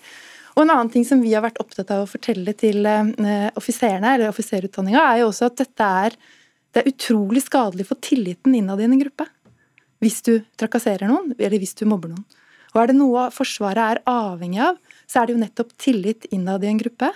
Og 0.56 0.64
En 0.64 0.72
annen 0.74 0.90
ting 0.92 1.06
som 1.06 1.20
vi 1.22 1.32
har 1.32 1.44
vært 1.44 1.60
opptatt 1.62 1.92
av 1.94 2.04
å 2.04 2.10
fortelle 2.10 2.52
til 2.58 2.84
uh, 2.84 3.50
offiserene, 3.56 4.16
eller 4.16 4.32
offiserutdanninga, 4.32 5.04
er 5.12 5.20
jo 5.22 5.28
også 5.30 5.46
at 5.46 5.60
dette 5.60 5.90
er, 6.04 6.16
det 6.74 6.82
er 6.82 6.90
utrolig 6.90 7.44
skadelig 7.44 7.86
for 7.88 8.00
tilliten 8.02 8.56
innad 8.58 8.82
i 8.82 8.88
en 8.88 8.98
gruppe. 8.98 9.28
Hvis 10.02 10.20
du 10.26 10.32
trakasserer 10.58 11.08
noen, 11.08 11.30
eller 11.38 11.60
hvis 11.60 11.76
du 11.78 11.84
mobber 11.88 12.10
noen. 12.12 12.26
Og 12.74 12.82
er 12.82 12.90
det 12.90 12.98
noe 12.98 13.28
Forsvaret 13.34 13.96
er 13.96 14.02
avhengig 14.10 14.60
av, 14.64 14.78
så 15.10 15.20
er 15.20 15.28
det 15.28 15.34
jo 15.34 15.42
nettopp 15.42 15.72
tillit 15.80 16.28
innad 16.34 16.64
i 16.64 16.70
en 16.70 16.80
gruppe. 16.80 17.10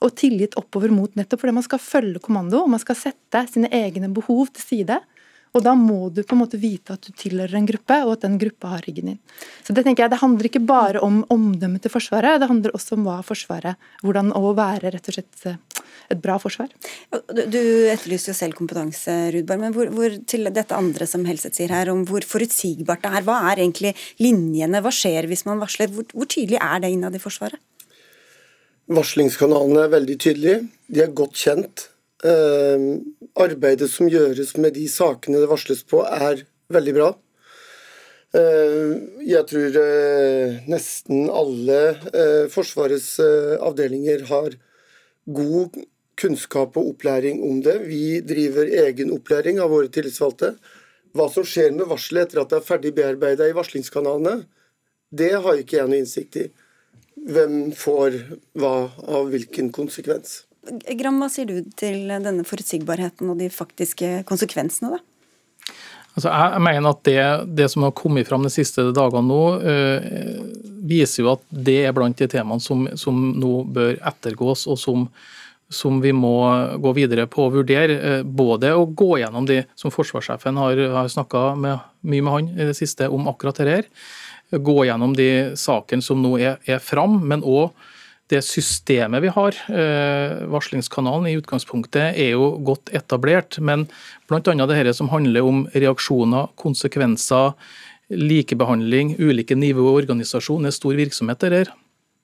Og 0.00 0.14
tillit 0.16 0.56
oppover 0.56 0.92
mot 0.94 1.16
nettopp 1.18 1.42
fordi 1.42 1.56
man 1.56 1.66
skal 1.66 1.82
følge 1.82 2.22
kommando, 2.24 2.62
og 2.64 2.72
man 2.72 2.82
skal 2.82 2.98
sette 2.98 3.44
sine 3.52 3.68
egne 3.74 4.08
behov 4.16 4.48
til 4.54 4.64
side. 4.64 5.00
Og 5.50 5.64
da 5.66 5.72
må 5.74 6.08
du 6.14 6.22
på 6.22 6.36
en 6.36 6.42
måte 6.44 6.60
vite 6.62 6.94
at 6.94 7.02
du 7.02 7.10
tilhører 7.16 7.56
en 7.58 7.66
gruppe, 7.66 7.96
og 8.06 8.12
at 8.14 8.24
den 8.26 8.36
gruppa 8.38 8.76
har 8.76 8.84
ryggen 8.86 9.10
din. 9.10 9.18
Så 9.66 9.74
Det 9.74 9.82
tenker 9.84 10.04
jeg, 10.04 10.12
det 10.12 10.22
handler 10.22 10.46
ikke 10.46 10.62
bare 10.62 11.02
om 11.02 11.24
omdømmet 11.28 11.82
til 11.82 11.90
Forsvaret, 11.90 12.38
det 12.40 12.48
handler 12.50 12.74
også 12.76 12.94
om 12.94 13.08
hva 13.08 13.18
Forsvaret 13.26 13.74
Hvordan 14.04 14.30
å 14.36 14.52
være 14.54 14.92
rett 14.94 15.10
og 15.10 15.16
slett 15.16 15.46
eh, 15.50 15.58
et 16.10 16.22
bra 16.22 16.36
forsvar. 16.42 16.70
Du 17.50 17.60
etterlyser 17.90 18.30
jo 18.30 18.36
selv 18.36 18.58
kompetanse, 18.58 19.14
Rudberg, 19.34 19.62
men 19.62 19.74
hvor, 19.74 19.90
hvor, 19.94 20.14
til 20.30 20.50
dette 20.50 20.76
andre 20.76 21.06
som 21.06 21.26
Helseth 21.26 21.58
sier 21.58 21.74
her, 21.74 21.90
om 21.92 22.04
hvor 22.08 22.26
forutsigbart 22.26 23.02
det 23.04 23.12
er. 23.14 23.26
Hva 23.26 23.40
er 23.50 23.64
egentlig 23.64 23.94
linjene? 24.22 24.82
Hva 24.82 24.94
skjer 24.94 25.28
hvis 25.30 25.46
man 25.48 25.62
varsler? 25.62 25.90
Hvor, 25.94 26.06
hvor 26.14 26.30
tydelig 26.30 26.58
er 26.62 26.82
det 26.82 26.94
innad 26.94 27.18
i 27.18 27.22
Forsvaret? 27.22 27.62
Varslingskanalene 28.90 29.84
er 29.86 29.92
veldig 29.92 30.16
tydelige. 30.18 30.60
De 30.90 31.02
er 31.04 31.14
godt 31.14 31.38
kjent. 31.38 31.86
Uh, 32.20 33.00
arbeidet 33.40 33.88
som 33.88 34.10
gjøres 34.10 34.56
med 34.60 34.74
de 34.76 34.84
sakene 34.90 35.40
det 35.40 35.48
varsles 35.48 35.84
på, 35.88 36.02
er 36.04 36.42
veldig 36.74 36.94
bra. 36.96 37.10
Uh, 38.34 38.98
jeg 39.26 39.46
tror 39.50 39.78
uh, 39.78 40.58
nesten 40.70 41.30
alle 41.30 41.78
Forsvarets 42.52 43.14
avdelinger 43.62 44.26
har 44.28 44.58
god 45.30 45.78
kunnskap 46.20 46.76
og 46.76 46.94
opplæring 46.94 47.40
om 47.46 47.62
det. 47.64 47.78
Vi 47.86 48.20
driver 48.26 48.68
egen 48.84 49.14
opplæring 49.14 49.60
av 49.62 49.70
våre 49.72 49.90
tillitsvalgte. 49.92 50.56
Hva 51.16 51.26
som 51.32 51.46
skjer 51.46 51.72
med 51.74 51.88
varselet 51.90 52.28
etter 52.28 52.42
at 52.42 52.50
det 52.50 52.58
er 52.60 52.66
ferdig 52.66 52.92
bearbeida 52.98 53.48
i 53.48 53.54
varslingskanalene, 53.56 54.42
det 55.10 55.32
har 55.42 55.58
ikke 55.58 55.78
jeg 55.78 55.90
noe 55.90 56.02
innsikt 56.02 56.38
i. 56.38 56.44
Hvem 57.28 57.72
får 57.76 58.16
hva 58.58 58.74
av 58.88 59.28
hvilken 59.32 59.68
konsekvens. 59.74 60.44
Gram, 60.96 61.18
hva 61.20 61.28
sier 61.32 61.48
du 61.48 61.70
til 61.78 62.08
denne 62.08 62.44
forutsigbarheten 62.46 63.30
og 63.32 63.40
de 63.40 63.48
faktiske 63.52 64.20
konsekvensene, 64.28 64.96
da? 64.96 65.04
Altså, 66.16 66.30
jeg 66.34 66.62
mener 66.66 66.90
at 66.90 67.02
det, 67.06 67.20
det, 67.56 67.66
som 67.70 67.84
har 67.86 67.94
kommet 67.96 68.28
fram 68.28 68.42
de 68.44 68.50
siste 68.52 68.88
dagene 68.96 69.22
nå, 69.28 69.42
øh, 69.62 70.08
viser 70.90 71.22
jo 71.22 71.34
at 71.36 71.44
det 71.50 71.78
er 71.86 71.94
blant 71.96 72.18
de 72.18 72.26
temaene 72.30 72.62
som, 72.62 72.88
som 72.98 73.20
nå 73.38 73.60
bør 73.70 73.94
ettergås, 74.10 74.66
og 74.66 74.78
som, 74.80 75.06
som, 75.70 76.00
vi 76.02 76.12
må 76.16 76.34
gå 76.82 76.94
videre 76.98 77.28
på 77.30 77.46
å 77.46 77.52
vurdere. 77.54 77.98
Øh, 78.00 78.24
både 78.26 78.74
å 78.74 78.88
gå 78.90 79.20
gjennom 79.22 79.46
de 79.48 79.62
som 79.78 79.94
forsvarssjefen 79.94 80.58
har, 80.60 80.82
har 80.98 81.12
snakka 81.14 81.44
mye 81.62 81.78
med 82.02 82.32
han 82.34 82.50
i 82.56 82.68
det 82.72 82.76
siste 82.80 83.08
om 83.08 83.30
akkurat 83.30 83.62
dette, 83.62 83.94
gå 84.50 84.84
gjennom 84.88 85.14
de 85.16 85.30
sakene 85.58 86.02
som 86.02 86.20
nå 86.22 86.36
er, 86.40 86.58
er 86.66 86.82
fram, 86.82 87.20
men 87.26 87.44
òg 87.46 87.70
det 88.30 88.44
systemet 88.46 89.24
vi 89.24 89.30
har, 89.34 89.56
eh, 89.74 90.46
varslingskanalen 90.46 91.26
i 91.26 91.36
utgangspunktet, 91.40 92.14
er 92.14 92.30
jo 92.36 92.52
godt 92.62 92.92
etablert. 92.94 93.58
Men 93.58 93.88
bl.a. 94.28 94.66
her 94.70 94.92
som 94.92 95.10
handler 95.10 95.42
om 95.42 95.66
reaksjoner, 95.74 96.48
konsekvenser, 96.56 97.54
likebehandling, 98.10 99.16
ulike 99.18 99.58
nivå 99.58 99.82
og 99.82 100.04
organisasjon, 100.04 100.66
er 100.66 100.74
stor 100.74 100.94
virksomhet 100.94 101.40
der. 101.40 101.72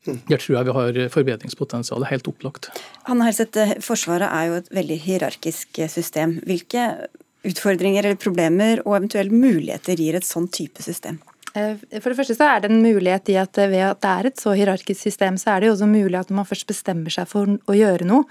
Der 0.07 0.39
tror 0.39 0.55
jeg 0.55 0.67
vi 0.69 0.75
har 0.79 1.09
forbedringspotensial. 1.11 2.07
Helt 2.07 2.29
opplagt. 2.31 2.71
Hanne 3.09 3.27
Helseth, 3.27 3.59
eh, 3.59 3.75
Forsvaret 3.83 4.31
er 4.31 4.47
jo 4.47 4.55
et 4.63 4.71
veldig 4.71 5.01
hierarkisk 5.03 5.83
system. 5.91 6.41
Hvilke 6.47 7.09
utfordringer 7.47 8.05
eller 8.05 8.19
problemer 8.19 8.79
og 8.87 9.01
eventuelle 9.01 9.35
muligheter 9.35 9.99
gir 9.99 10.15
et 10.15 10.27
sånn 10.27 10.47
type 10.51 10.83
system? 10.83 11.19
Eh, 11.57 11.79
for 12.01 12.13
det 12.13 12.19
første 12.19 12.37
så 12.37 12.51
er 12.51 12.65
det 12.65 12.73
en 12.73 12.85
mulighet 12.85 13.33
i 13.33 13.39
at 13.41 13.57
ved 13.57 13.81
at 13.87 14.03
det 14.05 14.13
er 14.13 14.29
et 14.31 14.43
så 14.43 14.53
hierarkisk 14.57 15.09
system, 15.09 15.39
så 15.41 15.55
er 15.55 15.63
det 15.63 15.71
jo 15.71 15.79
også 15.79 15.89
mulig 15.89 16.19
at 16.21 16.31
når 16.31 16.43
man 16.43 16.51
først 16.51 16.69
bestemmer 16.69 17.15
seg 17.15 17.31
for 17.31 17.57
å 17.57 17.77
gjøre 17.77 18.09
noe, 18.09 18.29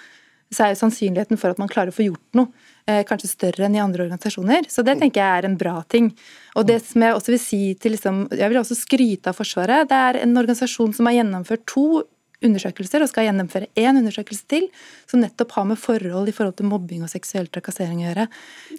så 0.54 0.66
er 0.66 0.74
jo 0.74 0.82
sannsynligheten 0.84 1.40
for 1.42 1.52
at 1.52 1.60
man 1.60 1.70
klarer 1.72 1.90
å 1.90 1.96
få 1.96 2.06
gjort 2.06 2.38
noe, 2.38 2.52
eh, 2.88 3.02
kanskje 3.08 3.32
større 3.32 3.66
enn 3.66 3.76
i 3.76 3.82
andre 3.82 4.06
organisasjoner. 4.06 4.70
Så 4.70 4.86
det 4.86 5.00
tenker 5.00 5.22
jeg 5.22 5.40
er 5.40 5.48
en 5.50 5.58
bra 5.58 5.80
ting. 5.90 6.12
Og 6.56 6.68
det 6.68 6.82
som 6.86 7.02
jeg 7.02 7.16
også 7.16 7.34
vil 7.34 7.42
si 7.42 7.62
til 7.74 7.96
liksom, 7.98 8.28
Jeg 8.32 8.50
vil 8.50 8.60
også 8.62 8.78
skryte 8.78 9.28
av 9.28 9.36
Forsvaret. 9.36 9.90
Det 9.90 9.98
er 9.98 10.22
en 10.22 10.38
organisasjon 10.38 10.94
som 10.94 11.06
har 11.08 11.18
gjennomført 11.18 11.66
to 11.66 12.04
undersøkelser 12.43 13.04
og 13.06 13.12
skal 13.12 13.30
gjennomføre 13.30 13.69
én 13.80 13.95
undersøkelse 14.00 14.48
til, 14.52 14.67
som 15.10 15.21
nettopp 15.24 15.56
har 15.56 15.67
med 15.69 15.80
forhold 15.80 16.30
i 16.30 16.34
forhold 16.36 16.58
til 16.60 16.67
mobbing 16.69 17.06
og 17.06 17.12
seksuell 17.12 17.48
trakassering 17.54 18.02
å 18.04 18.08
gjøre. 18.10 18.26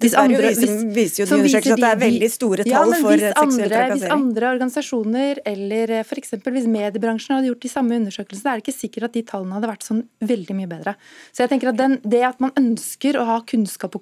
Hvis 0.03 0.17
andre, 0.19 0.53
hvis, 0.53 0.75
viser 0.97 1.23
jo 1.25 1.29
de 1.31 1.41
viser 1.47 1.73
at 1.75 1.83
det 1.83 1.91
er 1.91 2.01
veldig 2.01 2.31
store 2.33 2.67
tall 2.67 2.93
ja, 2.93 3.01
for 3.03 3.25
seksuell 3.25 3.73
trakassering. 3.73 3.95
Hvis 3.97 4.15
andre 4.17 4.51
organisasjoner 4.53 5.43
eller 5.53 5.95
for 6.07 6.21
f.eks. 6.21 6.37
hvis 6.57 6.69
mediebransjen 6.71 7.37
hadde 7.37 7.51
gjort 7.51 7.65
de 7.65 7.73
samme 7.73 8.01
undersøkelsene, 8.01 8.53
er 8.53 8.61
det 8.61 8.67
ikke 8.67 8.77
sikkert 8.77 9.09
at 9.09 9.17
de 9.17 9.25
tallene 9.31 9.57
hadde 9.57 9.71
vært 9.73 9.87
sånn 9.89 10.03
veldig 10.27 10.59
mye 10.61 10.71
bedre. 10.71 10.97
Så 11.33 11.45
jeg 11.45 11.53
tenker 11.55 11.73
at 11.73 11.81
den, 11.81 11.99
Det 12.07 12.23
at 12.27 12.41
man 12.43 12.53
ønsker 12.59 13.19
å 13.19 13.25
ha 13.29 13.41
kunnskap, 13.49 13.97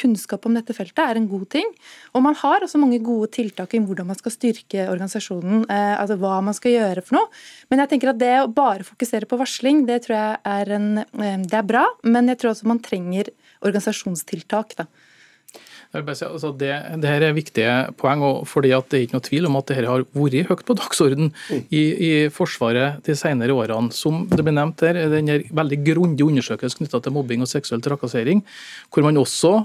kunnskap, 0.00 0.46
om 0.46 0.56
dette 0.56 0.74
feltet, 0.76 1.02
er 1.02 1.18
en 1.18 1.28
god 1.28 1.48
ting. 1.52 1.68
Og 2.14 2.24
man 2.24 2.36
har 2.38 2.64
også 2.64 2.80
mange 2.80 3.00
gode 3.04 3.30
tiltak 3.34 3.74
i 3.74 3.82
hvordan 3.82 4.08
man 4.08 4.18
skal 4.18 4.34
styrke 4.34 4.86
organisasjonen, 4.90 5.66
eh, 5.68 5.94
altså 5.98 6.16
hva 6.20 6.38
man 6.44 6.56
skal 6.56 6.74
gjøre 6.76 7.04
for 7.04 7.18
noe. 7.18 7.28
Men 7.70 7.82
jeg 7.84 7.94
tenker 7.94 8.12
at 8.12 8.20
det 8.20 8.34
å 8.40 8.48
bare 8.50 8.86
fokusere 8.86 8.99
fokusere 9.00 9.28
på 9.28 9.38
varsling, 9.40 9.86
det 9.88 10.02
tror 10.04 10.16
jeg 10.16 10.40
er, 10.44 10.74
en, 10.76 10.98
eh, 11.00 11.38
det 11.40 11.56
er 11.56 11.64
bra, 11.64 11.86
men 12.04 12.28
jeg 12.28 12.38
tror 12.40 12.52
også 12.52 12.68
man 12.68 12.82
trenger 12.84 13.32
organisasjonstiltak. 13.64 14.76
da. 14.76 14.86
Altså 15.90 16.52
det, 16.54 16.70
det, 17.02 17.08
her 17.08 17.24
er 17.26 17.32
viktige 17.34 17.92
poeng, 17.98 18.22
fordi 18.46 18.70
det 18.70 18.94
er 18.94 19.02
ikke 19.06 19.16
noe 19.16 19.26
tvil 19.26 19.48
om 19.48 19.56
at 19.58 19.66
dette 19.66 19.88
har 19.88 20.04
vært 20.14 20.46
høyt 20.46 20.62
på 20.68 20.76
dagsorden 20.78 21.32
i, 21.50 21.80
i 21.80 22.10
Forsvaret 22.30 23.02
de 23.02 23.16
senere 23.18 23.56
årene. 23.56 23.90
Som 23.90 24.28
det 24.30 24.44
ble 24.44 24.54
nevnt 24.54 24.84
her, 24.86 24.94
den 25.10 25.48
veldig 25.50 25.80
grundige 25.82 26.28
undersøkelsen 26.28 26.84
knytta 26.84 27.02
til 27.02 27.16
mobbing 27.16 27.42
og 27.42 27.50
seksuell 27.50 27.82
trakassering, 27.82 28.44
hvor 28.92 29.02
man 29.08 29.18
også 29.18 29.64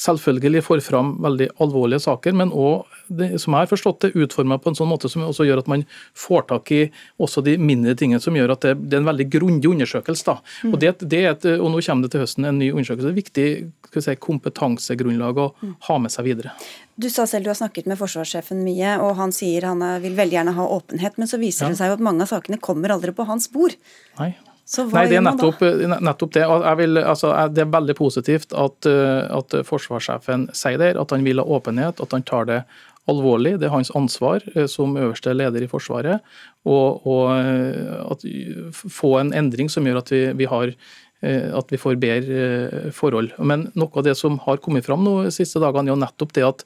selvfølgelig 0.00 0.62
får 0.66 0.80
fram 0.84 1.14
veldig 1.22 1.48
alvorlige 1.62 2.02
saker, 2.02 2.34
men 2.36 2.50
òg, 2.50 2.90
som 3.38 3.54
jeg 3.54 3.60
har 3.60 3.70
forstått 3.70 4.06
det, 4.06 4.12
utforma 4.18 4.58
på 4.58 4.72
en 4.72 4.78
sånn 4.78 4.90
måte 4.90 5.10
som 5.10 5.22
også 5.26 5.46
gjør 5.46 5.62
at 5.62 5.70
man 5.70 5.84
får 6.18 6.46
tak 6.50 6.72
i 6.74 6.80
også 7.22 7.44
de 7.46 7.56
mindre 7.60 7.94
tingene, 7.98 8.22
som 8.22 8.34
gjør 8.34 8.56
at 8.56 8.66
det, 8.66 8.74
det 8.82 8.98
er 8.98 9.04
en 9.04 9.10
veldig 9.10 9.28
grundig 9.30 9.70
undersøkelse. 9.70 10.26
da. 10.26 10.38
Mm. 10.64 10.72
Og, 10.72 10.80
det, 10.82 10.94
det 11.14 11.22
et, 11.30 11.46
og 11.54 11.70
Nå 11.74 11.82
kommer 11.84 12.06
det 12.06 12.14
til 12.14 12.24
høsten 12.24 12.48
en 12.48 12.58
ny 12.58 12.72
undersøkelse. 12.72 13.10
Det 13.10 13.14
er 13.14 13.20
viktig 13.20 14.02
si, 14.08 14.16
kompetansegrunnlag 14.26 15.38
å 15.38 15.50
mm. 15.60 15.76
ha 15.88 15.98
med 16.02 16.14
seg 16.14 16.26
videre. 16.30 16.56
Du 16.98 17.06
sa 17.10 17.26
selv 17.30 17.46
du 17.46 17.52
har 17.52 17.58
snakket 17.58 17.86
med 17.90 17.98
forsvarssjefen 17.98 18.64
mye, 18.66 18.96
og 19.02 19.14
han 19.18 19.34
sier 19.34 19.68
han 19.70 19.82
vil 20.02 20.18
veldig 20.18 20.38
gjerne 20.40 20.56
ha 20.58 20.66
åpenhet, 20.78 21.18
men 21.20 21.30
så 21.30 21.38
viser 21.42 21.68
ja. 21.68 21.74
det 21.74 21.80
seg 21.82 21.92
jo 21.92 22.00
at 22.00 22.04
mange 22.06 22.26
av 22.26 22.34
sakene 22.34 22.58
kommer 22.62 22.94
aldri 22.94 23.14
på 23.14 23.26
hans 23.30 23.50
bord. 23.54 23.74
Nei. 24.18 24.34
Nei, 24.64 25.04
det 25.10 25.18
er 25.18 25.24
nettopp, 25.24 25.60
nettopp 26.00 26.32
det. 26.32 26.44
Vil, 26.78 26.98
altså, 27.02 27.34
det 27.52 27.66
er 27.66 27.72
veldig 27.72 27.94
positivt 27.98 28.54
at, 28.56 28.88
eh, 28.88 29.26
at, 29.28 29.56
forsvarssjefen 29.68 30.48
sier 30.56 30.80
det, 30.80 30.94
at 30.96 31.12
han 31.12 31.26
vil 31.26 31.42
ha 31.42 31.44
åpenhet, 31.44 32.00
at 32.00 32.16
han 32.16 32.24
tar 32.24 32.48
det 32.48 32.62
alvorlig. 33.10 33.58
Det 33.60 33.68
er 33.68 33.74
hans 33.74 33.92
ansvar 33.92 34.40
eh, 34.54 34.64
som 34.70 34.96
øverste 34.96 35.36
leder 35.36 35.66
i 35.66 35.68
Forsvaret 35.68 36.24
å 36.64 37.16
eh, 37.36 38.64
få 38.72 39.12
en 39.20 39.34
endring 39.36 39.68
som 39.68 39.84
gjør 39.84 40.00
at 40.00 40.14
vi, 40.14 40.26
vi 40.40 40.50
har 40.50 40.76
at 41.24 41.70
vi 41.72 41.78
får 41.80 41.94
bedre 41.96 42.90
forhold. 42.92 43.30
Men 43.40 43.62
noe 43.80 43.96
av 43.96 44.04
det 44.04 44.12
som 44.18 44.34
har 44.44 44.58
kommet 44.60 44.84
fram 44.84 45.06
nå 45.06 45.22
de 45.24 45.30
siste 45.32 45.56
dagene, 45.62 45.88
er 45.88 45.94
jo 45.94 46.02
nettopp 46.02 46.34
det 46.36 46.42
at 46.44 46.64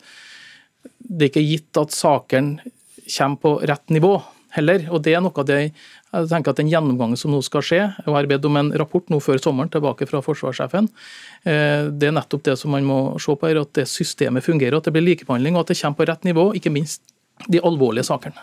det 0.98 1.28
ikke 1.28 1.38
er 1.44 1.46
gitt 1.52 1.78
at 1.78 1.94
sakene 1.94 2.72
kommer 3.06 3.38
på 3.38 3.52
rett 3.70 3.94
nivå 3.94 4.16
heller. 4.56 4.84
Og 4.92 5.02
det 5.04 5.14
er 5.14 5.22
noe 5.24 5.34
av 5.34 5.46
det 5.48 5.58
jeg 5.60 6.28
tenker 6.30 6.54
at 6.54 6.60
Den 6.60 6.70
gjennomgangen 6.72 7.18
som 7.20 7.32
nå 7.34 7.42
skal 7.44 7.64
skje, 7.64 7.80
og 8.00 8.06
jeg 8.08 8.16
har 8.16 8.28
bedt 8.30 8.46
om 8.48 8.56
en 8.56 8.70
rapport 8.80 9.10
nå 9.12 9.20
før 9.20 9.40
sommeren 9.44 9.70
tilbake 9.72 10.08
fra 10.08 10.22
forsvarssjefen, 10.24 10.88
eh, 11.44 11.88
det 11.92 12.08
er 12.08 12.14
nettopp 12.16 12.46
det 12.48 12.56
som 12.60 12.72
man 12.72 12.86
må 12.88 13.00
se 13.20 13.34
på, 13.34 13.48
her, 13.48 13.60
at 13.60 13.74
det 13.76 13.84
systemet 13.90 14.46
fungerer, 14.46 14.78
at 14.78 14.88
det 14.88 14.94
blir 14.96 15.04
likebehandling 15.04 15.58
og 15.58 15.66
at 15.66 15.74
det 15.74 15.80
kommer 15.82 16.00
på 16.00 16.08
rett 16.08 16.24
nivå, 16.24 16.46
ikke 16.56 16.72
minst 16.72 17.02
de 17.46 17.60
alvorlige 17.60 18.08
sakene. 18.08 18.40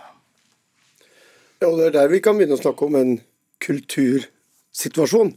Ja, 1.61 1.71
og 1.71 1.79
Det 1.79 1.87
er 1.87 1.97
der 1.97 2.11
vi 2.13 2.21
kan 2.21 2.37
begynne 2.37 2.57
å 2.57 2.61
snakke 2.61 2.85
om 2.85 2.99
en 2.99 3.15
kultursituasjon. 3.65 5.33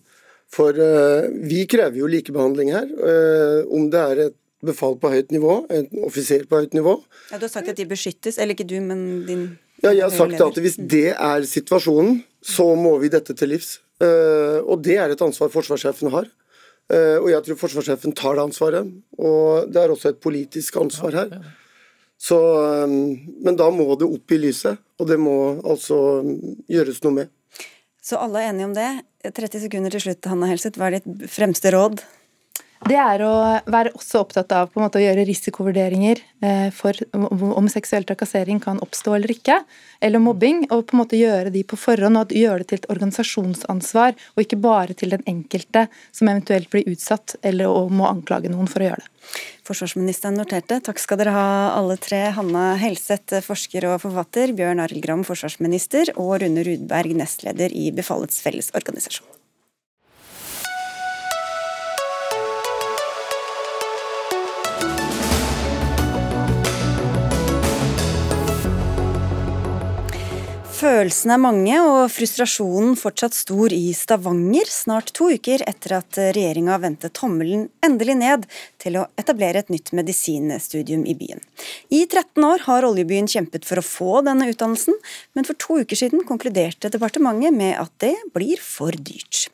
For 0.49 0.73
uh, 0.73 1.29
vi 1.45 1.67
krever 1.69 2.01
jo 2.01 2.09
likebehandling 2.09 2.73
her. 2.73 2.89
Uh, 2.89 3.69
om 3.75 3.91
det 3.93 4.01
er 4.01 4.23
et 4.29 4.37
befal 4.65 4.97
på 4.99 5.11
høyt 5.13 5.33
nivå, 5.35 5.61
en 5.71 5.89
offiser 6.07 6.45
på 6.49 6.63
høyt 6.63 6.75
nivå. 6.75 6.97
Ja, 7.31 7.39
Du 7.39 7.47
har 7.47 7.53
sagt 7.53 7.69
at 7.71 7.79
de 7.79 7.87
beskyttes, 7.87 8.39
eller 8.39 8.57
ikke 8.57 8.67
du, 8.67 8.79
men 8.83 9.03
din 9.29 9.45
ja, 9.85 9.93
jeg 9.93 10.03
har 10.05 10.15
sagt 10.15 10.41
at 10.43 10.59
Hvis 10.63 10.79
det 10.79 11.13
er 11.15 11.47
situasjonen, 11.47 12.23
så 12.43 12.73
må 12.79 12.97
vi 13.03 13.11
dette 13.13 13.35
til 13.37 13.55
livs. 13.55 13.79
Og 14.01 14.83
det 14.83 14.99
er 14.99 15.15
et 15.15 15.23
ansvar 15.23 15.51
forsvarssjefen 15.53 16.13
har. 16.15 16.29
Og 16.91 17.27
jeg 17.31 17.45
tror 17.45 17.59
forsvarssjefen 17.61 18.15
tar 18.17 18.39
det 18.39 18.45
ansvaret. 18.49 18.93
Og 19.19 19.71
det 19.71 19.83
er 19.83 19.95
også 19.95 20.13
et 20.13 20.21
politisk 20.23 20.79
ansvar 20.81 21.17
her. 21.19 21.35
Så, 22.19 22.39
men 22.87 23.59
da 23.59 23.69
må 23.71 23.95
det 23.99 24.09
opp 24.09 24.35
i 24.35 24.41
lyset, 24.43 24.81
og 24.99 25.07
det 25.07 25.19
må 25.23 25.37
altså 25.63 25.99
gjøres 26.67 27.03
noe 27.05 27.15
med. 27.21 27.35
Så 28.03 28.19
alle 28.19 28.43
er 28.43 28.51
enige 28.51 28.67
om 28.71 28.75
det. 28.75 28.89
30 29.37 29.67
sekunder 29.67 29.93
til 29.95 30.07
slutt, 30.07 30.27
Hanna 30.31 30.49
Helseth. 30.51 30.79
Hva 30.81 30.89
er 30.89 30.99
ditt 30.99 31.29
fremste 31.31 31.71
råd? 31.75 32.01
Det 32.87 32.95
er 32.95 33.23
å 33.27 33.33
være 33.67 33.91
også 33.99 34.21
opptatt 34.23 34.53
av 34.55 34.77
måte 34.79 35.01
å 35.01 35.03
gjøre 35.03 35.25
risikovurderinger 35.27 36.21
eh, 36.47 36.69
for 36.75 36.95
om 37.13 37.67
seksuell 37.71 38.07
trakassering 38.07 38.61
kan 38.63 38.79
oppstå 38.85 39.17
eller 39.17 39.33
ikke, 39.35 39.57
eller 40.05 40.23
mobbing, 40.23 40.63
og 40.71 40.85
på 40.87 40.95
en 40.95 41.01
måte 41.03 41.19
gjøre 41.19 41.51
de 41.55 41.65
på 41.67 41.79
forhånd 41.81 42.21
og 42.21 42.35
gjøre 42.35 42.63
det 42.63 42.69
til 42.71 42.81
et 42.81 42.91
organisasjonsansvar, 42.95 44.15
og 44.37 44.45
ikke 44.45 44.61
bare 44.63 44.95
til 44.99 45.11
den 45.17 45.27
enkelte 45.27 45.89
som 46.15 46.31
eventuelt 46.31 46.71
blir 46.71 46.87
utsatt 46.93 47.35
eller 47.43 47.91
må 47.91 48.07
anklage 48.07 48.53
noen 48.53 48.71
for 48.71 48.85
å 48.85 48.93
gjøre 48.93 49.03
det. 49.03 49.11
Forsvarsministeren 49.67 50.39
noterte. 50.39 50.79
Takk 50.85 51.03
skal 51.03 51.21
dere 51.21 51.35
ha 51.35 51.49
alle 51.75 51.99
tre. 52.01 52.23
Hanna 52.37 52.71
Helseth, 52.81 53.43
forsker 53.45 53.89
og 53.91 53.99
forfatter, 54.07 54.55
Bjørn 54.57 54.81
Arild 54.85 55.05
Gram, 55.05 55.27
forsvarsminister, 55.27 56.15
og 56.17 56.39
Rune 56.45 56.65
Rudberg, 56.65 57.19
nestleder 57.19 57.75
i 57.75 57.91
Befalets 57.93 58.41
Fellesorganisasjon. 58.47 59.38
Følelsene 70.79 71.35
er 71.35 71.41
mange 71.43 71.79
og 71.83 72.05
frustrasjonen 72.15 72.93
fortsatt 72.95 73.35
stor 73.35 73.73
i 73.75 73.89
Stavanger, 73.99 74.69
snart 74.71 75.09
to 75.17 75.27
uker 75.35 75.65
etter 75.67 75.97
at 75.97 76.19
regjeringa 76.37 76.77
vendte 76.79 77.11
tommelen 77.11 77.65
endelig 77.83 78.15
ned 78.21 78.45
til 78.79 79.01
å 79.01 79.09
etablere 79.19 79.65
et 79.65 79.73
nytt 79.75 79.91
medisinstudium 79.99 81.03
i 81.03 81.17
byen. 81.19 81.43
I 81.91 82.05
13 82.05 82.47
år 82.47 82.63
har 82.69 82.87
oljebyen 82.87 83.27
kjempet 83.27 83.67
for 83.67 83.83
å 83.83 83.87
få 83.89 84.23
denne 84.29 84.47
utdannelsen, 84.53 84.95
men 85.35 85.49
for 85.49 85.59
to 85.59 85.81
uker 85.83 85.99
siden 85.99 86.23
konkluderte 86.29 86.93
departementet 86.95 87.59
med 87.59 87.75
at 87.81 87.91
det 88.05 88.15
blir 88.37 88.63
for 88.63 88.95
dyrt. 88.95 89.49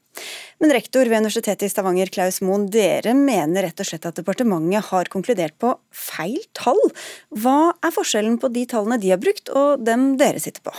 Men 0.60 0.76
rektor 0.76 1.08
ved 1.08 1.24
Universitetet 1.24 1.64
i 1.64 1.72
Stavanger, 1.72 2.12
Klaus 2.12 2.42
Moen, 2.44 2.68
dere 2.68 3.16
mener 3.16 3.64
rett 3.64 3.80
og 3.80 3.88
slett 3.88 4.04
at 4.10 4.20
departementet 4.20 4.92
har 4.92 5.08
konkludert 5.08 5.56
på 5.56 5.72
feil 5.88 6.42
tall. 6.52 6.84
Hva 7.32 7.72
er 7.80 7.96
forskjellen 7.96 8.36
på 8.42 8.52
de 8.52 8.68
tallene 8.68 9.00
de 9.00 9.16
har 9.16 9.24
brukt, 9.24 9.48
og 9.48 9.80
dem 9.88 10.18
dere 10.20 10.44
sitter 10.44 10.68
på? 10.68 10.76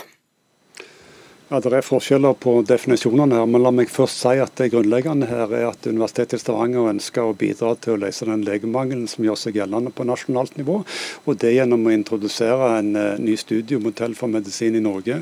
Ja, 1.46 1.60
Det 1.60 1.70
er 1.78 1.84
forskjeller 1.86 2.34
på 2.42 2.56
definisjonene 2.66 3.36
her, 3.38 3.44
men 3.46 3.62
la 3.62 3.70
meg 3.70 3.86
først 3.86 4.18
si 4.18 4.32
at 4.42 4.56
det 4.58 4.72
grunnleggende 4.72 5.28
her 5.30 5.52
er 5.54 5.68
at 5.68 5.86
Universitetet 5.86 6.40
i 6.40 6.42
Stavanger 6.42 6.88
ønsker 6.90 7.22
å 7.22 7.36
bidra 7.38 7.76
til 7.78 7.92
å 7.94 8.00
løse 8.02 8.26
den 8.26 8.42
legemangelen 8.42 9.04
som 9.06 9.22
gjør 9.22 9.38
seg 9.38 9.60
gjeldende 9.60 9.92
på 9.94 10.02
nasjonalt 10.08 10.56
nivå. 10.58 10.80
Og 11.22 11.38
det 11.38 11.52
gjennom 11.54 11.86
å 11.86 11.92
introdusere 11.94 12.72
en 12.80 12.88
uh, 12.98 13.04
ny 13.22 13.36
studiemodell 13.38 14.16
for 14.18 14.26
medisin 14.32 14.74
i 14.74 14.82
Norge 14.82 15.20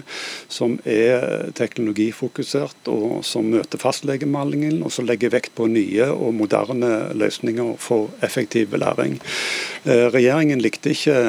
som 0.48 0.78
er 0.88 1.50
teknologifokusert 1.60 2.88
og 2.88 3.20
som 3.28 3.52
møter 3.52 3.84
fastlegemangelen, 3.84 4.80
og 4.80 4.96
som 4.96 5.04
legger 5.04 5.34
vekt 5.36 5.52
på 5.60 5.68
nye 5.68 6.08
og 6.08 6.32
moderne 6.40 7.12
løsninger 7.20 7.76
for 7.76 8.08
effektiv 8.24 8.72
læring. 8.80 9.18
Uh, 9.84 10.08
regjeringen 10.08 10.64
likte 10.64 10.96
ikke 10.96 11.20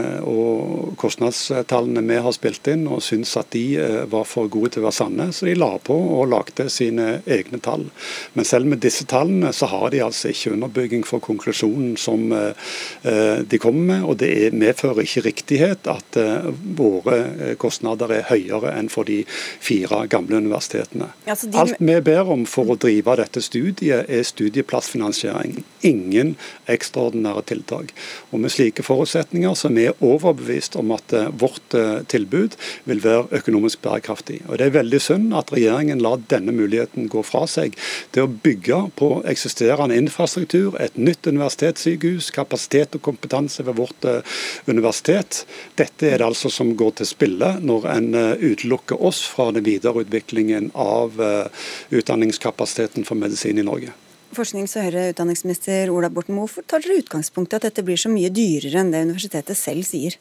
kostnadstallene 1.03 2.07
vi 2.07 2.23
har 2.23 2.39
spilt 2.39 2.71
inn, 2.71 2.87
og 2.87 3.03
syns 3.03 3.35
at 3.43 3.51
de 3.51 3.67
uh, 3.75 4.01
var 4.07 4.23
for 4.23 4.47
gode 4.47 4.77
til 4.77 4.84
være 4.85 4.99
sanne, 4.99 5.29
så 5.33 5.49
de 5.49 5.55
la 5.57 5.71
på 5.81 5.95
og 5.95 6.29
lagde 6.31 6.67
sine 6.71 7.19
egne 7.25 7.59
tall. 7.63 7.87
Men 8.33 8.47
selv 8.47 8.69
med 8.69 8.81
disse 8.83 9.05
tallene 9.09 9.51
så 9.55 9.69
har 9.71 9.91
de 9.93 10.01
altså 10.05 10.31
ikke 10.31 10.53
underbygging 10.55 11.05
for 11.07 11.23
konklusjonen 11.23 11.95
som 11.99 12.31
eh, 12.35 13.39
de 13.41 13.59
kommer 13.61 13.89
med. 13.93 14.05
Og 14.05 14.19
det 14.21 14.53
medfører 14.55 15.03
ikke 15.05 15.25
riktighet 15.29 15.89
at 15.91 16.19
eh, 16.19 16.49
våre 16.77 17.17
eh, 17.21 17.53
kostnader 17.61 18.11
er 18.15 18.27
høyere 18.29 18.73
enn 18.75 18.89
for 18.91 19.07
de 19.07 19.21
fire 19.63 20.05
gamle 20.11 20.41
universitetene. 20.43 21.11
Altså 21.25 21.49
de... 21.49 21.59
Alt 21.61 21.79
vi 21.79 21.97
ber 22.05 22.31
om 22.35 22.45
for 22.49 22.73
å 22.73 22.79
drive 22.79 23.17
dette 23.19 23.43
studiet 23.43 24.09
er 24.11 24.27
studieplassfinansiering. 24.27 25.59
Ingen 25.87 26.35
ekstraordinære 26.71 27.45
tiltak. 27.51 27.93
Og 28.31 28.43
med 28.43 28.53
slike 28.53 28.85
forutsetninger 28.85 29.55
så 29.57 29.69
er 29.69 29.75
vi 29.75 29.87
overbevist 30.05 30.77
om 30.79 30.93
at 30.95 31.13
vårt 31.39 31.75
tilbud 32.11 32.55
vil 32.89 33.01
være 33.03 33.39
økonomisk 33.39 33.81
bærekraftig. 33.85 34.41
Og 34.49 34.57
Det 34.59 34.71
veldig 34.75 35.01
synd 35.01 35.35
at 35.37 35.51
regjeringen 35.55 36.03
lar 36.03 36.21
denne 36.31 36.53
muligheten 36.55 37.09
gå 37.11 37.23
fra 37.25 37.45
seg 37.49 37.75
til 38.15 38.25
å 38.25 38.31
bygge 38.45 38.79
på 38.99 39.09
eksisterende 39.31 39.97
infrastruktur, 39.99 40.77
et 40.81 40.97
nytt 40.99 41.27
universitetssykehus, 41.27 42.31
kapasitet 42.35 42.97
og 42.97 43.03
kompetanse 43.07 43.65
ved 43.65 43.79
vårt 43.79 44.07
uh, 44.09 44.37
universitet. 44.69 45.43
Dette 45.79 46.09
er 46.11 46.21
det 46.21 46.29
altså 46.29 46.51
som 46.53 46.75
går 46.77 46.97
til 46.99 47.09
spille 47.09 47.55
når 47.63 47.89
en 47.95 48.09
uh, 48.15 48.31
utelukker 48.39 49.01
oss 49.01 49.23
fra 49.29 49.51
den 49.55 49.65
videreutviklingen 49.67 50.71
av 50.73 51.19
uh, 51.21 51.67
utdanningskapasiteten 51.95 53.07
for 53.07 53.19
medisin 53.19 53.61
i 53.61 53.65
Norge. 53.65 53.95
Forsknings- 54.35 54.75
og 54.75 54.83
høyere 54.83 55.11
utdanningsminister 55.13 55.91
Ola 55.93 56.09
Borten 56.11 56.35
Moe, 56.35 56.49
hvorfor 56.49 56.65
tar 56.67 56.83
dere 56.83 56.99
utgangspunkt 57.03 57.53
i 57.53 57.59
at 57.59 57.69
dette 57.69 57.83
blir 57.87 57.99
så 57.99 58.11
mye 58.11 58.31
dyrere 58.33 58.81
enn 58.81 58.91
det 58.91 59.05
universitetet 59.07 59.57
selv 59.59 59.87
sier? 59.87 60.17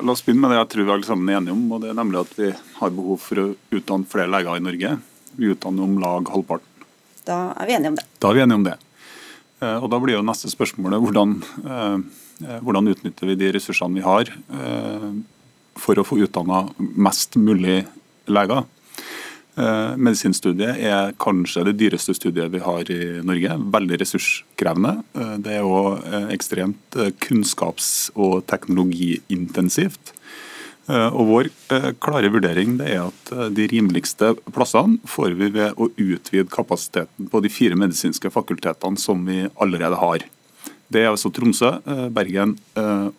La 0.00 0.12
oss 0.12 0.24
begynne 0.24 0.44
med 0.44 0.52
det 0.52 0.60
jeg 0.60 0.70
tror 0.72 0.86
vi 0.86 0.94
alle 0.94 1.08
sammen 1.08 1.28
er 1.30 1.38
enige 1.40 1.56
om. 1.56 1.66
og 1.72 1.82
det 1.82 1.90
er 1.90 1.98
nemlig 1.98 2.20
at 2.20 2.32
Vi 2.38 2.50
har 2.80 2.90
behov 2.90 3.20
for 3.22 3.42
å 3.42 3.46
utdanne 3.72 4.10
flere 4.10 4.30
leger 4.32 4.56
i 4.56 4.64
Norge. 4.64 4.96
Vi 5.36 5.52
utdanner 5.52 5.82
om 5.86 5.98
lag 6.02 6.28
halvparten. 6.32 6.88
Da 7.26 7.38
er 7.56 7.66
vi 7.66 7.76
enige 7.76 7.94
om 7.94 7.96
det. 7.98 8.04
Da 8.20 8.30
er 8.30 8.34
vi 8.34 8.44
enige 8.44 8.60
om 8.60 8.66
det. 8.66 8.76
Eh, 9.60 9.78
og 9.80 9.90
Da 9.90 10.00
blir 10.02 10.16
jo 10.16 10.26
neste 10.26 10.50
spørsmålet 10.52 11.00
hvordan, 11.00 11.42
eh, 11.64 11.96
eh, 12.44 12.60
hvordan 12.60 12.92
utnytter 12.92 13.26
vi 13.26 13.38
de 13.40 13.52
ressursene 13.56 13.94
vi 13.94 14.04
har 14.04 14.30
for 15.76 15.94
å 15.94 16.04
få 16.04 16.16
utdanna 16.24 16.70
mest 16.78 17.36
mulig 17.36 17.86
leger. 18.26 18.64
Eh, 19.56 19.92
medisinstudiet 19.96 20.82
er 20.84 21.14
kanskje 21.16 21.62
det 21.70 21.78
dyreste 21.80 22.12
studiet 22.16 22.52
vi 22.52 22.60
har 22.60 22.90
i 22.92 23.00
Norge. 23.24 23.54
Veldig 23.72 23.98
ressurskrevende. 24.02 24.98
Eh, 25.16 25.36
det 25.46 25.54
er 25.56 25.64
òg 25.64 26.02
eh, 26.04 26.26
ekstremt 26.36 26.98
kunnskaps- 27.24 28.10
og 28.14 28.44
teknologiintensivt. 28.50 30.12
Og 30.86 31.24
Vår 31.26 31.48
klare 31.98 32.28
vurdering 32.30 32.76
er 32.78 33.08
at 33.08 33.30
de 33.50 33.64
rimeligste 33.72 34.28
plassene 34.54 35.00
får 35.10 35.32
vi 35.34 35.48
ved 35.56 35.74
å 35.82 35.88
utvide 35.90 36.46
kapasiteten 36.46 37.26
på 37.26 37.40
de 37.42 37.50
fire 37.50 37.74
medisinske 37.74 38.30
fakultetene 38.30 38.94
som 39.02 39.24
vi 39.26 39.48
allerede 39.58 39.98
har. 39.98 40.22
Det 40.86 41.02
er 41.02 41.10
altså 41.10 41.32
Tromsø, 41.34 41.72
Bergen 42.14 42.54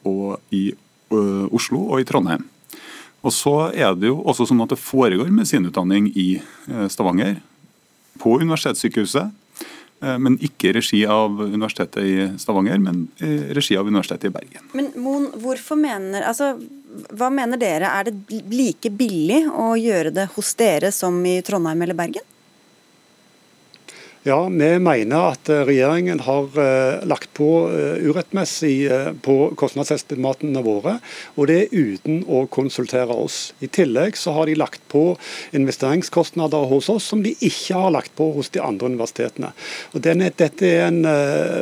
og 0.07 0.39
i 0.47 0.69
Oslo 1.11 1.89
og 1.89 1.99
i 1.99 2.07
Trondheim. 2.07 2.47
Og 3.27 3.33
så 3.35 3.55
er 3.75 3.97
det 3.99 4.07
jo 4.07 4.21
også 4.23 4.47
sånn 4.47 4.63
at 4.63 4.71
det 4.71 4.79
foregår 4.79 5.27
medisinutdanning 5.27 6.13
i 6.15 6.29
eh, 6.39 6.87
Stavanger, 6.91 7.41
på 8.17 8.37
universitetssykehuset. 8.39 9.35
Eh, 10.03 10.17
men 10.21 10.37
ikke 10.43 10.69
i 10.69 10.75
regi 10.77 11.01
av 11.09 11.41
Universitetet 11.41 12.07
i 12.07 12.27
Stavanger, 12.39 12.79
men 12.81 13.03
i 13.19 13.33
regi 13.57 13.77
av 13.77 13.89
Universitetet 13.89 14.29
i 14.29 14.33
Bergen. 14.37 14.71
Men 14.77 14.91
Mon, 15.01 15.29
hvorfor 15.43 15.79
mener, 15.79 16.23
altså, 16.29 16.55
Hva 17.13 17.27
mener 17.29 17.59
dere, 17.61 17.91
er 17.99 18.07
det 18.07 18.39
like 18.49 18.89
billig 18.89 19.43
å 19.51 19.73
gjøre 19.77 20.13
det 20.15 20.29
hos 20.37 20.55
dere 20.57 20.89
som 20.95 21.19
i 21.27 21.41
Trondheim 21.45 21.83
eller 21.85 21.97
Bergen? 21.97 22.25
Ja, 24.27 24.41
vi 24.51 24.67
mener 24.83 25.29
at 25.31 25.47
eh, 25.47 25.61
regjeringen 25.63 26.19
har 26.25 26.49
uh, 26.59 27.05
lagt 27.07 27.29
på 27.37 27.47
uh, 27.71 27.95
urettmessig 28.03 28.89
på 29.23 29.35
kostnadsestimatene 29.55 30.59
våre, 30.65 30.97
og 31.39 31.47
det 31.47 31.55
er 31.61 31.93
uten 31.93 32.25
å 32.27 32.41
konsultere 32.51 33.15
oss. 33.15 33.53
I 33.63 33.69
tillegg 33.71 34.17
så 34.19 34.33
har 34.35 34.49
de 34.49 34.57
lagt 34.59 34.83
på 34.91 35.13
investeringskostnader 35.55 36.67
hos 36.67 36.89
oss 36.91 37.07
som 37.13 37.21
de 37.23 37.31
ikke 37.39 37.77
har 37.77 37.93
lagt 37.95 38.17
på 38.19 38.27
hos 38.35 38.51
de 38.51 38.59
andre 38.59 38.89
universitetene. 38.91 39.53
Og 39.95 40.03
denne, 40.03 40.27
Dette 40.35 40.67
er 40.67 40.89
en 40.89 40.99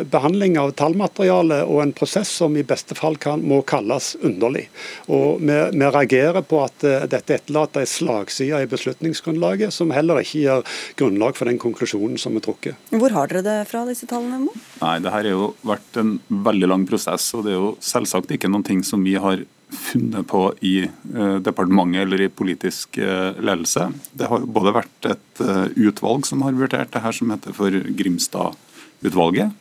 behandling 0.10 0.58
av 0.58 0.73
tallmateriale 0.80 1.62
og 1.69 1.84
en 1.84 1.93
prosess 1.93 2.34
som 2.41 2.58
i 2.58 2.65
beste 2.65 2.97
fall 2.97 3.19
kan, 3.21 3.45
må 3.45 3.62
kalles 3.67 4.15
underlig. 4.25 4.65
Og 5.06 5.38
vi, 5.43 5.60
vi 5.69 5.93
reagerer 5.99 6.41
på 6.41 6.63
at 6.65 6.88
dette 7.13 7.38
etterlater 7.38 7.86
en 7.86 7.93
slagside 7.93 8.65
i 8.65 8.73
beslutningsgrunnlaget 8.73 9.75
som 9.75 9.93
heller 9.93 10.23
ikke 10.23 10.41
gir 10.41 10.78
grunnlag 10.97 11.38
for 11.38 11.51
den 11.51 11.62
konklusjonen 11.62 12.17
som 12.21 12.34
vi 12.34 12.41
tror 12.41 12.55
trukket. 12.56 12.76
Hvor 12.89 13.12
har 13.12 13.28
dere 13.28 13.44
det 13.44 13.68
fra, 13.70 13.86
disse 13.86 14.08
tallene? 14.08 14.39
Mo? 14.46 14.54
Nei, 14.82 15.00
Det 15.00 15.12
her 15.12 15.24
har 15.24 15.32
jo 15.32 15.56
vært 15.63 15.98
en 15.98 16.20
veldig 16.30 16.68
lang 16.68 16.86
prosess. 16.88 17.34
og 17.34 17.44
Det 17.46 17.52
er 17.52 17.60
jo 17.60 17.78
selvsagt 17.80 18.32
ikke 18.32 18.50
noen 18.50 18.63
ting 18.63 18.84
som 18.84 19.04
vi 19.04 19.15
har 19.15 19.46
funnet 19.70 20.28
på 20.28 20.54
i 20.62 20.84
eh, 20.86 21.38
departementet 21.41 22.02
eller 22.04 22.22
i 22.22 22.30
politisk 22.30 22.98
eh, 22.98 23.34
ledelse. 23.41 23.91
Det 24.13 24.30
har 24.30 24.46
både 24.46 24.76
vært 24.76 25.10
et 25.10 25.41
eh, 25.41 25.68
utvalg 25.88 26.26
som 26.26 26.41
har 26.46 26.54
vurdert 26.54 26.91
det 26.94 27.02
her, 27.02 27.12
som 27.12 27.32
heter 27.34 27.56
for 27.56 27.72
Grimstad-utvalget. 27.72 29.52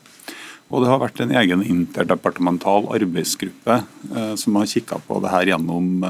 Og 0.71 0.83
det 0.83 0.91
har 0.91 1.01
vært 1.03 1.21
en 1.21 1.35
egen 1.37 1.63
interdepartemental 1.63 2.89
arbeidsgruppe 2.97 3.83
som 4.41 4.57
har 4.57 4.67
kikka 4.67 4.97
på 5.07 5.19
det 5.23 5.31
her 5.31 5.51
gjennom 5.53 6.01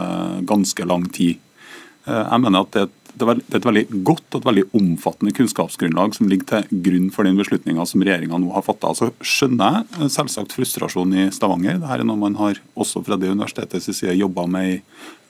ganske 0.46 0.86
lang 0.86 1.08
tid. 1.12 1.42
Jeg 2.06 2.40
mener 2.40 2.62
at 2.62 2.70
det 2.72 2.84
er 2.84 2.86
et 2.86 3.03
det 3.14 3.26
er 3.26 3.40
et 3.58 3.66
veldig 3.66 3.84
godt 4.06 4.34
og 4.34 4.40
et 4.40 4.46
veldig 4.48 4.64
omfattende 4.78 5.34
kunnskapsgrunnlag 5.36 6.16
som 6.16 6.28
ligger 6.30 6.48
til 6.50 6.80
grunn 6.86 7.10
for 7.14 7.26
den 7.26 7.38
beslutninga 7.38 7.86
som 7.86 8.02
regjeringa 8.02 8.40
nå 8.42 8.52
har 8.54 8.64
fatta. 8.66 8.90
Så 8.96 9.10
skjønner 9.22 9.82
jeg 10.00 10.10
selvsagt 10.16 10.54
frustrasjonen 10.56 11.26
i 11.26 11.26
Stavanger. 11.34 11.78
Dette 11.78 11.98
er 11.98 12.06
noe 12.08 12.20
man 12.20 12.38
har 12.40 12.58
også 12.74 13.04
fra 13.06 13.18
det 13.20 13.30
universitetets 13.30 13.90
side 13.92 14.16
jobba 14.18 14.46
med 14.50 14.72
i 14.72 14.80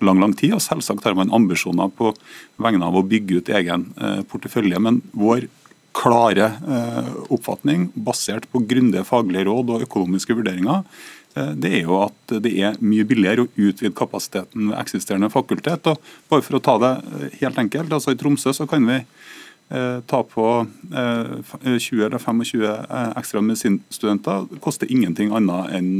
lang 0.04 0.22
lang 0.22 0.32
tid. 0.36 0.56
Og 0.56 0.64
selvsagt 0.64 1.04
har 1.04 1.18
man 1.18 1.32
ambisjoner 1.34 1.92
på 1.92 2.14
vegne 2.62 2.88
av 2.88 2.96
å 2.96 3.04
bygge 3.06 3.42
ut 3.42 3.52
egen 3.60 3.90
eh, 4.00 4.22
portefølje. 4.30 4.80
Men 4.80 5.02
vår 5.12 5.48
klare 5.94 6.54
eh, 6.66 7.12
oppfatning, 7.30 7.90
basert 7.94 8.48
på 8.50 8.64
grundige 8.66 9.06
faglige 9.06 9.46
råd 9.46 9.76
og 9.76 9.84
økonomiske 9.86 10.34
vurderinger, 10.40 10.82
Eh, 10.82 11.23
det 11.34 11.70
er 11.80 11.82
jo 11.82 11.98
at 12.04 12.34
det 12.44 12.52
er 12.62 12.76
mye 12.84 13.06
billigere 13.08 13.44
å 13.44 13.50
utvide 13.50 13.94
kapasiteten 13.96 14.70
ved 14.70 14.78
eksisterende 14.78 15.30
fakultet. 15.32 15.86
og 15.90 15.98
bare 16.30 16.44
For 16.46 16.58
å 16.58 16.62
ta 16.62 16.76
det 16.82 16.92
eh, 17.00 17.38
helt 17.42 17.58
enkelt, 17.58 17.92
altså 17.92 18.14
I 18.14 18.20
Tromsø 18.20 18.54
så 18.54 18.68
kan 18.70 18.86
vi 18.86 19.00
eh, 19.00 19.98
ta 20.06 20.22
på 20.22 20.46
20 20.92 22.06
eller 22.06 22.18
25 22.22 23.18
ekstra 23.18 23.42
medisinstudenter. 23.42 24.46
Det 24.52 24.62
koster 24.62 24.90
ingenting 24.90 25.34
annet 25.34 25.74
enn 25.74 25.92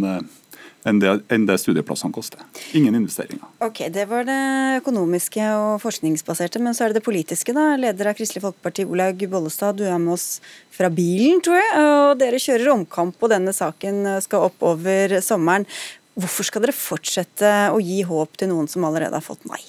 enn 0.88 1.01
det, 1.03 1.12
enn 1.33 1.47
det 1.49 1.57
studieplassene 1.61 2.14
koster. 2.14 2.42
Ingen 2.77 2.97
investeringer. 2.99 3.44
Ok, 3.64 3.85
Det 3.94 4.05
var 4.11 4.27
det 4.29 4.38
økonomiske 4.83 5.49
og 5.57 5.83
forskningsbaserte, 5.83 6.61
men 6.62 6.77
så 6.77 6.85
er 6.85 6.92
det 6.92 7.01
det 7.01 7.07
politiske. 7.09 7.55
da. 7.57 7.77
Leder 7.81 8.12
av 8.12 8.18
Kristelig 8.18 8.44
Folkeparti, 8.44 8.87
Olaug 8.87 9.27
Bollestad, 9.31 9.77
du 9.77 9.85
er 9.85 9.99
med 9.99 10.14
oss 10.14 10.40
fra 10.70 10.90
bilen, 10.90 11.40
tror 11.44 11.61
jeg. 11.61 11.75
Og 11.85 12.18
dere 12.18 12.42
kjører 12.42 12.73
omkamp, 12.75 13.16
og 13.20 13.31
denne 13.31 13.53
saken 13.57 14.20
skal 14.25 14.49
opp 14.51 14.62
over 14.62 15.20
sommeren. 15.20 15.66
Hvorfor 16.14 16.47
skal 16.47 16.62
dere 16.62 16.77
fortsette 16.77 17.55
å 17.75 17.81
gi 17.83 18.03
håp 18.07 18.37
til 18.38 18.53
noen 18.53 18.68
som 18.70 18.85
allerede 18.87 19.18
har 19.18 19.25
fått 19.25 19.49
nei? 19.51 19.62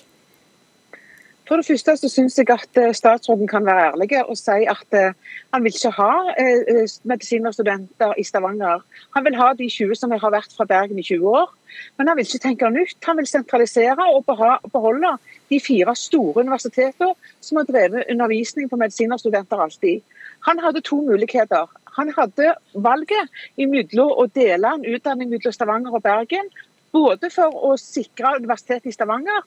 For 1.46 1.62
det 1.62 1.68
første 1.68 1.94
så 2.00 2.10
syns 2.10 2.40
jeg 2.40 2.50
at 2.50 2.80
eh, 2.82 2.94
statsråden 2.98 3.48
kan 3.48 3.66
være 3.66 3.92
ærlig 3.92 4.08
og 4.24 4.38
si 4.40 4.66
at 4.72 4.98
eh, 4.98 5.14
han 5.54 5.64
vil 5.64 5.76
ikke 5.76 5.92
ha 5.94 6.14
eh, 6.42 6.88
medisinerstudenter 7.06 8.18
i 8.18 8.26
Stavanger. 8.26 8.82
Han 9.14 9.26
vil 9.28 9.38
ha 9.38 9.52
de 9.54 9.70
20 9.70 10.00
som 10.00 10.16
har 10.16 10.34
vært 10.34 10.56
fra 10.58 10.66
Bergen 10.66 11.00
i 11.00 11.06
20 11.06 11.30
år. 11.30 11.54
Men 11.98 12.10
han 12.10 12.18
vil 12.18 12.26
ikke 12.26 12.42
tenke 12.48 12.72
nytt. 12.74 12.98
Han 13.06 13.20
vil 13.22 13.30
sentralisere 13.30 14.10
og 14.16 14.26
beholde 14.74 15.16
de 15.54 15.62
fire 15.62 15.94
store 15.96 16.42
universitetene 16.42 17.14
som 17.42 17.62
har 17.62 17.70
drevet 17.70 18.10
undervisning 18.10 18.70
på 18.72 18.82
medisinerstudenter 18.82 19.62
alltid. 19.68 20.02
Han 20.50 20.62
hadde 20.66 20.82
to 20.82 21.02
muligheter. 21.02 21.70
Han 21.98 22.14
hadde 22.18 22.56
valget 22.74 23.30
mellom 23.58 24.18
å 24.18 24.26
dele 24.34 24.74
en 24.74 24.88
utdanning 24.96 25.30
mellom 25.30 25.54
Stavanger 25.54 25.94
og 25.94 26.04
Bergen, 26.04 26.50
både 26.96 27.30
for 27.34 27.54
å 27.68 27.76
sikre 27.80 28.38
Universitetet 28.40 28.90
i 28.90 28.96
Stavanger, 28.96 29.44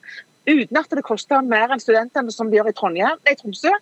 uten 0.47 0.79
at 0.79 0.91
det 0.95 1.05
koster 1.07 1.45
mer 1.45 1.73
enn 1.73 1.81
studentene 1.81 2.33
som 2.33 2.49
de 2.49 2.59
gjør 2.59 2.71
i 2.71 2.75
Trondheim, 2.77 3.19
nei, 3.25 3.35
Tromsø. 3.39 3.73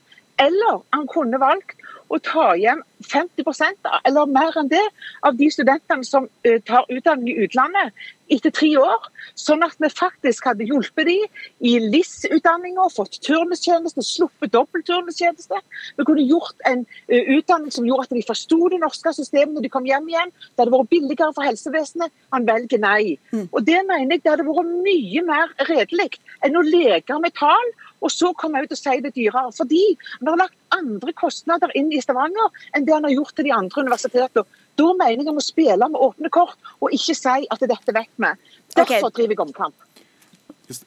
Eller 0.41 0.81
han 0.93 1.07
kunne 1.09 1.39
valgt 1.41 1.79
å 2.13 2.19
ta 2.23 2.51
hjem 2.59 2.83
50% 3.05 3.89
eller 4.07 4.29
mer 4.31 4.55
enn 4.57 4.69
det 4.71 4.83
av 5.25 5.37
de 5.37 5.49
studentene 5.53 6.05
som 6.07 6.29
eh, 6.47 6.61
tar 6.65 6.87
utdanning 6.89 7.29
i 7.33 7.45
utlandet 7.45 7.93
etter 8.33 8.51
tre 8.51 8.69
år, 8.79 9.05
sånn 9.39 9.63
at 9.65 9.77
vi 9.81 9.89
faktisk 9.91 10.47
hadde 10.49 10.67
hjulpet 10.67 11.07
dem 11.07 11.43
i 11.63 11.77
LIS-utdanninga, 11.79 12.87
fått 12.91 13.19
turnustjeneste, 13.23 14.03
sluppet 14.03 14.51
dobbeltturnustjeneste. 14.55 15.61
Vi 15.99 16.07
kunne 16.07 16.25
gjort 16.27 16.65
en 16.67 16.83
uh, 16.83 17.31
utdanning 17.37 17.73
som 17.73 17.87
gjorde 17.87 18.09
at 18.09 18.15
de 18.17 18.25
forsto 18.27 18.59
det 18.73 18.81
norske 18.83 19.13
systemet 19.15 19.55
når 19.55 19.67
de 19.67 19.73
kom 19.73 19.87
hjem 19.87 20.11
igjen. 20.11 20.33
Det 20.49 20.63
hadde 20.63 20.75
vært 20.75 20.91
billigere 20.93 21.31
for 21.35 21.47
helsevesenet. 21.47 22.13
Han 22.35 22.47
velger 22.49 22.83
nei. 22.83 23.17
Mm. 23.31 23.47
Og 23.47 23.59
Det 23.67 23.79
mener 23.87 24.17
jeg 24.17 24.25
det 24.25 24.33
hadde 24.33 24.47
vært 24.47 24.75
mye 24.87 25.27
mer 25.27 25.53
redelig 25.69 26.11
enn 26.45 26.59
å 26.59 26.67
leke 26.67 27.21
med 27.23 27.35
tall 27.37 27.75
og 28.03 28.11
så 28.13 28.31
komme 28.37 28.61
ut 28.63 28.73
og 28.73 28.79
si 28.79 28.95
det 29.03 29.13
dyrere. 29.15 29.51
Fordi 29.57 29.83
vi 29.97 30.27
har 30.27 30.39
lagt 30.39 30.57
andre 30.75 31.13
kostnader 31.17 31.71
inn 31.77 31.89
i 31.95 32.01
Stavanger 32.03 32.51
enn 32.75 32.86
det 32.87 32.95
han 32.95 33.07
har 33.07 33.15
gjort 33.15 33.35
til 33.37 33.49
de 33.49 33.55
andre 33.55 33.83
universitetene. 33.85 34.63
Da 34.77 34.93
mener 34.93 35.23
jeg 35.23 35.33
om 35.33 35.41
å 35.41 35.43
spille 35.43 35.89
med 35.89 36.05
åpne 36.07 36.31
kort, 36.33 36.57
og 36.81 36.93
ikke 36.93 37.17
si 37.17 37.49
at 37.49 37.67
dette 37.73 37.95
vet 37.95 38.13
vi. 38.15 38.31
Derfor 38.77 39.11
driver 39.11 39.35
jeg 39.35 39.45
omkamp. 39.47 39.75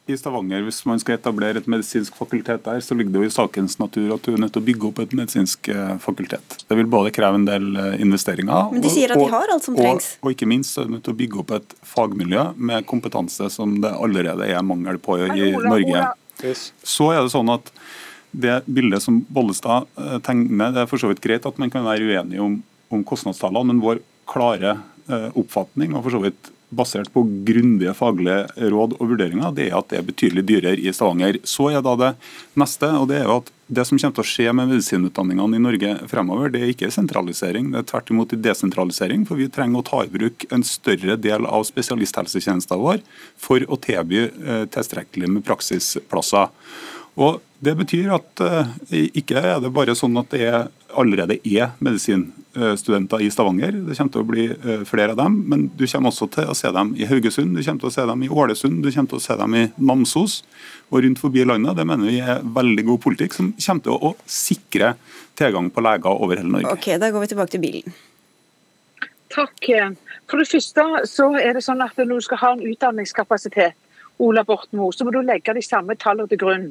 I 0.07 0.17
Stavanger, 0.17 0.61
Hvis 0.61 0.83
man 0.85 1.01
skal 1.01 1.17
etablere 1.17 1.57
et 1.63 1.69
medisinsk 1.71 2.17
fakultet 2.19 2.67
der, 2.67 2.83
så 2.85 2.95
ligger 2.95 3.15
det 3.15 3.23
jo 3.23 3.29
i 3.31 3.33
sakens 3.33 3.79
natur 3.81 4.13
at 4.13 4.27
du 4.27 4.35
er 4.35 4.43
nødt 4.43 4.53
til 4.53 4.61
å 4.61 4.67
bygge 4.67 4.89
opp 4.91 4.99
et 5.01 5.15
medisinsk 5.17 5.71
eh, 5.73 5.95
fakultet. 6.05 6.57
Det 6.69 6.77
vil 6.77 6.91
både 6.93 7.13
kreve 7.17 7.41
en 7.41 7.47
del 7.49 7.71
eh, 7.81 7.97
investeringer 8.05 8.75
Men 8.75 8.85
de 8.85 8.93
sier 8.93 9.15
at 9.15 9.17
de 9.17 9.31
har 9.33 9.55
alt 9.55 9.65
som 9.65 9.79
trengs. 9.79 10.11
Og, 10.19 10.29
og 10.29 10.37
ikke 10.37 10.51
minst 10.53 10.77
så 10.77 10.85
er 10.85 10.91
du 10.91 10.99
nødt 10.99 11.07
til 11.09 11.17
å 11.17 11.21
bygge 11.23 11.41
opp 11.41 11.55
et 11.57 11.77
fagmiljø 11.95 12.45
med 12.61 12.89
kompetanse 12.93 13.49
som 13.57 13.79
det 13.81 13.95
allerede 13.97 14.51
er 14.53 14.61
mangel 14.69 15.01
på 15.01 15.17
i, 15.17 15.31
i 15.49 15.51
Norge. 15.57 16.05
Så 16.85 17.09
er 17.15 17.25
det 17.25 17.33
sånn 17.33 17.49
at 17.57 17.73
det 18.31 18.61
bildet 18.67 19.03
som 19.05 19.21
Bollestad 19.29 19.89
eh, 19.99 20.19
tegner, 20.27 20.73
det 20.75 20.85
er 20.85 20.91
for 20.91 21.03
så 21.03 21.11
vidt 21.11 21.23
greit 21.25 21.47
at 21.49 21.61
man 21.61 21.73
kan 21.73 21.87
være 21.87 22.07
uenig 22.07 22.41
om, 22.43 22.61
om 22.93 23.05
kostnadstallene, 23.07 23.73
men 23.73 23.83
vår 23.85 24.03
klare 24.31 24.79
eh, 25.11 25.29
oppfatning, 25.35 25.95
og 25.95 26.07
for 26.07 26.17
så 26.17 26.25
vidt 26.25 26.53
basert 26.71 27.11
på 27.13 27.25
grundige 27.47 27.93
faglige 27.99 28.69
råd 28.71 28.95
og 29.01 29.09
vurderinger, 29.13 29.51
det 29.55 29.69
er 29.69 29.79
at 29.79 29.89
det 29.91 29.99
er 29.99 30.07
betydelig 30.07 30.45
dyrere 30.47 30.79
i 30.79 30.93
Stavanger. 30.95 31.41
Så 31.43 31.67
er 31.73 31.83
da 31.83 31.97
det 31.99 32.11
neste, 32.59 32.91
og 32.95 33.09
det 33.11 33.19
er 33.19 33.27
jo 33.27 33.41
at 33.41 33.51
det 33.71 33.85
som 33.87 33.99
kommer 33.99 34.17
til 34.17 34.25
å 34.25 34.31
skje 34.31 34.53
med 34.55 34.71
medisinutdanningene 34.71 35.59
i 35.59 35.63
Norge 35.63 35.95
fremover, 36.11 36.51
det 36.55 36.63
er 36.63 36.73
ikke 36.73 36.91
sentralisering, 36.95 37.73
det 37.75 37.83
er 37.83 37.89
tvert 37.91 38.15
imot 38.15 38.37
desentralisering. 38.47 39.27
For 39.27 39.39
vi 39.39 39.51
trenger 39.51 39.83
å 39.83 39.87
ta 39.87 40.05
i 40.07 40.13
bruk 40.15 40.47
en 40.55 40.67
større 40.67 41.19
del 41.19 41.47
av 41.47 41.67
spesialisthelsetjenesten 41.69 42.83
vår 42.83 43.03
for 43.39 43.67
å 43.67 43.79
tilby 43.83 44.25
eh, 44.29 44.65
tilstrekkelig 44.71 45.35
med 45.37 45.47
praksisplasser. 45.47 46.51
Og 47.19 47.41
Det 47.61 47.75
betyr 47.77 48.07
at 48.15 48.41
uh, 48.41 48.69
ikke 48.89 49.37
er 49.37 49.59
det 49.61 49.69
bare 49.77 49.93
sånn 49.93 50.15
at 50.17 50.31
det 50.33 50.47
er, 50.49 50.71
allerede 50.97 51.37
er 51.45 51.75
medisinstudenter 51.85 53.21
i 53.21 53.29
Stavanger. 53.29 53.75
Det 53.85 53.99
kommer 53.99 54.15
til 54.15 54.23
å 54.23 54.29
bli 54.31 54.47
uh, 54.49 54.81
flere 54.89 55.13
av 55.13 55.19
dem, 55.19 55.37
men 55.51 55.67
du 55.77 55.85
kommer 55.85 56.09
også 56.09 56.31
til 56.33 56.49
å 56.49 56.57
se 56.57 56.71
dem 56.73 56.95
i 56.97 57.05
Haugesund, 57.11 57.53
du 57.53 57.61
kommer 57.61 57.83
til 57.83 57.91
å 57.91 57.93
se 57.99 58.07
dem 58.09 58.25
i 58.25 58.31
Ålesund, 58.33 58.81
du 58.81 58.89
kommer 58.89 59.13
til 59.13 59.21
å 59.21 59.25
se 59.27 59.37
dem 59.43 59.59
i 59.61 59.67
Namsos 59.77 60.39
og 60.89 61.05
rundt 61.05 61.21
forbi 61.21 61.45
landet. 61.45 61.77
Det 61.77 61.85
mener 61.91 62.09
vi 62.09 62.23
er 62.25 62.41
veldig 62.41 62.87
god 62.89 63.05
politikk, 63.05 63.37
som 63.37 63.53
kommer 63.53 63.85
til 63.85 63.93
å, 63.99 64.15
å 64.15 64.31
sikre 64.41 64.95
tilgang 65.37 65.69
på 65.69 65.85
leger 65.85 66.25
over 66.25 66.41
hele 66.41 66.55
Norge. 66.57 66.73
Ok, 66.73 66.89
Da 66.97 67.13
går 67.13 67.27
vi 67.27 67.33
tilbake 67.35 67.59
til 67.59 67.65
bilen. 67.67 68.01
Takk. 69.31 69.69
For 70.31 70.41
det 70.41 70.49
første 70.49 70.85
så 71.07 71.29
er 71.39 71.55
det 71.55 71.63
sånn 71.69 71.85
at 71.85 71.99
når 72.01 72.17
du 72.17 72.25
skal 72.27 72.41
ha 72.41 72.57
en 72.57 72.65
utdanningskapasitet, 72.73 73.77
Ola 74.21 74.45
Borten 74.45 74.81
så 74.93 75.07
må 75.07 75.13
du 75.15 75.23
legge 75.25 75.55
de 75.57 75.63
samme 75.65 75.97
tallene 75.97 76.29
til 76.29 76.41
grunn. 76.41 76.71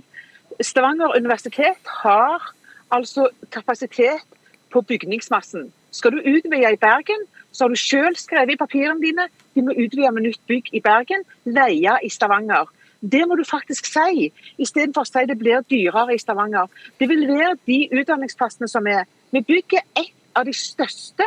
Stavanger 0.62 1.15
universitet 1.17 1.91
har 2.04 2.54
altså 2.91 3.30
kapasitet 3.52 4.26
på 4.72 4.82
bygningsmassen. 4.82 5.74
Skal 5.91 6.12
du 6.12 6.17
utvide 6.17 6.74
i 6.74 6.76
Bergen, 6.76 7.22
så 7.52 7.63
har 7.63 7.69
du 7.69 7.76
selv 7.76 8.15
skrevet 8.15 8.52
i 8.54 8.58
papirene 8.58 9.02
dine 9.02 9.28
de 9.56 9.62
må 9.62 9.72
utvide 9.72 10.12
med 10.12 10.28
nytt 10.28 10.41
bygg 10.48 10.74
i 10.74 10.82
Bergen, 10.84 11.24
leie 11.45 11.95
i 12.04 12.10
Stavanger. 12.10 12.67
Det 13.02 13.24
må 13.28 13.36
du 13.36 13.45
faktisk 13.48 13.88
si, 13.88 14.28
istedenfor 14.60 15.08
å 15.08 15.08
si 15.08 15.24
det 15.30 15.38
blir 15.39 15.63
dyrere 15.72 16.13
i 16.13 16.19
Stavanger. 16.19 16.67
Det 17.00 17.08
vil 17.10 17.24
være 17.28 17.56
de 17.67 17.80
utdanningsplassene 17.95 18.67
som 18.67 18.88
er. 18.88 19.08
Vi 19.32 19.41
bygger 19.41 19.86
et 19.95 20.12
av 20.36 20.45
de 20.45 20.54
største 20.54 21.24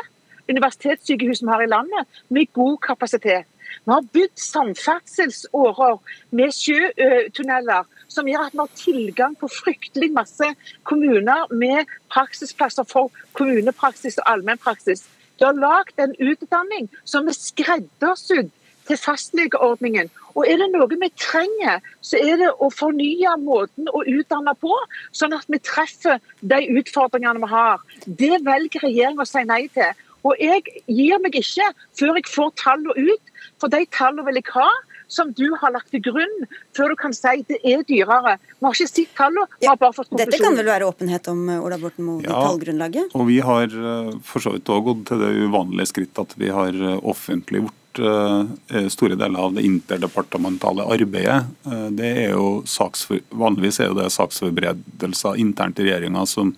universitetssykehusene 0.50 1.48
vi 1.48 1.54
har 1.54 1.64
i 1.64 1.72
landet, 1.72 2.20
med 2.28 2.52
god 2.52 2.76
kapasitet. 2.84 3.48
Vi 3.84 3.92
har 3.92 4.04
bygd 4.12 4.36
samferdselsårer 4.36 5.98
med 6.30 6.52
sjøtunneler 6.52 7.88
som 8.12 8.28
gjør 8.28 8.46
at 8.46 8.54
vi 8.54 8.62
har 8.62 8.78
tilgang 8.78 9.36
på 9.40 9.50
fryktelig 9.50 10.12
masse 10.14 10.52
kommuner 10.88 11.50
med 11.50 11.90
praksisplasser 12.12 12.86
for 12.88 13.12
kommunepraksis 13.38 14.20
og 14.22 14.28
allmennpraksis. 14.34 15.06
Du 15.40 15.46
har 15.48 15.58
lagd 15.58 15.98
en 16.02 16.14
utdanning 16.20 16.90
som 17.08 17.28
er 17.28 17.38
skreddersydd 17.38 18.52
til 18.86 18.98
fastlegeordningen. 18.98 20.10
Og 20.34 20.46
er 20.48 20.60
det 20.62 20.68
noe 20.72 20.88
vi 20.88 21.08
trenger, 21.20 21.82
så 22.00 22.20
er 22.20 22.38
det 22.40 22.52
å 22.62 22.70
fornye 22.72 23.34
måten 23.42 23.90
å 23.92 24.04
utdanne 24.08 24.54
på, 24.60 24.72
sånn 25.12 25.34
at 25.36 25.48
vi 25.52 25.60
treffer 25.60 26.22
de 26.40 26.60
utfordringene 26.80 27.42
vi 27.42 27.50
har. 27.52 27.82
Det 28.06 28.40
velger 28.46 28.86
regjeringen 28.86 29.22
å 29.22 29.28
si 29.28 29.44
nei 29.48 29.66
til. 29.74 29.92
Og 30.22 30.38
jeg 30.38 30.62
gir 30.86 31.18
meg 31.22 31.36
ikke 31.40 31.68
før 31.98 32.16
jeg 32.16 32.30
får 32.30 32.54
tallene 32.62 33.12
ut, 33.12 33.32
for 33.60 33.72
de 33.72 33.82
tallene 33.94 34.24
vil 34.28 34.40
jeg 34.40 34.50
ha 34.54 34.70
som 35.12 35.32
du 35.36 35.46
har 35.60 35.74
lagt 35.74 35.92
til 35.92 36.02
grunn, 36.04 36.46
før 36.76 36.92
du 36.92 36.98
kan 37.00 37.14
si 37.16 37.42
det 37.48 37.60
er 37.60 37.84
dyrere. 37.88 38.38
Vi 38.58 38.66
har 38.66 38.78
ikke 38.78 38.88
sett 38.88 39.12
tallene, 39.18 39.46
vi 39.60 39.68
har 39.70 39.78
bare 39.80 39.96
fått 39.96 40.08
konklusjonen. 40.08 40.32
Dette 40.32 40.42
kan 40.44 40.58
vel 40.58 40.72
være 40.72 40.88
åpenhet 40.88 41.30
om 41.32 41.44
Ola 41.58 41.78
Borten 41.82 42.08
Moe, 42.08 42.24
ja, 42.24 42.40
tallgrunnlaget? 42.48 43.12
Og 43.18 43.28
vi 43.28 43.38
har 43.44 43.68
eh, 43.68 44.10
for 44.26 44.44
så 44.44 44.56
vidt 44.56 44.72
òg 44.72 44.88
gått 44.88 45.06
til 45.12 45.22
det 45.22 45.30
uvanlige 45.44 45.92
skritt 45.92 46.22
at 46.22 46.34
vi 46.40 46.50
har 46.52 46.76
eh, 46.76 46.98
offentliggjort 47.02 47.78
store 47.92 49.14
deler 49.20 49.36
av 49.38 49.52
det 49.52 49.66
interdepartementale 49.68 50.86
arbeidet. 50.94 51.44
Eh, 51.66 51.88
det 51.92 52.10
er 52.24 52.30
jo 52.32 52.62
saksfor, 52.68 53.20
vanligvis 53.28 53.80
er 53.80 53.90
jo 53.90 53.98
det 53.98 54.08
saksforberedelser 54.14 55.36
internt 55.42 55.80
i 55.80 55.90
regjeringa 55.90 56.24
som 56.26 56.54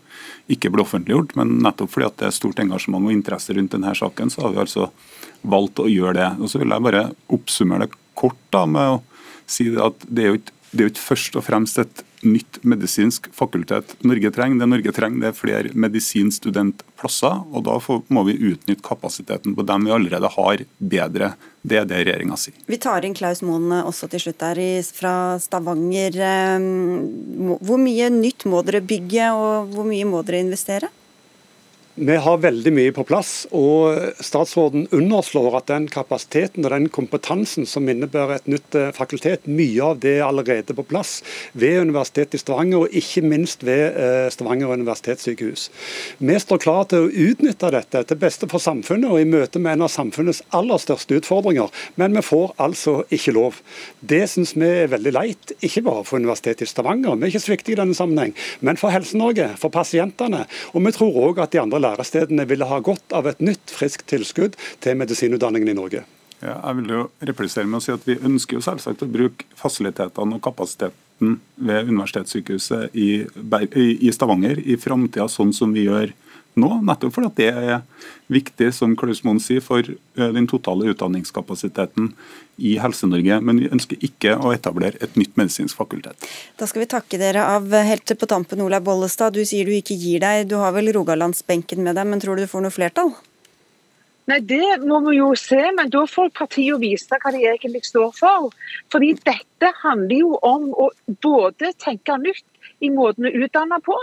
ikke 0.50 0.70
blir 0.70 0.84
offentliggjort, 0.84 1.34
men 1.40 1.58
nettopp 1.64 1.90
fordi 1.94 2.06
at 2.06 2.18
det 2.20 2.28
er 2.28 2.38
stort 2.38 2.60
engasjement 2.62 3.08
og 3.08 3.14
interesse 3.14 3.56
rundt 3.56 3.74
denne 3.74 3.94
saken, 3.96 4.30
så 4.30 4.44
har 4.44 4.54
vi 4.54 4.62
altså 4.64 4.90
valgt 5.42 5.82
å 5.82 5.90
gjøre 5.90 6.16
det. 6.20 6.30
Og 6.40 6.50
Så 6.50 6.60
vil 6.62 6.72
jeg 6.72 6.86
bare 6.86 7.06
oppsummere 7.32 7.86
det 7.86 8.03
kort 8.18 8.40
da, 8.54 8.64
med 8.66 8.96
å 8.96 9.00
si 9.50 9.68
at 9.76 10.06
det 10.08 10.24
er 10.24 10.32
jo 10.32 10.40
ikke 10.40 10.54
er 10.82 10.88
jo 10.88 10.92
ikke 10.92 11.04
først 11.04 11.36
og 11.38 11.44
fremst 11.46 11.78
et 11.78 12.02
nytt 12.24 12.56
medisinsk 12.64 13.28
fakultet 13.36 13.92
Norge 14.06 14.30
trenger. 14.34 14.62
Det 14.62 14.68
Norge 14.70 14.92
trenger, 14.96 15.20
det 15.20 15.28
er 15.28 15.36
flere 15.36 15.72
medisinstudentplasser. 15.84 17.42
og 17.52 17.66
Da 17.66 17.76
må 18.16 18.24
vi 18.26 18.36
utnytte 18.50 18.84
kapasiteten 18.84 19.54
på 19.54 19.66
dem 19.68 19.86
vi 19.86 19.94
allerede 19.94 20.30
har, 20.34 20.64
bedre. 20.78 21.34
Det 21.62 21.78
er 21.80 21.86
det 21.88 22.00
regjeringa 22.02 22.38
sier. 22.40 22.56
Vi 22.66 22.80
tar 22.80 23.04
inn 23.04 23.16
Klaus 23.16 23.44
Moen 23.44 23.70
også 23.76 24.08
til 24.12 24.24
slutt 24.24 24.40
der 24.42 24.60
fra 24.96 25.14
Stavanger. 25.40 26.18
Ehm, 26.18 27.54
hvor 27.60 27.80
mye 27.80 28.10
nytt 28.12 28.48
må 28.50 28.64
dere 28.66 28.82
bygge, 28.84 29.30
og 29.36 29.74
hvor 29.76 29.88
mye 29.88 30.08
må 30.08 30.24
dere 30.24 30.42
investere? 30.44 30.90
Vi 31.96 32.16
har 32.16 32.40
veldig 32.42 32.72
mye 32.74 32.90
på 32.90 33.04
plass, 33.06 33.44
og 33.54 33.94
statsråden 34.18 34.88
underslår 34.90 35.60
at 35.60 35.68
den 35.70 35.84
kapasiteten 35.86 36.64
og 36.66 36.72
den 36.72 36.88
kompetansen 36.90 37.68
som 37.70 37.86
innebærer 37.86 38.40
et 38.40 38.48
nytt 38.50 38.74
eh, 38.74 38.88
fakultet, 38.96 39.44
mye 39.46 39.78
av 39.92 40.00
det 40.02 40.16
er 40.16 40.24
allerede 40.26 40.74
på 40.74 40.82
plass 40.90 41.20
ved 41.54 41.84
Universitetet 41.84 42.34
i 42.34 42.40
Stavanger, 42.42 42.82
og 42.82 42.96
ikke 42.98 43.22
minst 43.22 43.62
ved 43.62 43.94
eh, 43.94 44.26
Stavanger 44.34 44.72
universitetssykehus. 44.74 45.68
Vi 46.18 46.38
står 46.42 46.62
klar 46.64 46.88
til 46.90 47.06
å 47.06 47.28
utnytte 47.28 47.70
dette 47.76 48.02
til 48.10 48.20
beste 48.24 48.50
for 48.50 48.58
samfunnet 48.58 49.14
og 49.14 49.22
i 49.22 49.30
møte 49.30 49.62
med 49.62 49.76
en 49.76 49.86
av 49.86 49.94
samfunnets 49.94 50.42
aller 50.50 50.82
største 50.82 51.20
utfordringer, 51.20 51.70
men 51.94 52.18
vi 52.18 52.24
får 52.26 52.56
altså 52.66 52.96
ikke 53.14 53.36
lov. 53.38 53.62
Det 54.02 54.24
syns 54.34 54.56
vi 54.58 54.72
er 54.80 54.90
veldig 54.96 55.14
leit, 55.14 55.54
ikke 55.60 55.84
bare 55.86 56.02
for 56.10 56.18
Universitetet 56.18 56.66
i 56.66 56.72
Stavanger, 56.74 57.14
vi 57.14 57.30
er 57.30 57.36
ikke 57.36 57.46
sviktige 57.46 57.78
i 57.78 57.82
denne 57.84 57.94
sammenheng, 57.94 58.34
men 58.66 58.82
for 58.82 58.90
Helse-Norge, 58.90 59.52
for 59.62 59.70
pasientene. 59.70 60.42
Og 60.74 60.82
vi 60.88 60.96
tror 60.98 61.22
òg 61.30 61.44
at 61.46 61.54
de 61.54 61.62
andre 61.62 61.83
lærestedene 61.84 62.48
ville 62.50 62.68
ha 62.68 62.80
godt 62.84 63.14
av 63.16 63.28
et 63.30 63.40
nytt, 63.44 63.70
friskt 63.72 64.08
tilskudd 64.10 64.58
til 64.84 64.98
medisinutdanningen 65.00 65.72
i 65.72 65.78
Norge. 65.78 66.04
Ja, 66.44 66.58
jeg 66.58 66.80
vil 66.80 66.92
jo 66.92 67.04
replisere 67.24 67.68
med 67.68 67.78
å 67.78 67.84
si 67.84 67.92
at 67.94 68.04
Vi 68.04 68.18
ønsker 68.20 68.58
jo 68.58 68.64
selvsagt 68.64 69.04
å 69.04 69.08
bruke 69.08 69.46
fasilitetene 69.56 70.36
og 70.36 70.44
kapasiteten 70.44 71.38
ved 71.56 71.88
Universitetssykehuset 71.88 72.96
i, 72.98 74.10
Stavanger 74.12 74.60
i 74.60 74.76
framtida 74.80 75.28
sånn 75.30 75.54
som 75.56 75.72
vi 75.72 75.86
gjør 75.86 76.12
nå. 76.60 76.70
Nettopp 76.86 77.14
fordi 77.16 77.30
det 77.42 77.50
er 77.50 77.82
viktig, 78.32 78.70
som 78.76 78.94
Klaus 78.98 79.22
Moen 79.26 79.40
sier, 79.42 79.62
for 79.64 79.82
eh, 79.84 80.30
den 80.36 80.48
totale 80.50 80.88
utdanningskapasiteten 80.92 82.12
i 82.56 82.76
Helse-Norge. 82.82 83.40
Men 83.44 83.60
vi 83.62 83.70
ønsker 83.72 84.00
ikke 84.06 84.36
å 84.38 84.54
etablere 84.54 85.00
et 85.04 85.18
nytt 85.20 85.36
medisinsk 85.40 85.78
fakultet. 85.78 86.28
Da 86.60 86.68
skal 86.70 86.84
vi 86.84 86.90
takke 86.94 87.20
dere 87.20 87.44
av 87.56 87.68
helt 87.74 88.14
på 88.18 88.30
tampen, 88.30 88.62
Olaug 88.64 88.86
Bollestad. 88.86 89.36
Du 89.36 89.44
sier 89.48 89.68
du 89.68 89.74
ikke 89.76 89.98
gir 89.98 90.22
deg. 90.24 90.48
Du 90.50 90.58
har 90.62 90.74
vel 90.76 90.92
Rogalandsbenken 90.94 91.82
med 91.84 91.98
deg, 91.98 92.08
men 92.10 92.22
tror 92.22 92.38
du 92.38 92.46
du 92.46 92.50
får 92.50 92.66
noe 92.66 92.74
flertall? 92.74 93.14
Nei, 94.30 94.40
Det 94.40 94.78
må 94.80 95.02
vi 95.04 95.18
jo 95.18 95.34
se, 95.36 95.60
men 95.76 95.90
da 95.92 96.06
får 96.08 96.30
partiene 96.36 96.80
vise 96.80 97.18
hva 97.20 97.32
de 97.34 97.42
egentlig 97.44 97.84
står 97.84 98.14
for. 98.16 98.54
Fordi 98.92 99.12
dette 99.20 99.72
handler 99.82 100.16
jo 100.22 100.38
om 100.40 100.70
å 100.72 100.88
både 101.24 101.74
tenke 101.76 102.16
nytt 102.22 102.46
i 102.80 102.90
måten 102.94 103.28
å 103.28 103.34
utdanne 103.44 103.80
på. 103.84 103.96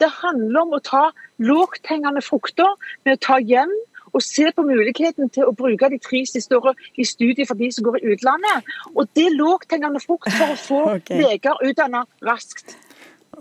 Det 0.00 0.10
handler 0.20 0.62
om 0.62 0.76
å 0.76 0.84
ta 0.84 1.08
lågthengende 1.42 2.22
frukter 2.24 2.70
med 3.04 3.18
å 3.18 3.22
ta 3.28 3.40
hjem 3.42 3.72
og 4.14 4.22
se 4.22 4.46
på 4.54 4.62
muligheten 4.62 5.30
til 5.34 5.50
å 5.50 5.56
bruke 5.56 5.90
de 5.90 5.98
tre 6.02 6.22
siste 6.28 6.54
årene 6.54 6.78
i 6.94 7.06
studiet 7.08 7.50
for 7.50 7.58
de 7.58 7.70
som 7.74 7.86
går 7.88 7.98
i 7.98 8.14
utlandet. 8.14 8.70
Og 8.94 9.10
det 9.16 9.28
er 9.28 9.36
lågthengende 9.36 10.02
frukt 10.04 10.30
for 10.30 10.54
å 10.54 10.58
få 10.60 10.82
okay. 10.96 11.18
leger 11.18 11.58
utdannet 11.66 12.10
raskt. 12.24 12.76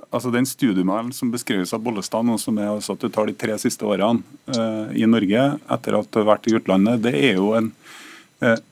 Altså 0.10 0.32
Den 0.34 0.48
studiemodellen 0.50 1.13
som 1.13 1.30
beskrives 1.30 1.74
av 1.78 1.84
Bollestad, 1.86 2.26
nå 2.26 2.39
som 2.41 2.58
er 2.58 2.72
altså 2.72 2.96
at 2.96 3.04
du 3.06 3.13
tar 3.13 3.30
de 3.30 3.36
tre 3.38 3.60
siste 3.62 3.86
årene 3.86 4.26
uh, 4.50 4.89
i 4.98 5.06
Norge 5.06 5.43
etter 5.76 6.00
at 6.00 6.10
du 6.10 6.17
har 6.24 6.32
vært 6.32 6.50
i 6.50 6.56
utlandet, 6.58 7.04
det 7.06 7.13
er 7.13 7.38
jo 7.38 7.52
en 7.58 7.69
Eh, 7.69 8.03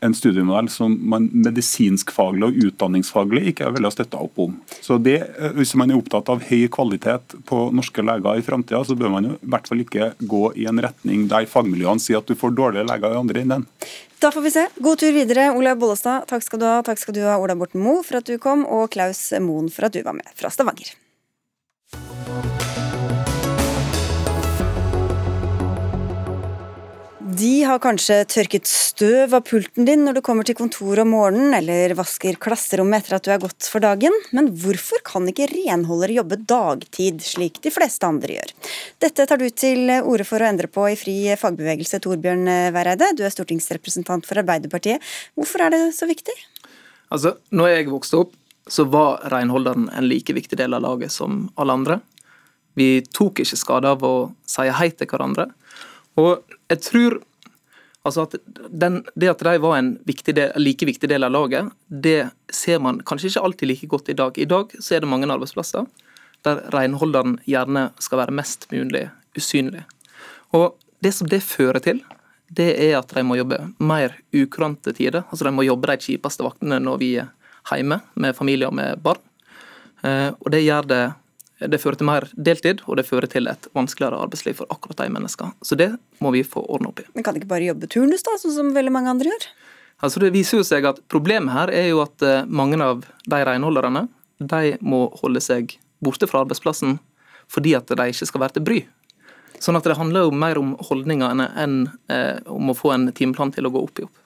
en 0.04 0.16
studiemodell 0.16 0.70
som 0.72 0.94
man 1.14 1.30
medisinskfaglig 1.34 2.48
og 2.48 2.60
utdanningsfaglig 2.68 3.46
ikke 3.52 3.68
er 3.68 3.76
veldig 3.76 3.94
støtta 3.94 4.22
opp 4.22 4.42
om. 4.46 4.58
Så 4.82 4.98
det, 5.02 5.20
eh, 5.38 5.52
Hvis 5.56 5.76
man 5.76 5.92
er 5.92 6.00
opptatt 6.00 6.30
av 6.30 6.44
høy 6.48 6.68
kvalitet 6.68 7.36
på 7.46 7.72
norske 7.74 8.02
leger 8.02 8.38
i 8.38 8.46
framtida, 8.46 8.84
så 8.86 8.98
bør 8.98 9.12
man 9.12 9.24
jo 9.24 9.34
i 9.36 9.50
hvert 9.50 9.68
fall 9.68 9.84
ikke 9.84 10.14
gå 10.22 10.44
i 10.58 10.66
en 10.66 10.80
retning 10.80 11.28
der 11.28 11.46
fagmiljøene 11.46 12.00
sier 12.00 12.18
at 12.18 12.28
du 12.28 12.36
får 12.36 12.56
dårligere 12.56 12.88
leger 12.88 13.12
i 13.12 13.20
andre 13.20 13.42
enden. 13.42 13.68
Da 14.22 14.30
får 14.30 14.42
vi 14.42 14.52
se. 14.52 14.68
God 14.80 15.00
tur 15.02 15.12
videre, 15.12 15.52
Olaug 15.56 15.80
Bollestad. 15.80 16.28
Takk 16.28 16.44
skal 16.44 16.60
du 16.60 16.66
ha. 16.66 16.82
Takk 16.86 17.00
skal 17.02 17.16
du 17.18 17.22
ha, 17.26 17.40
Ola 17.42 17.56
Borten 17.56 17.82
Moe, 17.82 18.04
for 18.04 18.22
at 18.22 18.26
du 18.26 18.38
kom, 18.38 18.66
og 18.66 18.92
Klaus 18.94 19.32
Moen 19.42 19.72
for 19.74 19.90
at 19.90 19.94
du 19.94 20.04
var 20.06 20.14
med 20.14 20.30
fra 20.38 20.50
Stavanger. 20.54 20.94
De 27.32 27.62
har 27.64 27.80
kanskje 27.80 28.16
tørket 28.28 28.68
støv 28.68 29.36
av 29.38 29.44
pulten 29.48 29.86
din 29.88 30.02
når 30.04 30.18
du 30.18 30.22
kommer 30.26 30.44
til 30.48 30.56
kontoret 30.58 31.04
om 31.06 31.14
morgenen, 31.14 31.54
eller 31.56 31.94
vasker 31.96 32.36
klasserommet 32.42 33.06
etter 33.06 33.16
at 33.16 33.28
du 33.28 33.30
er 33.32 33.40
gått 33.40 33.68
for 33.72 33.84
dagen, 33.84 34.16
men 34.36 34.50
hvorfor 34.60 35.00
kan 35.08 35.30
ikke 35.30 35.48
renholdere 35.54 36.18
jobbe 36.18 36.42
dagtid, 36.50 37.22
slik 37.24 37.62
de 37.64 37.72
fleste 37.72 38.10
andre 38.10 38.36
gjør? 38.36 38.52
Dette 39.06 39.28
tar 39.30 39.40
du 39.40 39.48
til 39.54 39.94
orde 40.02 40.26
for 40.28 40.44
å 40.44 40.50
endre 40.50 40.68
på 40.68 40.90
i 40.90 40.98
Fri 41.00 41.16
fagbevegelse, 41.40 42.02
Torbjørn 42.04 42.52
Væreide. 42.76 43.14
Du 43.16 43.24
er 43.24 43.32
stortingsrepresentant 43.32 44.28
for 44.28 44.42
Arbeiderpartiet. 44.42 45.00
Hvorfor 45.40 45.68
er 45.68 45.76
det 45.78 45.84
så 45.96 46.10
viktig? 46.10 46.36
Altså, 47.14 47.38
når 47.56 47.76
jeg 47.78 47.92
vokste 47.94 48.24
opp, 48.26 48.36
så 48.68 48.90
var 48.92 49.24
renholderen 49.32 49.88
en 49.94 50.10
like 50.10 50.36
viktig 50.36 50.60
del 50.60 50.76
av 50.76 50.84
laget 50.84 51.16
som 51.16 51.46
alle 51.56 51.80
andre. 51.80 52.02
Vi 52.76 52.98
tok 53.08 53.46
ikke 53.46 53.60
skade 53.60 53.96
av 53.96 54.04
å 54.04 54.16
si 54.48 54.68
hei 54.68 54.92
til 54.92 55.08
hverandre. 55.08 55.48
Og 56.20 56.58
jeg 56.72 56.82
tror 56.86 57.20
altså 58.08 58.26
at 58.26 58.38
den, 58.70 59.02
det 59.14 59.30
at 59.30 59.44
de 59.46 59.58
var 59.62 59.78
en 59.78 59.92
viktig 60.08 60.36
del, 60.38 60.54
like 60.58 60.88
viktig 60.88 61.10
del 61.12 61.28
av 61.28 61.34
laget, 61.36 61.70
det 61.88 62.32
ser 62.54 62.82
man 62.82 63.02
kanskje 63.06 63.30
ikke 63.30 63.44
alltid 63.46 63.70
like 63.70 63.90
godt 63.92 64.10
i 64.10 64.18
dag. 64.18 64.38
I 64.38 64.48
dag 64.50 64.74
så 64.80 64.96
er 64.96 65.04
det 65.04 65.12
mange 65.12 65.30
arbeidsplasser 65.30 65.86
der 66.46 66.64
renholderen 66.74 67.38
gjerne 67.46 67.92
skal 68.02 68.24
være 68.24 68.34
mest 68.34 68.66
mulig 68.74 69.10
usynlig. 69.38 69.84
Og 70.58 70.78
Det 71.02 71.10
som 71.18 71.26
det 71.26 71.40
fører 71.42 71.82
til, 71.82 72.04
det 72.54 72.76
er 72.78 73.00
at 73.00 73.10
de 73.10 73.24
må 73.26 73.34
jobbe 73.34 73.58
mer 73.82 74.20
ukurante 74.38 74.94
tider. 74.94 75.24
Altså 75.32 75.48
De 75.48 75.52
må 75.52 75.64
jobbe 75.66 75.90
de 75.90 75.98
kjipeste 75.98 76.46
vaktene 76.46 76.78
når 76.78 77.00
vi 77.02 77.16
er 77.18 77.32
hjemme 77.72 77.98
med 78.14 78.36
familie 78.38 78.68
og 78.70 78.76
med 78.78 79.02
barn. 79.02 79.18
Eh, 80.04 80.30
og 80.30 80.52
det 80.54 80.62
gjør 80.62 80.86
det 80.86 81.02
det 81.70 81.80
fører 81.82 82.00
til 82.00 82.08
mer 82.10 82.26
deltid, 82.34 82.82
og 82.90 82.98
det 82.98 83.06
fører 83.06 83.30
til 83.30 83.50
et 83.52 83.68
vanskeligere 83.78 84.20
arbeidsliv 84.24 84.58
for 84.62 84.74
akkurat 84.74 85.04
de 85.04 85.10
menneskene. 85.14 85.54
Så 85.62 85.78
det 85.78 85.92
må 86.24 86.32
vi 86.34 86.44
få 86.48 86.64
ordna 86.66 86.90
opp 86.90 87.04
i. 87.04 87.08
Men 87.14 87.26
kan 87.26 87.36
de 87.36 87.44
ikke 87.44 87.52
bare 87.52 87.68
jobbe 87.70 87.90
turnus, 87.92 88.26
da, 88.26 88.38
sånn 88.42 88.56
som 88.56 88.72
veldig 88.76 88.94
mange 88.94 89.14
andre 89.14 89.34
gjør? 89.34 89.46
Altså 90.02 90.24
Det 90.24 90.32
viser 90.34 90.62
jo 90.62 90.66
seg 90.66 90.88
at 90.90 91.04
Problemet 91.12 91.54
her 91.54 91.72
er 91.78 91.92
jo 91.92 92.02
at 92.02 92.24
eh, 92.26 92.48
mange 92.50 92.80
av 92.82 93.06
de 93.30 93.42
renholderne 93.46 94.08
de 94.42 94.76
må 94.82 95.04
holde 95.22 95.42
seg 95.44 95.76
borte 96.02 96.26
fra 96.30 96.42
arbeidsplassen 96.42 96.98
fordi 97.52 97.76
at 97.78 97.90
de 97.92 98.08
ikke 98.10 98.26
skal 98.30 98.42
være 98.42 98.56
til 98.58 98.66
bry. 98.66 98.80
Sånn 99.62 99.78
at 99.78 99.86
det 99.86 99.98
handler 100.00 100.26
jo 100.26 100.34
mer 100.34 100.58
om 100.58 100.72
holdninger 100.88 101.44
enn 101.62 101.76
eh, 102.10 102.40
om 102.50 102.72
å 102.72 102.78
få 102.78 102.94
en 102.96 103.10
timeplan 103.14 103.52
til 103.54 103.68
å 103.68 103.74
gå 103.74 103.82
opp 103.84 104.00
i 104.00 104.06
opp. 104.08 104.22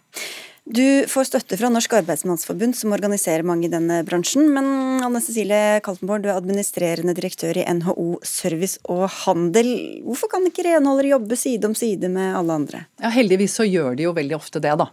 Du 0.66 1.06
får 1.06 1.28
støtte 1.30 1.58
fra 1.60 1.70
Norsk 1.70 1.92
Arbeidsmannsforbund, 1.94 2.74
som 2.74 2.94
organiserer 2.96 3.46
mange 3.46 3.68
i 3.68 3.70
denne 3.70 4.00
bransjen. 4.08 4.48
Men 4.50 4.98
Anne 5.06 5.20
Cecilie 5.22 5.78
Kaltenborg, 5.86 6.24
du 6.24 6.32
er 6.32 6.40
administrerende 6.40 7.14
direktør 7.14 7.60
i 7.62 7.66
NHO 7.70 8.08
Service 8.26 8.82
og 8.90 9.04
Handel. 9.20 9.70
Hvorfor 10.08 10.32
kan 10.34 10.50
ikke 10.50 10.66
renholdere 10.66 11.12
jobbe 11.12 11.38
side 11.38 11.70
om 11.70 11.78
side 11.78 12.10
med 12.10 12.34
alle 12.40 12.58
andre? 12.58 12.82
Ja, 12.98 13.14
Heldigvis 13.14 13.60
så 13.60 13.68
gjør 13.70 13.94
de 13.94 14.08
jo 14.08 14.16
veldig 14.18 14.40
ofte 14.40 14.64
det, 14.64 14.74
da. 14.82 14.90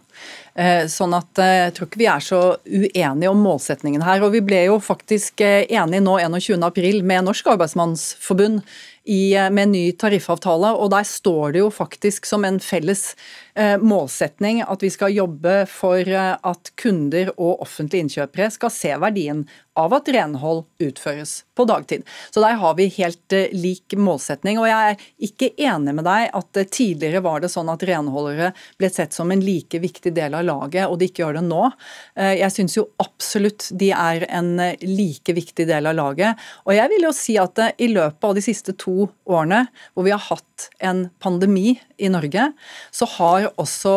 Eh, 0.53 0.85
sånn 0.93 1.17
at 1.17 1.41
eh, 1.41 1.55
jeg 1.63 1.75
tror 1.79 1.89
ikke 1.89 2.03
vi 2.03 2.11
er 2.13 2.29
så 2.29 2.41
uenige 2.69 3.33
om 3.33 3.41
målsetningen 3.41 4.05
her. 4.05 4.21
Og 4.21 4.37
vi 4.37 4.45
ble 4.45 4.67
jo 4.67 4.77
faktisk 4.77 5.41
eh, 5.41 5.63
enige 5.73 6.05
nå 6.05 6.19
21.4 6.21 7.01
med 7.01 7.31
Norsk 7.31 7.49
Arbeidsmannsforbund 7.55 8.61
i, 9.09 9.33
med 9.51 9.73
ny 9.73 9.87
tariffavtale, 9.99 10.69
og 10.77 10.93
der 10.93 11.03
står 11.07 11.55
det 11.55 11.65
jo 11.65 11.73
faktisk 11.73 12.29
som 12.29 12.45
en 12.47 12.61
felles 12.63 13.09
målsetning 13.81 14.63
at 14.65 14.83
vi 14.83 14.89
skal 14.93 15.13
jobbe 15.13 15.63
for 15.69 16.01
eh, 16.01 16.33
at 16.35 16.71
kunder 16.79 17.31
og 17.37 17.61
offentlige 17.63 18.05
innkjøpere 18.05 18.49
skal 18.53 18.73
se 18.73 18.93
verdien 19.01 19.43
av 19.77 19.93
at 19.97 20.09
renhold 20.13 20.63
utføres 20.83 21.43
på 21.57 21.65
dagtid. 21.65 22.03
Så 22.33 22.41
der 22.43 22.57
har 22.61 22.75
vi 22.77 22.87
helt 22.97 23.35
eh, 23.35 23.53
lik 23.53 23.95
målsetning. 23.97 24.59
Og 24.61 24.67
jeg 24.69 24.93
er 24.93 25.05
ikke 25.27 25.51
enig 25.69 25.95
med 25.97 26.07
deg 26.07 26.29
at 26.39 26.61
tidligere 26.73 27.23
var 27.25 27.43
det 27.43 27.51
sånn 27.53 27.71
at 27.73 27.85
renholdere 27.87 28.51
ble 28.81 28.91
sett 28.93 29.15
som 29.15 29.31
en 29.33 29.43
like 29.43 29.81
viktig 29.81 30.13
del 30.13 30.37
av 30.37 30.45
laget, 30.47 30.87
og 30.87 30.99
de 30.99 31.09
ikke 31.09 31.23
gjør 31.23 31.39
det 31.39 31.45
nå. 31.47 31.63
Jeg 32.15 32.53
syns 32.53 32.75
jo 32.77 32.85
absolutt 33.01 33.69
de 33.79 33.89
er 33.95 34.25
en 34.29 34.51
like 34.81 35.33
viktig 35.35 35.65
del 35.69 35.89
av 35.89 35.97
laget. 35.97 36.41
Og 36.67 36.75
jeg 36.75 36.91
vil 36.93 37.07
jo 37.07 37.13
si 37.15 37.37
at 37.41 37.59
i 37.81 37.89
løpet 37.91 38.29
av 38.29 38.37
de 38.37 38.43
siste 38.45 38.75
to 38.79 39.07
årene 39.29 39.65
hvor 39.93 40.05
vi 40.07 40.13
har 40.13 40.21
hatt 40.21 40.52
en 40.83 41.07
pandemi 41.23 41.77
i 41.97 42.09
Norge, 42.11 42.49
så 42.91 43.07
har 43.17 43.49
også 43.61 43.95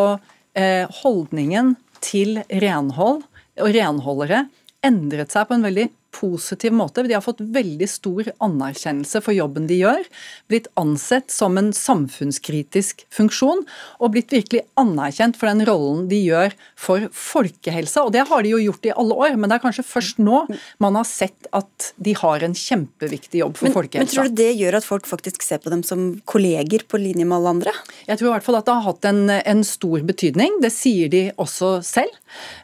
eh, 0.59 0.87
holdningen 1.03 1.75
til 2.05 2.41
renhold 2.51 3.25
og 3.57 3.73
renholdere 3.75 4.47
endret 4.87 5.33
seg 5.33 5.49
på 5.49 5.57
en 5.57 5.67
veldig 5.67 5.89
positiv 6.17 6.75
måte. 6.77 7.05
De 7.07 7.15
har 7.17 7.25
fått 7.25 7.43
veldig 7.43 7.89
stor 7.91 8.31
anerkjennelse 8.43 9.21
for 9.25 9.37
jobben 9.37 9.69
de 9.69 9.81
gjør. 9.83 10.05
Blitt 10.51 10.69
ansett 10.81 11.31
som 11.35 11.59
en 11.61 11.73
samfunnskritisk 11.77 13.05
funksjon, 13.15 13.65
og 14.01 14.15
blitt 14.15 14.33
virkelig 14.35 14.65
anerkjent 14.81 15.37
for 15.39 15.51
den 15.51 15.67
rollen 15.69 16.07
de 16.11 16.21
gjør 16.25 16.57
for 16.81 17.09
folkehelsa. 17.13 18.07
Og 18.07 18.15
det 18.17 18.27
har 18.31 18.45
de 18.45 18.55
jo 18.55 18.63
gjort 18.63 18.89
i 18.89 18.95
alle 18.97 19.19
år, 19.27 19.37
men 19.37 19.51
det 19.51 19.59
er 19.59 19.65
kanskje 19.67 19.87
først 19.87 20.23
nå 20.23 20.45
man 20.83 20.99
har 20.99 21.07
sett 21.09 21.49
at 21.57 21.91
de 22.03 22.15
har 22.17 22.45
en 22.45 22.57
kjempeviktig 22.57 23.43
jobb 23.43 23.57
for 23.59 23.69
men, 23.69 23.77
folkehelsa. 23.77 24.07
Men 24.07 24.13
tror 24.15 24.31
du 24.33 24.41
det 24.41 24.51
gjør 24.61 24.79
at 24.81 24.87
folk 24.89 25.09
faktisk 25.09 25.45
ser 25.45 25.61
på 25.63 25.73
dem 25.73 25.85
som 25.87 26.09
kolleger 26.29 26.87
på 26.89 27.01
linje 27.01 27.27
med 27.27 27.39
alle 27.39 27.55
andre? 27.59 27.75
Jeg 28.09 28.21
tror 28.21 28.31
i 28.31 28.35
hvert 28.37 28.47
fall 28.47 28.61
at 28.61 28.69
det 28.69 28.77
har 28.77 28.87
hatt 28.89 29.11
en, 29.11 29.23
en 29.37 29.65
stor 29.67 30.05
betydning. 30.07 30.61
Det 30.65 30.73
sier 30.75 31.13
de 31.13 31.25
også 31.43 31.77
selv. 31.87 32.15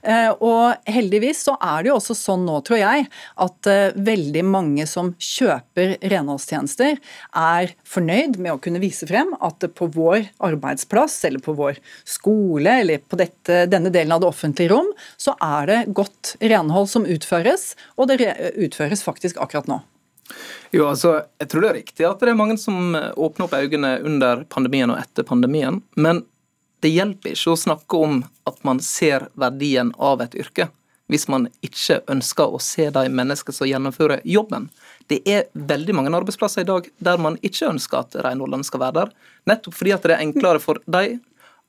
Eh, 0.02 0.30
og 0.42 0.88
heldigvis 0.90 1.44
så 1.48 1.56
er 1.62 1.82
det 1.82 1.92
jo 1.92 1.98
også 1.98 2.16
sånn 2.18 2.46
nå, 2.46 2.58
tror 2.66 2.80
jeg, 2.80 3.06
at 3.41 3.41
eh, 3.70 3.94
veldig 3.94 4.42
mange 4.46 4.86
som 4.88 5.12
kjøper 5.20 5.96
renholdstjenester, 6.12 6.98
er 7.42 7.74
fornøyd 7.88 8.38
med 8.42 8.54
å 8.54 8.60
kunne 8.62 8.82
vise 8.82 9.08
frem 9.08 9.34
at 9.40 9.64
på 9.76 9.88
vår 9.94 10.28
arbeidsplass 10.42 11.18
eller 11.28 11.42
på 11.44 11.54
vår 11.58 11.78
skole 12.08 12.78
eller 12.82 13.02
på 13.04 13.18
dette, 13.20 13.64
denne 13.70 13.92
delen 13.94 14.14
av 14.16 14.22
det 14.22 14.30
offentlige 14.30 14.72
rom, 14.74 14.90
så 15.20 15.36
er 15.42 15.70
det 15.70 15.80
godt 15.96 16.36
renhold 16.42 16.90
som 16.92 17.06
utføres, 17.08 17.72
og 17.96 18.10
det 18.10 18.20
utføres 18.54 19.04
faktisk 19.04 19.40
akkurat 19.42 19.70
nå. 19.70 19.82
Jo, 20.72 20.86
altså, 20.88 21.22
Jeg 21.40 21.50
tror 21.50 21.64
det 21.64 21.70
er 21.70 21.80
riktig 21.82 22.06
at 22.08 22.22
det 22.22 22.30
er 22.32 22.38
mange 22.38 22.56
som 22.60 22.94
åpner 22.94 23.46
opp 23.46 23.56
øynene 23.58 23.96
under 24.06 24.44
pandemien 24.48 24.92
og 24.92 25.00
etter 25.02 25.26
pandemien. 25.28 25.82
Men 25.98 26.22
det 26.82 26.94
hjelper 26.94 27.34
ikke 27.34 27.52
å 27.52 27.60
snakke 27.60 27.98
om 28.04 28.22
at 28.48 28.62
man 28.66 28.80
ser 28.82 29.28
verdien 29.38 29.92
av 30.02 30.22
et 30.24 30.34
yrke, 30.38 30.68
hvis 31.12 31.28
man 31.32 31.46
ikke 31.64 32.00
ønsker 32.10 32.54
å 32.56 32.60
se 32.62 32.88
de 32.94 33.04
menneskene 33.12 33.56
som 33.56 33.68
gjennomfører 33.68 34.24
jobben. 34.28 34.70
Det 35.12 35.20
er 35.28 35.46
veldig 35.52 35.96
mange 35.98 36.14
arbeidsplasser 36.16 36.64
i 36.64 36.68
dag 36.68 36.88
der 37.04 37.20
man 37.20 37.36
ikke 37.44 37.68
ønsker 37.68 38.00
at 38.00 38.16
renholderne 38.24 38.66
skal 38.66 38.82
være 38.86 38.98
der. 39.02 39.14
Nettopp 39.50 39.76
fordi 39.76 39.94
at 39.94 40.08
det 40.08 40.16
er 40.16 40.24
enklere 40.24 40.62
for 40.62 40.80
dem 40.86 41.20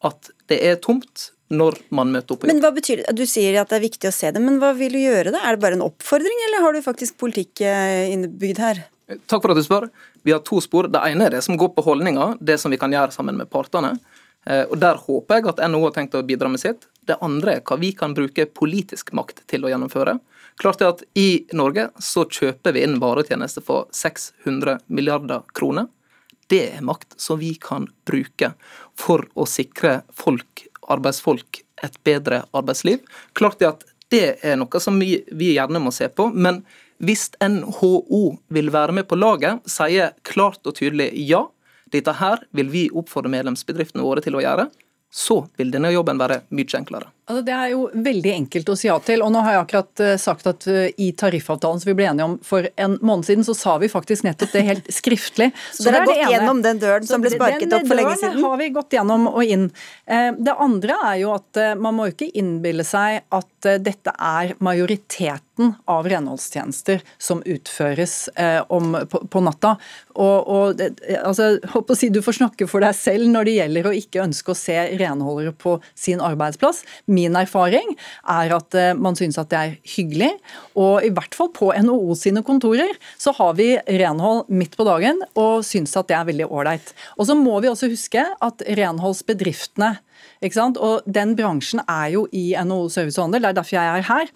at 0.04 0.34
det 0.52 0.60
er 0.68 0.80
tomt 0.84 1.30
når 1.54 1.78
man 1.94 2.10
møter 2.14 2.36
opp. 2.36 2.48
Men 2.50 2.64
hva 2.64 2.72
betyr 2.76 3.04
det? 3.04 3.14
Du 3.18 3.28
sier 3.30 3.60
at 3.62 3.70
det 3.72 3.78
er 3.78 3.86
viktig 3.86 4.10
å 4.10 4.16
se 4.16 4.32
det, 4.34 4.42
men 4.42 4.58
hva 4.62 4.72
vil 4.78 4.96
du 4.96 5.02
gjøre 5.02 5.34
da? 5.36 5.44
Er 5.44 5.56
det 5.56 5.64
bare 5.64 5.78
en 5.78 5.86
oppfordring, 5.86 6.40
eller 6.48 6.66
har 6.66 6.74
du 6.74 6.82
faktisk 6.86 7.20
politikk 7.22 7.62
eh, 7.68 8.10
innebygd 8.14 8.64
her? 8.64 8.82
Takk 9.30 9.44
for 9.44 9.54
at 9.54 9.60
du 9.60 9.66
spør. 9.66 9.90
Vi 10.24 10.34
har 10.34 10.42
to 10.48 10.62
spor. 10.64 10.88
Det 10.92 11.02
ene 11.12 11.28
er 11.28 11.36
det 11.36 11.44
som 11.46 11.60
går 11.60 11.74
på 11.76 11.84
holdninger, 11.86 12.38
det 12.42 12.58
som 12.62 12.74
vi 12.74 12.80
kan 12.82 12.94
gjøre 12.94 13.14
sammen 13.16 13.38
med 13.40 13.52
partene. 13.54 13.94
Eh, 14.46 14.66
og 14.70 14.78
Der 14.80 15.00
håper 15.00 15.40
jeg 15.40 15.50
at 15.54 15.64
NHO 15.70 15.86
har 15.88 15.96
tenkt 15.96 16.16
å 16.16 16.24
bidra 16.26 16.50
med 16.52 16.62
sitt. 16.62 16.88
Det 17.08 17.20
andre 17.22 17.58
er 17.58 17.66
hva 17.68 17.78
vi 17.80 17.92
kan 17.96 18.16
bruke 18.16 18.46
politisk 18.46 19.14
makt 19.14 19.44
til 19.48 19.66
å 19.66 19.72
gjennomføre. 19.72 20.20
Klart 20.62 20.82
er 20.82 20.94
at 20.94 21.04
I 21.18 21.46
Norge 21.54 21.90
så 22.00 22.26
kjøper 22.30 22.76
vi 22.76 22.84
inn 22.86 23.00
varetjenester 23.02 23.66
for 23.66 23.88
600 23.92 24.84
milliarder 24.88 25.44
kroner. 25.58 25.90
Det 26.52 26.62
er 26.78 26.86
makt 26.86 27.16
som 27.18 27.40
vi 27.40 27.56
kan 27.56 27.88
bruke 28.06 28.54
for 29.00 29.26
å 29.34 29.48
sikre 29.50 30.02
folk, 30.14 30.68
arbeidsfolk 30.92 31.64
et 31.84 31.98
bedre 32.06 32.44
arbeidsliv. 32.54 33.02
Klart 33.34 33.64
er 33.64 33.74
at 33.74 33.86
det 34.14 34.26
er 34.46 34.60
noe 34.60 34.80
som 34.84 35.00
vi, 35.02 35.24
vi 35.32 35.56
gjerne 35.56 35.82
må 35.82 35.92
se 35.92 36.08
på. 36.12 36.30
men 36.30 36.64
hvis 37.04 37.32
NHO 37.42 38.38
vil 38.54 38.70
være 38.72 38.94
med 38.96 39.10
på 39.10 39.18
laget, 39.18 39.64
sier 39.68 40.14
klart 40.24 40.64
og 40.70 40.78
tydelig 40.78 41.10
ja, 41.28 41.42
dette 41.94 42.16
her 42.20 42.44
vil 42.52 42.72
vi 42.74 42.88
oppfordre 42.94 43.32
medlemsbedriftene 43.34 44.06
våre 44.06 44.24
til 44.26 44.38
å 44.38 44.44
gjøre. 44.44 44.70
Så 45.14 45.44
vil 45.62 45.70
denne 45.70 45.92
jobben 45.94 46.18
være 46.18 46.40
mye 46.58 46.80
enklere. 46.80 47.12
Altså, 47.24 47.42
det 47.46 47.54
er 47.54 47.68
jo 47.72 47.84
veldig 47.94 48.32
enkelt 48.34 48.70
å 48.74 48.76
si 48.76 48.88
ja 48.90 48.96
til. 49.06 49.22
og 49.24 49.30
Nå 49.32 49.44
har 49.46 49.54
jeg 49.54 49.62
akkurat 49.62 50.02
uh, 50.02 50.14
sagt 50.20 50.48
at 50.50 50.66
uh, 50.66 50.88
i 51.00 51.12
tariffavtalen 51.16 51.80
som 51.80 51.92
vi 51.92 51.96
ble 52.00 52.08
enige 52.10 52.26
om 52.26 52.34
for 52.44 52.66
en 52.82 52.98
måned 53.00 53.28
siden, 53.28 53.46
så 53.46 53.54
sa 53.56 53.76
vi 53.80 53.92
faktisk 53.94 54.26
nettopp 54.26 54.56
det 54.56 54.64
helt 54.66 54.90
skriftlig. 55.00 55.52
så, 55.70 55.84
så 55.84 55.92
dere 55.92 56.02
har 56.02 56.10
gått 56.10 56.34
gjennom 56.34 56.64
den 56.66 56.82
døren 56.82 57.06
som 57.08 57.22
ble 57.22 57.32
sparket 57.36 57.78
opp 57.78 57.86
for 57.86 58.02
lenge 58.02 58.18
siden? 58.18 58.40
Den 58.40 58.48
har 58.50 58.60
vi 58.60 58.72
gått 58.74 58.98
gjennom 58.98 59.30
og 59.30 59.54
inn. 59.56 59.70
Uh, 60.10 60.32
det 60.36 60.58
andre 60.66 60.98
er 61.14 61.22
jo 61.22 61.32
at 61.38 61.62
man 61.78 62.00
må 62.00 62.10
ikke 62.10 62.32
innbille 62.34 62.84
seg 62.88 63.22
at 63.30 63.72
dette 63.86 64.18
er 64.18 64.58
majoriteten 64.66 65.53
av 65.90 66.08
renholdstjenester 66.10 67.02
som 67.22 67.44
utføres 67.46 68.30
om, 68.74 68.96
på, 69.10 69.22
på, 69.30 69.42
natta. 69.46 69.76
Og, 70.14 70.50
og 70.50 70.82
altså, 71.20 71.58
håper 71.74 71.96
å 71.96 71.98
si 71.98 72.10
Du 72.14 72.22
får 72.26 72.38
snakke 72.40 72.68
for 72.70 72.84
deg 72.84 72.96
selv 72.98 73.30
når 73.32 73.48
det 73.48 73.56
gjelder 73.58 73.90
å 73.90 73.94
ikke 73.98 74.24
ønske 74.24 74.54
å 74.54 74.58
se 74.58 74.76
renholdere 75.00 75.54
på 75.58 75.76
sin 75.98 76.22
arbeidsplass 76.24 76.84
Min 77.10 77.38
erfaring 77.40 77.96
er 78.30 78.54
at 78.58 78.78
eh, 78.78 78.92
man 78.98 79.18
syns 79.18 79.40
at 79.42 79.52
det 79.52 79.60
er 79.60 79.76
hyggelig. 79.96 80.32
Og 80.80 81.06
i 81.06 81.12
hvert 81.14 81.36
fall 81.38 81.52
på 81.56 81.72
NHO 81.74 82.16
sine 82.20 82.44
kontorer 82.46 82.94
så 83.20 83.34
har 83.38 83.56
vi 83.58 83.74
renhold 84.00 84.50
midt 84.54 84.78
på 84.80 84.88
dagen 84.88 85.22
og 85.40 85.64
syns 85.68 85.96
at 86.00 86.10
det 86.10 86.18
er 86.18 86.30
veldig 86.30 86.50
ålreit. 86.50 86.94
Og 87.18 87.30
så 87.30 87.38
må 87.38 87.60
vi 87.64 87.72
også 87.72 87.92
huske 87.92 88.24
at 88.24 88.66
renholdsbedriftene 88.80 89.96
ikke 90.44 90.60
sant? 90.60 90.78
Og 90.78 91.06
den 91.08 91.36
bransjen 91.40 91.84
er 91.88 92.14
jo 92.16 92.28
i 92.32 92.52
NHO 92.60 92.88
Service 92.94 93.20
og 93.20 93.28
Handel, 93.28 93.44
det 93.44 93.54
er 93.54 93.60
derfor 93.60 93.78
jeg 93.78 94.00
er 94.00 94.08
her. 94.10 94.32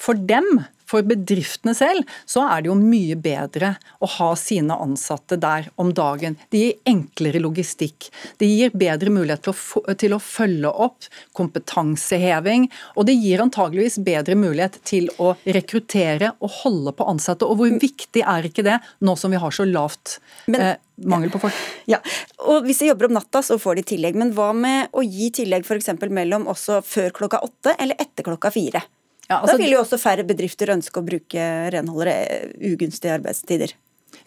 For 0.00 0.18
dem 0.18 0.64
for 0.90 1.06
bedriftene 1.06 1.74
selv 1.76 2.08
så 2.28 2.44
er 2.48 2.62
det 2.62 2.70
jo 2.70 2.76
mye 2.78 3.16
bedre 3.20 3.74
å 4.02 4.08
ha 4.16 4.30
sine 4.38 4.74
ansatte 4.74 5.38
der 5.40 5.70
om 5.80 5.92
dagen. 5.94 6.36
Det 6.50 6.62
gir 6.64 6.90
enklere 6.90 7.42
logistikk. 7.42 8.10
Det 8.40 8.48
gir 8.48 8.74
bedre 8.74 9.12
mulighet 9.14 9.46
til 9.46 9.54
å, 9.54 9.94
til 10.00 10.16
å 10.16 10.20
følge 10.22 10.72
opp 10.86 11.08
kompetanseheving. 11.36 12.68
Og 12.96 13.06
det 13.08 13.16
gir 13.20 13.44
antageligvis 13.44 14.00
bedre 14.04 14.38
mulighet 14.38 14.80
til 14.86 15.10
å 15.22 15.34
rekruttere 15.44 16.34
og 16.40 16.60
holde 16.62 16.94
på 16.96 17.08
ansatte. 17.12 17.46
Og 17.46 17.60
hvor 17.60 17.80
viktig 17.80 18.24
er 18.26 18.50
ikke 18.50 18.66
det 18.66 18.78
nå 19.06 19.16
som 19.18 19.32
vi 19.32 19.40
har 19.40 19.54
så 19.54 19.66
lavt 19.68 20.18
men, 20.50 20.60
eh, 20.60 20.76
mangel 21.06 21.32
på 21.32 21.42
folk? 21.46 21.66
Ja, 21.90 22.00
og 22.44 22.64
Hvis 22.66 22.82
de 22.82 22.90
jobber 22.90 23.08
om 23.08 23.16
natta, 23.16 23.42
så 23.42 23.58
får 23.60 23.80
de 23.80 23.88
tillegg. 23.94 24.18
Men 24.18 24.34
hva 24.36 24.50
med 24.56 24.90
å 24.92 25.04
gi 25.04 25.30
tillegg 25.40 25.66
f.eks. 25.66 25.92
mellom 26.10 26.48
også 26.50 26.82
før 26.84 27.12
klokka 27.14 27.42
åtte 27.46 27.76
eller 27.78 27.98
etter 28.00 28.26
klokka 28.26 28.52
fire? 28.54 28.82
Ja, 29.30 29.38
altså, 29.38 29.54
da 29.54 29.62
vil 29.62 29.76
jo 29.76 29.82
også 29.84 29.98
færre 30.02 30.26
bedrifter 30.26 30.72
ønske 30.74 30.98
å 30.98 31.06
bruke 31.06 31.44
renholdere 31.70 32.50
ugunstige 32.72 33.14
arbeidstider. 33.14 33.76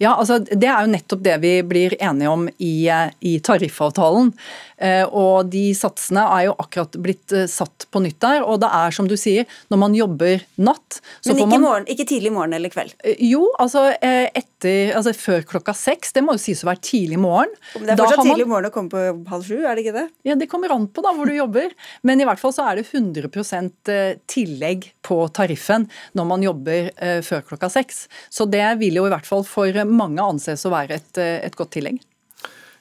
Ja, 0.01 0.15
altså 0.15 0.39
Det 0.39 0.67
er 0.67 0.85
jo 0.85 0.93
nettopp 0.93 1.23
det 1.23 1.37
vi 1.43 1.53
blir 1.67 1.95
enige 1.99 2.29
om 2.29 2.47
i, 2.57 2.75
i 3.21 3.39
tariffavtalen. 3.43 4.33
Eh, 4.83 5.03
og 5.07 5.49
De 5.53 5.69
satsene 5.77 6.23
er 6.35 6.47
jo 6.47 6.55
akkurat 6.59 6.97
blitt 7.03 7.33
eh, 7.35 7.45
satt 7.51 7.87
på 7.93 8.01
nytt 8.03 8.19
der. 8.23 8.43
og 8.43 8.59
det 8.63 8.69
er 8.73 8.95
som 8.95 9.07
du 9.07 9.15
sier, 9.19 9.47
Når 9.71 9.79
man 9.79 9.95
jobber 9.95 10.43
natt 10.57 10.99
Men 11.25 11.37
ikke, 11.37 11.49
man, 11.53 11.63
morgen, 11.63 11.87
ikke 11.87 12.07
tidlig 12.09 12.33
morgen 12.33 12.55
eller 12.57 12.73
kveld? 12.73 12.95
Eh, 13.03 13.19
jo, 13.29 13.45
altså, 13.61 13.85
etter, 14.01 14.93
altså 14.97 15.13
før 15.15 15.45
klokka 15.47 15.75
seks. 15.77 16.13
Det 16.15 16.23
må 16.25 16.35
jo 16.37 16.43
sies 16.43 16.63
å 16.65 16.69
være 16.71 16.83
tidlig 16.83 17.19
morgen. 17.21 17.53
Men 17.77 17.87
det 17.87 17.95
er 17.95 18.01
fortsatt 18.01 18.27
tidlig 18.27 18.49
morgen 18.49 18.69
å 18.69 18.73
komme 18.73 18.91
på 18.91 19.31
halv 19.31 19.47
sju, 19.47 19.61
er 19.61 19.75
det 19.75 19.85
ikke 19.85 19.95
det? 19.99 20.05
Ja, 20.27 20.37
Det 20.39 20.49
kommer 20.51 20.73
an 20.75 20.87
på 20.91 21.03
da 21.05 21.13
hvor 21.15 21.29
du 21.29 21.35
jobber. 21.35 21.71
Men 22.03 22.21
i 22.21 22.27
hvert 22.27 22.41
fall 22.41 22.55
så 22.55 22.67
er 22.69 22.81
det 22.81 22.87
100% 22.89 23.93
tillegg 24.29 24.89
på 25.05 25.19
tariffen 25.35 25.87
når 26.17 26.27
man 26.27 26.43
jobber 26.43 26.89
før 27.25 27.43
klokka 27.47 27.69
seks. 27.71 28.05
Så 28.33 28.47
det 28.49 28.65
vil 28.81 28.99
jo 28.99 29.07
i 29.07 29.13
hvert 29.13 29.27
fall 29.27 29.45
for 29.47 29.82
mange 29.89 30.23
anses 30.23 30.65
å 30.67 30.73
være 30.73 30.99
et, 31.01 31.21
et 31.49 31.55
godt 31.57 31.75
tillegg. 31.77 32.01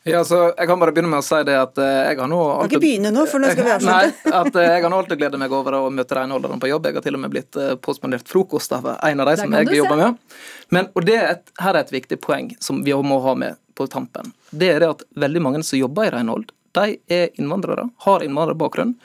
Ja, 0.05 0.19
altså, 0.19 0.39
jeg 0.59 0.67
kan 0.67 0.81
bare 0.83 0.91
begynne 0.91 1.13
med 1.13 1.23
å 1.23 1.25
si 1.25 1.39
det 1.47 1.55
at 1.55 1.77
eh, 1.79 1.99
jeg 2.09 2.19
har 2.19 2.31
nå 2.31 2.39
alltid... 2.43 2.63
Kan 2.63 2.71
ikke 2.73 2.83
begynne 2.83 3.13
nå, 3.15 3.23
for 3.31 3.43
nå 3.43 3.51
skal 3.53 3.67
vi 3.69 3.73
avslutte. 3.77 3.99
Nei, 4.03 4.33
at 4.41 4.57
eh, 4.59 4.67
jeg 4.67 4.83
har 4.83 4.91
nå 4.91 4.99
alltid 4.99 5.21
gledet 5.21 5.39
meg 5.39 5.55
over 5.55 5.77
å 5.79 5.83
møte 5.95 6.17
renholderne 6.19 6.59
på 6.63 6.71
jobb. 6.73 6.89
Jeg 6.89 6.99
har 6.99 7.05
til 7.05 7.19
og 7.19 7.23
med 7.23 7.35
blitt 7.35 7.59
eh, 7.63 7.75
påspandert 7.79 8.33
frokost 8.33 8.75
av 8.75 8.89
en 8.97 9.23
av 9.23 9.31
de 9.31 9.37
som 9.39 9.55
jeg 9.55 9.79
jobber 9.79 10.01
med. 10.01 10.41
Men, 10.75 10.89
og 10.99 11.07
det 11.07 11.15
er 11.21 11.29
et, 11.37 11.55
her 11.63 11.77
er 11.77 11.85
et 11.85 11.95
viktig 11.95 12.19
poeng 12.25 12.51
som 12.59 12.83
vi 12.83 12.97
må 13.07 13.21
ha 13.23 13.37
med 13.39 13.61
på 13.79 13.87
tampen. 13.93 14.35
Det 14.51 14.73
er 14.73 14.83
det 14.83 14.91
at 14.97 15.07
veldig 15.23 15.45
mange 15.47 15.63
som 15.63 15.79
jobber 15.79 16.11
i 16.11 16.15
renhold, 16.17 16.51
de 16.75 16.99
er 17.07 17.31
innvandrere, 17.39 17.87
har 18.03 18.27
innvandrerbakgrunn. 18.27 18.97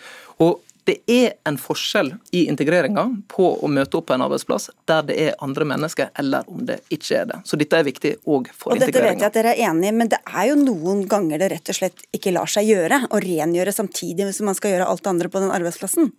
Og 0.42 0.64
det 0.88 0.98
er 1.12 1.34
en 1.48 1.58
forskjell 1.60 2.14
i 2.36 2.46
integreringa 2.48 3.04
på 3.32 3.48
å 3.60 3.70
møte 3.72 4.00
opp 4.00 4.08
på 4.08 4.16
en 4.16 4.24
arbeidsplass 4.24 4.70
der 4.88 5.08
det 5.10 5.18
er 5.26 5.42
andre 5.44 5.68
mennesker, 5.68 6.14
eller 6.20 6.48
om 6.48 6.62
det 6.68 6.80
ikke 6.94 7.22
er 7.22 7.26
det. 7.32 7.42
Så 7.50 7.60
dette 7.60 7.80
er 7.80 7.88
viktig 7.88 8.14
òg 8.24 8.48
for. 8.54 8.72
Og 8.72 8.80
Dette 8.80 9.04
vet 9.04 9.18
jeg 9.20 9.28
at 9.28 9.36
dere 9.36 9.56
er 9.56 9.68
enige 9.68 9.92
i, 9.92 9.98
men 9.98 10.12
det 10.14 10.22
er 10.32 10.52
jo 10.52 10.56
noen 10.62 11.04
ganger 11.12 11.44
det 11.44 11.52
rett 11.58 11.74
og 11.74 11.80
slett 11.82 12.08
ikke 12.16 12.32
lar 12.36 12.48
seg 12.52 12.70
gjøre 12.72 13.02
å 13.12 13.20
rengjøre 13.24 13.76
samtidig 13.76 14.30
som 14.38 14.48
man 14.48 14.58
skal 14.58 14.76
gjøre 14.76 14.88
alt 14.88 15.04
det 15.04 15.12
andre 15.12 15.34
på 15.34 15.44
den 15.44 15.54
arbeidsplassen? 15.58 16.14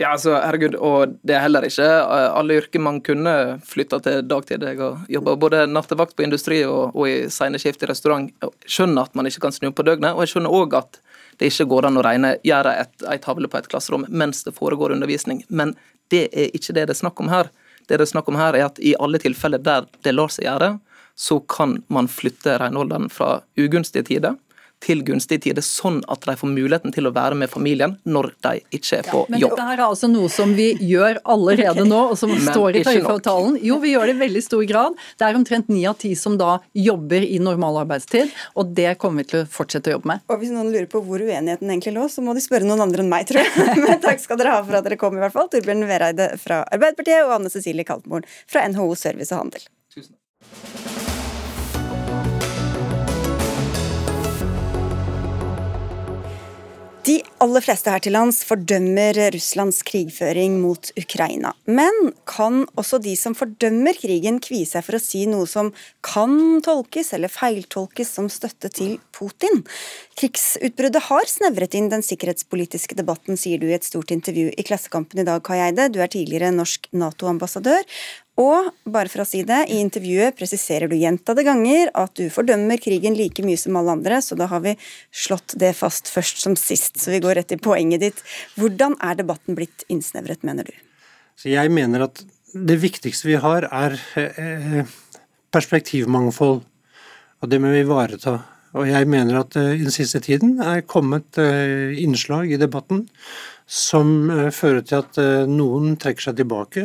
Ja, 0.00 0.14
altså, 0.14 0.32
herregud, 0.40 0.78
og 0.80 1.18
det 1.20 1.34
er 1.36 1.42
heller 1.44 1.66
ikke 1.66 1.84
eh, 1.84 2.28
alle 2.32 2.56
yrker 2.62 2.80
man 2.80 3.02
kunne 3.04 3.34
flytta 3.68 3.98
til 4.00 4.22
dagtid. 4.24 4.64
Jeg 4.64 4.78
har 4.78 5.02
jobba 5.12 5.34
både 5.36 5.66
nattevakt 5.68 6.16
på 6.16 6.24
industri 6.24 6.62
og, 6.64 6.94
og 6.96 7.10
i 7.10 7.16
sene 7.32 7.60
skift 7.60 7.84
i 7.84 7.90
restaurant. 7.90 8.30
Jeg 8.40 8.72
skjønner 8.78 9.10
at 9.10 9.18
man 9.18 9.28
ikke 9.28 9.44
kan 9.44 9.52
snu 9.52 9.68
på 9.68 9.84
døgnet, 9.84 10.14
og 10.14 10.24
jeg 10.24 10.32
skjønner 10.32 10.56
òg 10.62 10.78
at 10.80 11.02
det 11.38 11.50
ikke 11.50 11.68
går 11.70 11.88
an 11.88 11.98
å 11.98 12.04
regne, 12.04 12.36
gjøre 12.46 12.74
ei 13.10 13.18
tavle 13.22 13.50
på 13.50 13.58
et 13.58 13.68
klasserom 13.70 14.06
mens 14.08 14.44
det 14.46 14.54
foregår 14.56 14.94
undervisning. 14.94 15.42
Men 15.48 15.74
det 16.12 16.28
er 16.30 16.52
ikke 16.56 16.76
det 16.76 16.86
det 16.88 16.96
er 16.96 17.02
snakk 17.02 17.20
om 17.20 17.32
her. 17.32 17.50
Det 17.88 17.98
det 17.98 18.06
er 18.06 18.12
snakk 18.12 18.28
om 18.30 18.38
her 18.38 18.56
er 18.56 18.68
at 18.68 18.80
i 18.80 18.94
alle 19.00 19.20
tilfeller 19.22 19.62
der 19.62 19.88
det 20.04 20.14
lar 20.14 20.32
seg 20.32 20.46
gjøre, 20.46 20.76
så 21.16 21.40
kan 21.40 21.80
man 21.92 22.08
flytte 22.08 22.56
renholderen 22.60 23.10
fra 23.12 23.42
ugunstige 23.60 24.06
tider 24.08 24.38
til 24.82 25.02
gunstige 25.06 25.42
tider, 25.46 25.64
sånn 25.64 26.00
at 26.10 26.24
de 26.26 26.34
får 26.38 26.50
muligheten 26.50 26.94
til 26.94 27.08
å 27.08 27.12
være 27.14 27.38
med 27.38 27.50
familien 27.52 27.96
når 28.08 28.32
de 28.44 28.54
ikke 28.74 28.98
er 28.98 29.08
på 29.08 29.22
ja, 29.24 29.32
men 29.32 29.42
jobb. 29.42 29.54
Men 29.54 29.60
dette 29.62 29.76
er 29.76 29.84
altså 29.86 30.10
noe 30.10 30.30
som 30.32 30.54
vi 30.56 30.68
gjør 30.82 31.20
allerede 31.34 31.86
nå, 31.88 32.00
og 32.12 32.18
som 32.18 32.32
står 32.34 32.80
i 32.80 32.84
tariffavtalen. 32.86 33.58
Jo, 33.62 33.78
vi 33.82 33.94
gjør 33.94 34.10
det 34.10 34.16
i 34.16 34.20
veldig 34.22 34.44
stor 34.44 34.64
grad. 34.68 34.98
Det 35.18 35.28
er 35.28 35.38
omtrent 35.38 35.70
ni 35.72 35.84
av 35.88 35.98
ti 36.02 36.12
som 36.18 36.38
da 36.40 36.56
jobber 36.76 37.26
i 37.26 37.38
normal 37.42 37.82
arbeidstid, 37.84 38.32
og 38.58 38.72
det 38.76 38.96
kommer 39.02 39.22
vi 39.22 39.32
til 39.32 39.42
å 39.42 39.50
fortsette 39.50 39.92
å 39.92 39.98
jobbe 39.98 40.12
med. 40.12 40.24
Og 40.32 40.42
hvis 40.42 40.54
noen 40.54 40.72
lurer 40.72 40.88
på 40.90 41.02
hvor 41.06 41.22
uenigheten 41.22 41.70
egentlig 41.70 41.94
lå, 41.96 42.08
så 42.12 42.24
må 42.24 42.34
de 42.36 42.44
spørre 42.44 42.68
noen 42.68 42.82
andre 42.84 43.04
enn 43.04 43.12
meg, 43.12 43.28
tror 43.30 43.42
jeg. 43.42 43.68
Men 43.84 44.02
takk 44.02 44.22
skal 44.22 44.40
dere 44.40 44.56
ha 44.56 44.64
for 44.64 44.80
at 44.80 44.88
dere 44.88 45.00
kom, 45.00 45.18
i 45.18 45.22
hvert 45.22 45.36
fall. 45.36 45.50
Torbjørn 45.52 45.86
Vereide 45.90 46.32
fra 46.42 46.62
Arbeiderpartiet 46.68 47.26
og 47.26 47.36
Anne 47.38 47.52
Cecilie 47.52 47.86
Kaltmoren 47.88 48.26
fra 48.50 48.66
NHO 48.72 48.92
Service 48.98 49.32
og 49.34 49.44
Handel. 49.44 49.70
Tusen 49.92 51.01
De 57.02 57.16
aller 57.42 57.64
fleste 57.64 57.90
her 57.90 57.98
til 57.98 58.14
lands 58.14 58.44
fordømmer 58.46 59.16
Russlands 59.34 59.80
krigføring 59.82 60.60
mot 60.62 60.92
Ukraina. 60.94 61.50
Men 61.66 62.12
kan 62.30 62.60
også 62.78 63.00
de 63.02 63.16
som 63.18 63.34
fordømmer 63.34 63.98
krigen 63.98 64.38
kvie 64.44 64.68
seg 64.70 64.84
for 64.86 64.94
å 64.94 65.02
si 65.02 65.24
noe 65.26 65.48
som 65.50 65.72
kan 66.06 66.62
tolkes 66.62 67.10
eller 67.16 67.32
feiltolkes 67.32 68.14
som 68.20 68.30
støtte 68.30 68.70
til 68.78 68.92
Putin? 69.18 69.64
Krigsutbruddet 70.14 71.08
har 71.08 71.26
snevret 71.26 71.74
inn 71.74 71.90
den 71.90 72.06
sikkerhetspolitiske 72.06 72.94
debatten, 73.00 73.34
sier 73.34 73.58
du 73.58 73.66
i 73.66 73.74
et 73.74 73.88
stort 73.88 74.14
intervju 74.14 74.52
i 74.54 74.66
Klassekampen 74.68 75.24
i 75.24 75.26
dag, 75.26 75.42
Kai 75.42 75.58
Eide. 75.58 75.90
Du 75.90 75.98
er 75.98 76.12
tidligere 76.12 76.54
norsk 76.54 76.86
Nato-ambassadør. 76.94 77.82
Og 78.40 78.70
bare 78.88 79.10
for 79.12 79.22
å 79.22 79.26
si 79.28 79.42
det, 79.44 79.66
i 79.68 79.80
intervjuet 79.82 80.36
presiserer 80.38 80.88
du 80.88 80.94
gjentatte 80.96 81.44
ganger 81.44 81.90
at 81.98 82.14
du 82.16 82.30
fordømmer 82.32 82.80
krigen 82.80 83.16
like 83.18 83.44
mye 83.44 83.60
som 83.60 83.76
alle 83.76 83.92
andre, 83.92 84.22
så 84.24 84.38
da 84.40 84.46
har 84.48 84.62
vi 84.64 84.72
slått 85.12 85.52
det 85.60 85.74
fast 85.76 86.08
først 86.08 86.40
som 86.40 86.56
sist. 86.56 86.96
Så 86.96 87.12
vi 87.12 87.20
går 87.20 87.36
rett 87.36 87.50
til 87.52 87.60
poenget 87.60 88.00
ditt. 88.00 88.22
Hvordan 88.56 88.96
er 89.04 89.18
debatten 89.20 89.58
blitt 89.58 89.84
innsnevret, 89.92 90.46
mener 90.48 90.64
du? 90.64 90.72
Så 91.36 91.52
jeg 91.52 91.72
mener 91.76 92.06
at 92.06 92.24
det 92.56 92.78
viktigste 92.80 93.28
vi 93.28 93.36
har, 93.40 93.68
er 93.68 93.98
eh, 94.16 94.80
perspektivmangfold. 95.52 96.64
Og 97.42 97.50
det 97.50 97.60
må 97.60 97.74
vi 97.74 97.84
ivareta. 97.84 98.38
Og 98.72 98.88
jeg 98.88 99.08
mener 99.12 99.42
at 99.42 99.60
eh, 99.60 99.74
i 99.76 99.84
den 99.84 99.92
siste 99.92 100.22
tiden 100.24 100.56
er 100.64 100.86
kommet 100.88 101.36
eh, 101.40 101.92
innslag 102.00 102.48
i 102.48 102.60
debatten 102.60 103.04
som 103.68 104.26
fører 104.52 104.82
til 104.84 104.98
at 104.98 105.16
noen 105.48 105.94
trekker 105.96 106.26
seg 106.26 106.40
tilbake 106.42 106.82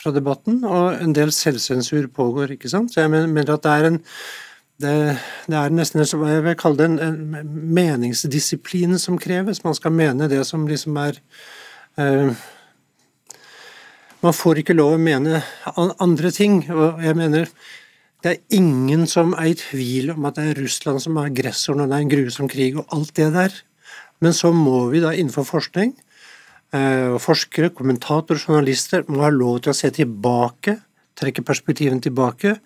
fra 0.00 0.12
debatten, 0.14 0.60
og 0.64 1.00
en 1.00 1.14
del 1.16 1.32
selvsensur 1.32 2.08
pågår. 2.12 2.54
ikke 2.56 2.70
sant? 2.72 2.92
Så 2.92 3.02
jeg 3.02 3.10
mener 3.10 3.54
at 3.54 3.64
det 3.64 3.72
er 3.72 3.90
en 3.90 4.02
det, 4.76 4.92
det 5.48 5.56
er 5.56 5.72
nesten 5.72 6.02
jeg 6.04 6.42
vil 6.44 6.58
kalle 6.60 6.76
det 6.76 6.88
en, 6.90 6.98
en, 7.00 7.46
meningsdisiplin 7.78 8.98
som 9.00 9.16
kreves. 9.16 9.62
Man 9.64 9.76
skal 9.76 9.94
mene 9.96 10.28
det 10.28 10.42
som 10.44 10.66
liksom 10.68 10.98
er 11.00 11.16
uh, 11.96 12.34
Man 14.20 14.36
får 14.36 14.60
ikke 14.60 14.76
lov 14.76 14.96
å 14.96 15.00
mene 15.00 15.40
andre 16.02 16.30
ting. 16.30 16.64
og 16.72 17.02
jeg 17.04 17.16
mener 17.16 17.48
det 18.24 18.32
er 18.32 18.56
ingen 18.58 19.06
som 19.06 19.34
er 19.38 19.52
i 19.52 19.58
tvil 19.60 20.10
om 20.10 20.24
at 20.26 20.36
det 20.36 20.44
er 20.50 20.60
Russland 20.60 21.00
som 21.00 21.16
er 21.16 21.28
aggressoren, 21.30 21.84
og 21.84 21.90
det 21.90 21.96
er 21.96 22.04
en 22.04 22.10
grusom 22.10 22.48
krig 22.48 22.76
og 22.76 22.88
alt 22.92 23.12
det 23.16 23.28
der. 23.32 23.52
Men 24.20 24.32
så 24.32 24.50
må 24.52 24.88
vi 24.90 25.00
da 25.04 25.12
innenfor 25.14 25.46
forskning 25.46 25.92
forskere, 26.72 27.70
kommentatorer, 27.70 28.40
journalister 28.42 29.04
må 29.08 29.22
ha 29.22 29.30
lov 29.30 29.60
til 29.62 29.72
å 29.72 29.76
se 29.76 29.90
tilbake, 29.94 30.74
trekke 31.16 31.44
perspektivene 31.46 32.02
tilbake. 32.02 32.56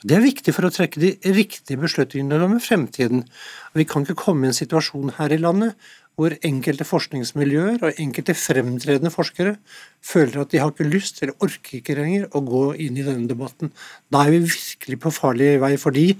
Det 0.00 0.16
er 0.16 0.24
viktig 0.24 0.54
for 0.56 0.64
å 0.64 0.72
trekke 0.72 1.00
de 1.02 1.10
riktige 1.34 1.80
beslutningene 1.80 2.46
om 2.46 2.60
fremtiden. 2.62 3.26
Vi 3.76 3.84
kan 3.84 4.06
ikke 4.06 4.16
komme 4.22 4.46
i 4.46 4.52
en 4.52 4.56
situasjon 4.56 5.16
her 5.18 5.34
i 5.34 5.40
landet 5.40 5.76
hvor 6.20 6.34
enkelte 6.44 6.84
forskningsmiljøer 6.84 7.84
og 7.86 8.00
enkelte 8.02 8.34
fremtredende 8.36 9.12
forskere 9.12 9.54
føler 10.04 10.42
at 10.42 10.52
de 10.52 10.60
har 10.60 10.72
ikke 10.72 10.88
lyst 10.88 11.22
eller 11.22 11.36
orker 11.40 11.78
ikke 11.78 11.96
lenger 11.96 12.26
å 12.36 12.42
gå 12.44 12.64
inn 12.84 12.98
i 13.00 13.06
denne 13.06 13.28
debatten. 13.30 13.72
Da 14.12 14.26
er 14.26 14.34
vi 14.34 14.42
virkelig 14.44 15.00
på 15.00 15.14
farlig 15.16 15.54
vei, 15.62 15.74
fordi 15.80 16.10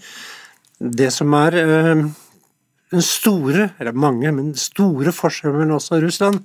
det 0.81 1.11
som 1.13 1.35
er 1.37 1.59
øh, 1.61 2.05
den 2.95 3.05
store, 3.05 3.71
eller 3.79 3.93
mange, 3.93 4.33
men 4.33 4.55
store 4.57 5.13
forskjellen 5.13 5.61
mellom 5.61 5.77
oss 5.77 5.91
og 5.93 6.07
Russland, 6.07 6.41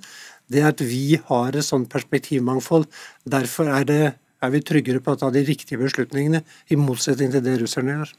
det 0.52 0.62
er 0.62 0.70
at 0.70 0.84
vi 0.84 1.18
har 1.28 1.56
et 1.56 1.66
sånt 1.66 1.90
perspektivmangfold. 1.92 2.86
Derfor 3.26 3.70
er, 3.72 3.86
det, 3.88 4.02
er 4.44 4.52
vi 4.54 4.60
tryggere 4.62 5.00
på 5.02 5.14
å 5.14 5.18
ta 5.18 5.30
de 5.34 5.42
riktige 5.46 5.80
beslutningene, 5.80 6.42
i 6.70 6.78
motsetning 6.78 7.32
til 7.32 7.42
det 7.42 7.56
russerne 7.62 7.96
gjør. 7.96 8.12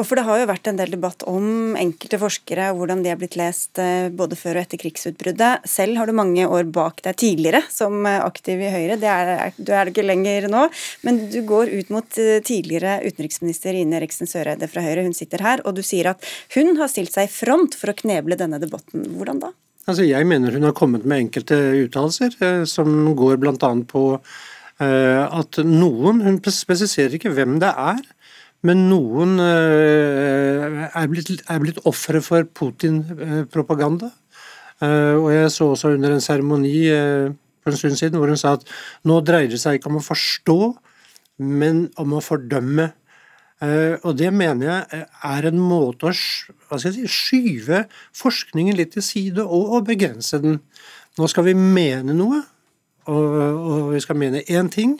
Og 0.00 0.06
for 0.08 0.16
Det 0.16 0.24
har 0.24 0.40
jo 0.40 0.46
vært 0.48 0.70
en 0.70 0.78
del 0.78 0.94
debatt 0.94 1.26
om 1.28 1.76
enkelte 1.76 2.20
forskere, 2.22 2.70
og 2.72 2.80
hvordan 2.80 3.02
de 3.04 3.12
har 3.12 3.18
blitt 3.20 3.36
lest 3.36 3.80
eh, 3.82 4.08
både 4.08 4.38
før 4.38 4.60
og 4.60 4.64
etter 4.64 4.80
krigsutbruddet. 4.80 5.66
Selv 5.68 6.00
har 6.00 6.08
du 6.08 6.16
mange 6.16 6.46
år 6.48 6.64
bak 6.72 7.02
deg 7.04 7.18
tidligere 7.20 7.60
som 7.72 8.06
eh, 8.08 8.22
aktiv 8.24 8.64
i 8.64 8.72
Høyre. 8.72 8.96
Det 9.02 9.10
er, 9.10 9.52
du 9.58 9.74
er 9.74 9.84
det 9.84 9.92
ikke 9.92 10.06
lenger 10.06 10.48
nå, 10.52 10.64
men 11.04 11.20
du 11.34 11.40
går 11.44 11.74
ut 11.74 11.92
mot 11.92 12.20
eh, 12.22 12.40
tidligere 12.44 13.02
utenriksminister 13.04 13.76
Ine 13.76 14.00
Eriksen 14.00 14.30
Søreide 14.30 14.70
fra 14.72 14.86
Høyre. 14.86 15.04
Hun 15.04 15.16
sitter 15.16 15.44
her, 15.44 15.64
og 15.68 15.76
du 15.76 15.84
sier 15.84 16.14
at 16.14 16.24
hun 16.56 16.78
har 16.80 16.88
stilt 16.92 17.12
seg 17.12 17.28
i 17.28 17.34
front 17.34 17.76
for 17.76 17.92
å 17.92 17.98
kneble 17.98 18.40
denne 18.40 18.62
debatten. 18.62 19.04
Hvordan 19.18 19.44
da? 19.44 19.52
Altså, 19.84 20.06
jeg 20.08 20.24
mener 20.24 20.54
hun 20.56 20.64
har 20.64 20.72
kommet 20.76 21.04
med 21.04 21.26
enkelte 21.26 21.56
uttalelser 21.82 22.36
eh, 22.40 22.62
som 22.68 22.88
går 23.18 23.36
bl.a. 23.42 23.70
på 23.84 24.04
eh, 24.16 25.24
at 25.24 25.58
noen 25.60 26.22
Hun 26.24 26.38
spesifiserer 26.40 27.18
ikke 27.18 27.34
hvem 27.36 27.58
det 27.60 27.68
er, 27.68 28.00
men 28.64 28.86
noen 28.88 29.36
eh, 29.44 30.86
er 30.88 31.10
blitt, 31.12 31.34
er 31.52 31.60
blitt 31.60 31.82
ofre 31.84 32.22
for 32.24 32.48
Putin-propaganda. 32.48 34.12
Og 34.84 35.28
jeg 35.30 35.52
så 35.54 35.68
også 35.70 35.92
under 35.94 36.12
en 36.12 36.20
seremoni 36.20 36.72
for 37.62 37.72
en 37.72 37.78
stund 37.78 37.94
siden 37.96 38.18
hvor 38.18 38.28
hun 38.28 38.40
sa 38.40 38.56
at 38.58 38.66
nå 39.08 39.20
dreier 39.24 39.48
det 39.48 39.60
seg 39.62 39.78
ikke 39.78 39.88
om 39.88 40.00
å 40.00 40.04
forstå, 40.04 40.56
men 41.40 41.86
om 42.02 42.16
å 42.18 42.24
fordømme 42.24 42.90
og 44.02 44.16
det 44.18 44.32
mener 44.34 44.66
jeg 44.66 44.86
eh, 44.98 45.20
er 45.30 45.46
en 45.48 45.60
måte 45.62 46.10
å 46.10 46.78
si, 46.80 47.04
skyve 47.06 47.84
forskningen 48.16 48.76
litt 48.76 48.94
til 48.96 49.04
side 49.06 49.44
og, 49.44 49.76
og, 49.78 49.86
begrense 49.90 50.40
den. 50.42 50.58
Nå 51.18 51.28
skal 51.30 51.46
vi 51.46 51.54
mene 51.54 52.16
noe, 52.16 52.42
og, 53.06 53.38
og 53.54 53.94
vi 53.94 54.02
skal 54.02 54.18
mene 54.18 54.42
én 54.50 54.70
ting. 54.72 54.98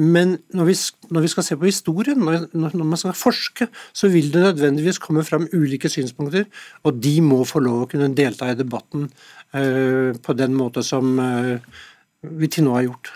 Men 0.00 0.38
når 0.56 0.68
vi, 0.70 0.74
når 1.12 1.24
vi, 1.24 1.30
skal 1.30 1.44
se 1.44 1.56
på 1.60 1.68
historien, 1.68 2.18
når, 2.18 2.46
når, 2.56 2.84
man 2.94 3.00
skal 3.00 3.16
forske, 3.18 3.68
så 3.92 4.08
vil 4.08 4.30
det 4.32 4.42
nødvendigvis 4.42 5.00
komme 5.02 5.24
fram 5.26 5.48
ulike 5.52 5.90
synspunkter, 5.92 6.46
og 6.82 7.00
de 7.02 7.16
må 7.24 7.42
få 7.48 7.60
lov 7.60 7.82
å 7.84 7.88
kunne 7.90 8.12
delta 8.16 8.48
i 8.48 8.56
debatten 8.56 9.10
uh, 9.52 10.14
på 10.16 10.36
den 10.38 10.56
måte 10.56 10.84
som 10.86 11.18
uh, 11.20 11.82
vi 12.22 12.48
til 12.48 12.68
nå 12.68 12.78
har 12.78 12.86
gjort. 12.86 13.12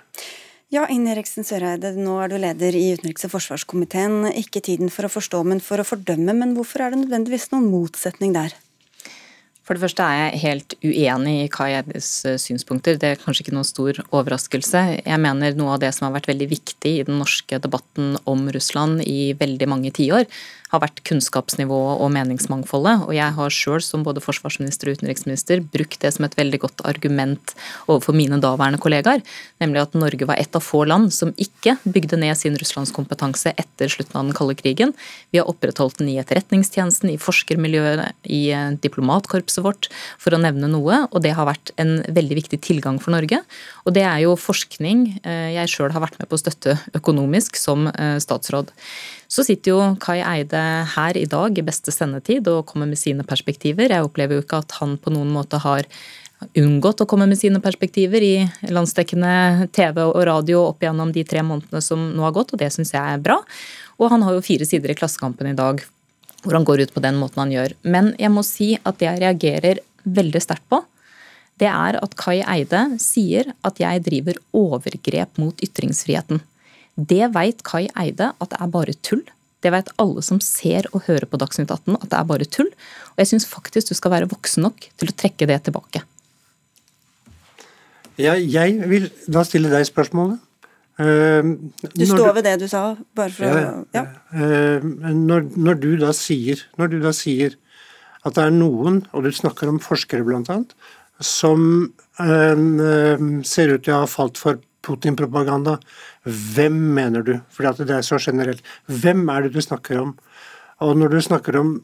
Ja, 0.77 0.83
Ine 0.93 1.15
Eriksen 1.15 1.47
Søreide, 1.47 1.95
nå 1.97 2.19
er 2.21 2.29
du 2.29 2.35
leder 2.37 2.75
i 2.77 2.91
utenriks- 2.93 3.25
og 3.25 3.31
forsvarskomiteen. 3.33 4.27
Ikke 4.37 4.61
tiden 4.61 4.91
for 4.93 5.09
å 5.09 5.13
forstå, 5.15 5.41
men 5.49 5.63
for 5.65 5.81
å 5.81 5.87
fordømme. 5.89 6.35
Men 6.37 6.53
hvorfor 6.53 6.85
er 6.85 6.93
det 6.93 6.99
nødvendigvis 7.01 7.49
noen 7.55 7.71
motsetning 7.73 8.35
der? 8.37 8.53
For 9.65 9.73
det 9.73 9.83
første 9.87 10.05
er 10.05 10.19
jeg 10.19 10.43
helt 10.43 10.77
uenig 10.85 11.33
i 11.41 11.49
Kai 11.55 11.71
Eides 11.79 12.11
eh, 12.29 12.37
synspunkter. 12.39 13.01
Det 13.01 13.09
er 13.09 13.23
kanskje 13.23 13.47
ikke 13.47 13.55
noen 13.57 13.67
stor 13.67 14.03
overraskelse. 14.05 14.83
Jeg 15.01 15.23
mener 15.25 15.57
noe 15.57 15.79
av 15.79 15.81
det 15.83 15.95
som 15.97 16.11
har 16.11 16.15
vært 16.19 16.29
veldig 16.35 16.51
viktig 16.53 16.93
i 16.93 17.07
den 17.09 17.23
norske 17.23 17.59
debatten 17.65 18.19
om 18.29 18.45
Russland 18.53 19.01
i 19.09 19.33
veldig 19.41 19.71
mange 19.73 19.95
tiår, 19.97 20.29
har 20.77 20.85
vært 20.85 21.03
kunnskapsnivået 21.09 22.03
og 22.05 22.13
meningsmangfoldet. 22.15 23.07
Og 23.09 23.13
jeg 23.17 23.37
har 23.39 23.55
sjøl 23.55 23.83
som 23.85 24.05
både 24.07 24.23
forsvarsminister 24.25 24.91
og 24.91 25.01
utenriksminister 25.01 25.63
brukt 25.65 25.99
det 26.03 26.13
som 26.15 26.27
et 26.27 26.37
veldig 26.39 26.61
godt 26.63 26.85
argument 26.89 27.55
overfor 27.89 28.17
mine 28.17 28.39
daværende 28.43 28.81
kollegaer, 28.83 29.25
nemlig 29.63 29.83
at 29.83 29.97
Norge 29.99 30.29
var 30.29 30.41
et 30.41 30.57
av 30.57 30.65
få 30.65 30.85
land 30.89 31.13
som 31.15 31.33
ikke 31.41 31.77
bygde 31.85 32.19
ned 32.21 32.37
sin 32.39 32.57
russlandskompetanse 32.61 33.55
etter 33.57 33.91
slutten 33.93 34.21
av 34.21 34.29
den 34.29 34.37
kalde 34.37 34.57
krigen. 34.59 34.95
Vi 35.33 35.41
har 35.41 35.51
opprettholdt 35.51 36.01
den 36.01 36.13
i 36.13 36.19
etterretningstjenesten, 36.21 37.13
i 37.13 37.21
forskermiljøet, 37.21 38.15
i 38.29 38.43
eh, 38.55 38.77
diplomatkorpset 38.83 39.65
vårt, 39.65 39.91
for 40.23 40.37
å 40.37 40.41
nevne 40.43 40.71
noe. 40.73 41.03
Og 41.11 41.23
det 41.25 41.35
har 41.39 41.49
vært 41.49 41.73
en 41.81 41.99
veldig 42.07 42.41
viktig 42.43 42.61
tilgang 42.65 43.01
for 43.03 43.17
Norge. 43.17 43.43
Og 43.87 43.95
det 43.97 44.05
er 44.07 44.23
jo 44.25 44.37
forskning 44.41 45.07
eh, 45.23 45.57
jeg 45.57 45.73
sjøl 45.73 45.95
har 45.95 46.05
vært 46.05 46.19
med 46.21 46.31
på 46.31 46.39
å 46.39 46.43
støtte 46.43 46.79
økonomisk 46.97 47.59
som 47.61 47.89
eh, 47.93 48.17
statsråd. 48.23 48.73
Så 49.29 49.43
sitter 49.47 49.73
jo 49.73 49.81
Kai 50.03 50.21
Eide 50.23 50.61
her 50.95 51.19
i 51.19 51.27
dag 51.31 51.59
i 51.59 51.65
beste 51.67 51.95
sendetid 51.95 52.47
og 52.51 52.67
kommer 52.69 52.89
med 52.89 53.01
sine 53.01 53.27
perspektiver. 53.27 53.91
Jeg 53.91 54.07
opplever 54.07 54.39
jo 54.39 54.45
ikke 54.45 54.63
at 54.63 54.79
han 54.81 54.95
på 55.03 55.13
noen 55.15 55.33
måte 55.35 55.61
har 55.63 55.89
unngått 56.57 57.01
å 57.01 57.07
komme 57.09 57.27
med 57.29 57.39
sine 57.41 57.63
perspektiver 57.65 58.23
i 58.23 58.35
landsdekkende 58.69 59.69
TV 59.75 60.03
og 60.05 60.21
radio 60.29 60.67
opp 60.69 60.85
gjennom 60.85 61.13
de 61.15 61.25
tre 61.27 61.43
månedene 61.47 61.81
som 61.83 62.11
nå 62.13 62.27
har 62.27 62.35
gått, 62.37 62.53
og 62.53 62.61
det 62.61 62.69
syns 62.75 62.93
jeg 62.95 63.03
er 63.03 63.23
bra. 63.25 63.39
Og 63.97 64.11
han 64.13 64.25
har 64.27 64.37
jo 64.37 64.45
fire 64.45 64.69
sider 64.69 64.93
i 64.93 64.99
Klassekampen 64.99 65.49
i 65.51 65.57
dag 65.57 65.83
hvor 66.45 66.55
han 66.55 66.67
går 66.69 66.85
ut 66.85 66.93
på 66.95 67.03
den 67.03 67.17
måten 67.19 67.43
han 67.43 67.55
gjør. 67.55 67.73
Men 67.83 68.13
jeg 68.21 68.31
må 68.31 68.45
si 68.47 68.75
at 68.77 69.01
det 69.01 69.09
jeg 69.09 69.23
reagerer 69.25 69.81
veldig 70.07 70.43
sterkt 70.45 70.69
på, 70.71 70.83
det 71.59 71.71
er 71.73 71.97
at 71.99 72.15
Kai 72.21 72.43
Eide 72.45 72.83
sier 73.03 73.49
at 73.65 73.81
jeg 73.81 74.05
driver 74.05 74.39
overgrep 74.55 75.41
mot 75.41 75.65
ytringsfriheten. 75.65 76.43
Det 76.97 77.29
veit 77.35 77.63
Kai 77.67 77.87
Eide 77.93 78.33
at 78.41 78.53
det 78.53 78.61
er 78.61 78.73
bare 78.73 78.97
tull. 79.05 79.23
Det 79.65 79.73
vet 79.73 79.89
alle 80.01 80.23
som 80.25 80.41
ser 80.45 80.89
og 80.93 81.05
hører 81.09 81.29
på 81.29 81.39
Dagsnytt 81.41 81.73
18 81.73 81.99
at 81.99 82.09
det 82.09 82.19
er 82.19 82.29
bare 82.29 82.49
tull. 82.49 82.69
Og 83.15 83.23
jeg 83.23 83.33
syns 83.33 83.49
faktisk 83.49 83.93
du 83.93 83.99
skal 83.99 84.15
være 84.15 84.31
voksen 84.31 84.65
nok 84.65 84.89
til 84.97 85.13
å 85.13 85.17
trekke 85.17 85.49
det 85.51 85.63
tilbake. 85.69 86.05
Jeg, 88.17 88.47
jeg 88.49 88.77
vil 88.89 89.11
da 89.29 89.45
stille 89.45 89.73
deg 89.73 89.85
spørsmålet. 89.89 90.41
Uh, 90.97 91.69
du 91.93 92.07
står 92.09 92.31
ved 92.39 92.47
det 92.47 92.55
du 92.63 92.71
sa? 92.73 92.95
bare 93.13 93.33
for 93.35 93.45
ja, 93.45 93.65
å... 93.69 93.83
Ja. 93.93 94.05
Uh, 94.33 94.85
når, 95.13 95.51
når, 95.53 95.81
du 95.83 95.91
da 96.01 96.15
sier, 96.17 96.63
når 96.81 96.95
du 96.95 96.97
da 97.03 97.13
sier 97.13 97.59
at 98.25 98.39
det 98.39 98.47
er 98.47 98.55
noen, 98.55 99.03
og 99.13 99.27
du 99.27 99.35
snakker 99.37 99.69
om 99.69 99.83
forskere 99.83 100.25
bl.a., 100.25 100.63
som 101.21 101.61
uh, 102.21 102.65
ser 103.45 103.75
ut 103.75 103.85
til 103.85 103.93
å 103.93 104.01
ha 104.07 104.09
falt 104.09 104.41
for 104.41 104.63
Putin-propaganda, 104.87 105.77
hvem 106.25 106.79
mener 106.97 107.27
du? 107.27 107.35
Fordi 107.53 107.87
det 107.89 107.99
er 107.99 108.07
så 108.07 108.21
generelt. 108.23 108.63
Hvem 108.87 109.27
er 109.33 109.47
det 109.47 109.57
du 109.57 109.61
snakker 109.65 110.01
om? 110.03 110.17
Og 110.85 110.97
når 110.99 111.17
du 111.17 111.21
snakker 111.25 111.61
om 111.61 111.77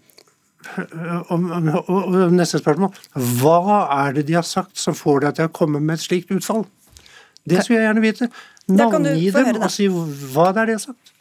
om, 1.29 1.49
om, 1.51 1.69
om 1.89 2.37
neste 2.37 2.61
spørsmål 2.61 2.93
Hva 3.41 3.79
er 4.05 4.13
det 4.15 4.29
de 4.29 4.37
har 4.39 4.47
sagt 4.47 4.79
som 4.79 4.95
får 4.95 5.25
deg 5.25 5.39
til 5.39 5.49
å 5.49 5.55
komme 5.59 5.81
med 5.83 5.97
et 5.97 6.05
slikt 6.05 6.31
utfall? 6.31 6.63
Det 7.43 7.65
skulle 7.65 7.81
jeg 7.81 7.89
gjerne 7.89 8.05
vite. 8.05 8.29
Navngi 8.71 9.33
dem 9.35 9.57
og 9.59 9.73
si 9.75 9.89
hva 9.91 10.53
det 10.55 10.63
er 10.63 10.71
de 10.71 10.77
har 10.77 10.85
sagt. 10.85 11.13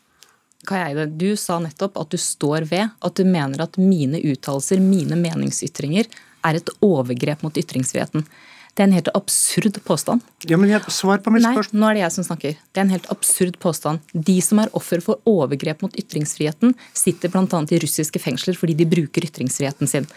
Kajeide, 0.70 1.08
du 1.18 1.32
sa 1.40 1.58
nettopp 1.62 1.98
at 1.98 2.12
du 2.14 2.20
står 2.22 2.68
ved 2.70 2.92
at 2.94 3.18
du 3.18 3.26
mener 3.26 3.64
at 3.66 3.80
mine 3.82 4.22
uttalelser, 4.22 4.84
mine 4.84 5.18
meningsytringer, 5.18 6.06
er 6.46 6.60
et 6.60 6.70
overgrep 6.86 7.42
mot 7.46 7.58
ytringsfriheten. 7.58 8.28
Det 8.72 8.84
er 8.84 8.88
en 8.88 8.96
helt 8.96 9.12
absurd 9.18 9.78
påstand. 9.84 10.24
Ja, 10.48 10.56
men 10.58 10.72
jeg, 10.72 10.82
Svar 10.96 11.20
på 11.24 11.34
mitt 11.34 11.44
spørsmål. 11.44 11.76
Nei, 11.76 11.82
nå 11.82 11.90
er 11.90 11.98
det 11.98 12.04
jeg 12.06 12.16
som 12.16 12.28
snakker. 12.30 12.58
Det 12.72 12.80
er 12.80 12.86
en 12.86 12.94
helt 12.94 13.10
absurd 13.12 13.60
påstand. 13.64 14.14
De 14.14 14.38
som 14.46 14.62
er 14.64 14.72
offer 14.78 15.04
for 15.04 15.20
overgrep 15.28 15.84
mot 15.84 15.98
ytringsfriheten, 16.00 16.76
sitter 16.96 17.34
bl.a. 17.34 17.62
i 17.68 17.82
russiske 17.84 18.22
fengsler 18.24 18.56
fordi 18.58 18.78
de 18.80 18.88
bruker 18.88 19.28
ytringsfriheten 19.28 19.92
sin. 19.92 20.08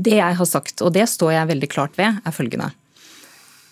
Det 0.00 0.16
jeg 0.16 0.38
har 0.40 0.48
sagt, 0.48 0.80
og 0.80 0.94
det 0.96 1.04
står 1.12 1.36
jeg 1.36 1.50
veldig 1.52 1.70
klart 1.72 2.00
ved, 2.00 2.22
er 2.24 2.34
følgende. 2.34 2.72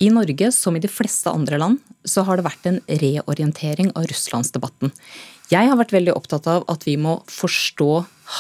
I 0.05 0.11
Norge, 0.13 0.51
som 0.53 0.77
i 0.77 0.83
de 0.85 0.91
fleste 0.93 1.33
andre 1.33 1.57
land, 1.57 1.81
så 2.05 2.27
har 2.29 2.37
det 2.37 2.45
vært 2.45 2.69
en 2.69 2.83
reorientering 3.01 3.95
av 3.97 4.05
russlandsdebatten. 4.11 4.93
Jeg 5.47 5.69
har 5.71 5.79
vært 5.79 5.95
veldig 5.95 6.15
opptatt 6.17 6.47
av 6.51 6.65
at 6.73 6.85
vi 6.89 6.97
må 6.99 7.21
forstå 7.31 7.91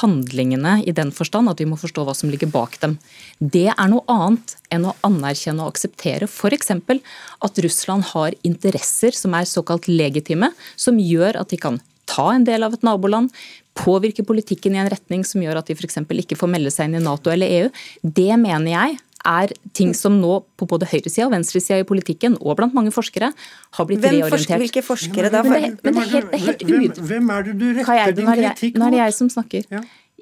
handlingene 0.00 0.80
i 0.82 0.94
den 0.94 1.12
forstand 1.14 1.50
at 1.52 1.60
vi 1.62 1.68
må 1.70 1.78
forstå 1.78 2.02
hva 2.06 2.14
som 2.18 2.32
ligger 2.32 2.50
bak 2.50 2.80
dem. 2.82 2.96
Det 3.38 3.68
er 3.70 3.90
noe 3.92 4.02
annet 4.10 4.56
enn 4.74 4.88
å 4.90 4.96
anerkjenne 5.06 5.62
og 5.62 5.76
akseptere 5.76 6.26
f.eks. 6.26 6.72
at 6.74 7.60
Russland 7.62 8.08
har 8.10 8.34
interesser 8.42 9.14
som 9.14 9.36
er 9.38 9.46
såkalt 9.46 9.86
legitime, 9.86 10.50
som 10.74 10.98
gjør 10.98 11.38
at 11.44 11.54
de 11.54 11.60
kan 11.62 11.78
ta 12.10 12.32
en 12.34 12.46
del 12.46 12.66
av 12.66 12.74
et 12.74 12.86
naboland, 12.86 13.30
påvirke 13.76 14.24
politikken 14.26 14.74
i 14.74 14.80
en 14.82 14.90
retning 14.90 15.22
som 15.26 15.42
gjør 15.42 15.60
at 15.60 15.70
de 15.70 15.76
f.eks. 15.78 16.00
ikke 16.02 16.38
får 16.38 16.50
melde 16.50 16.74
seg 16.74 16.88
inn 16.88 16.98
i 16.98 17.06
Nato 17.06 17.30
eller 17.30 17.54
EU. 17.60 17.70
Det 18.02 18.32
mener 18.40 18.72
jeg 18.72 18.98
er 19.26 19.52
ting 19.76 19.92
som 19.96 20.16
nå 20.20 20.38
på 20.58 20.68
både 20.70 20.88
høyresida 20.90 21.26
og 21.26 21.34
venstresida 21.34 21.80
i 21.82 21.86
politikken, 21.88 22.38
og 22.40 22.58
blant 22.60 22.76
mange 22.76 22.92
forskere, 22.94 23.32
har 23.78 23.88
blitt 23.88 24.02
hvem 24.04 24.16
reorientert. 24.16 24.38
Forsker, 24.38 24.62
hvilke 24.62 24.84
forskere 24.86 25.32
da? 25.34 25.42
Men 25.46 25.66
det, 25.66 25.72
men 25.82 25.98
det 25.98 26.04
er 26.04 26.12
helt, 26.14 26.30
det 26.30 26.40
er 26.40 26.44
helt 26.46 26.64
hvem, 26.66 27.08
hvem, 27.10 27.32
er 27.34 27.48
det 27.48 27.56
du 27.60 27.66
retter 27.80 28.16
din 28.16 28.30
kritikk 28.30 28.76
mot? 28.76 28.80
Nå 28.82 28.88
er 28.88 28.96
det 28.96 29.02
jeg 29.02 29.18
som 29.18 29.32
snakker. 29.32 29.68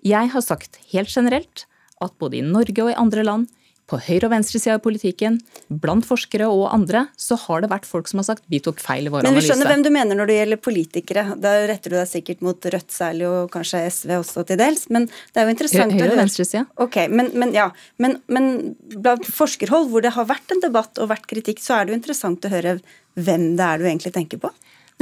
Jeg 0.05 0.33
har 0.35 0.45
sagt 0.45 0.81
helt 0.93 1.13
generelt 1.13 1.67
at 2.05 2.17
både 2.21 2.41
i 2.41 2.45
Norge 2.45 2.85
og 2.85 2.93
i 2.93 2.99
andre 3.01 3.25
land 3.27 3.47
på 3.91 3.99
høyre- 4.01 4.29
og 4.29 4.33
venstresida 4.33 4.79
i 4.79 4.83
politikken, 4.83 5.37
blant 5.69 6.07
forskere 6.09 6.47
og 6.49 6.71
andre, 6.73 7.05
så 7.21 7.37
har 7.43 7.65
det 7.65 7.71
vært 7.73 7.89
folk 7.89 8.09
som 8.09 8.23
har 8.23 8.29
sagt 8.31 8.47
vi 8.53 8.61
tok 8.65 8.81
feil 8.81 9.09
i 9.09 9.13
vår 9.13 9.21
analyse. 9.21 9.35
Men 9.35 9.41
vi 9.41 9.47
skjønner 9.49 9.71
hvem 9.73 9.85
du 9.85 9.91
mener 9.93 10.19
når 10.19 10.31
det 10.31 10.39
gjelder 10.39 10.63
politikere. 10.65 11.25
Da 11.45 11.55
retter 11.69 11.93
du 11.93 11.99
deg 11.99 12.09
sikkert 12.09 12.45
mot 12.47 12.71
Rødt 12.75 12.95
særlig, 12.95 13.29
og 13.29 13.53
kanskje 13.53 13.85
SV 13.93 14.17
også 14.17 14.47
til 14.49 14.61
dels. 14.61 14.87
Men 14.95 15.09
det 15.11 15.43
er 15.43 15.49
jo 15.49 15.55
interessant 15.57 15.97
Høyre- 15.97 16.15
og 16.15 16.21
venstresida. 16.23 16.65
Ok, 16.81 17.01
men, 17.13 17.31
men, 17.37 17.53
ja. 17.57 17.69
Men, 18.01 18.19
men 18.33 18.51
blant 18.97 19.29
forskerhold, 19.29 19.91
hvor 19.93 20.05
det 20.05 20.15
har 20.17 20.29
vært 20.33 20.57
en 20.57 20.65
debatt 20.65 21.01
og 21.03 21.13
vært 21.13 21.29
kritikk, 21.31 21.61
så 21.65 21.79
er 21.79 21.85
det 21.85 21.95
jo 21.95 22.01
interessant 22.01 22.49
å 22.49 22.53
høre 22.53 22.79
hvem 23.15 23.53
det 23.59 23.67
er 23.69 23.83
du 23.83 23.87
egentlig 23.87 24.15
tenker 24.17 24.41
på. 24.43 24.51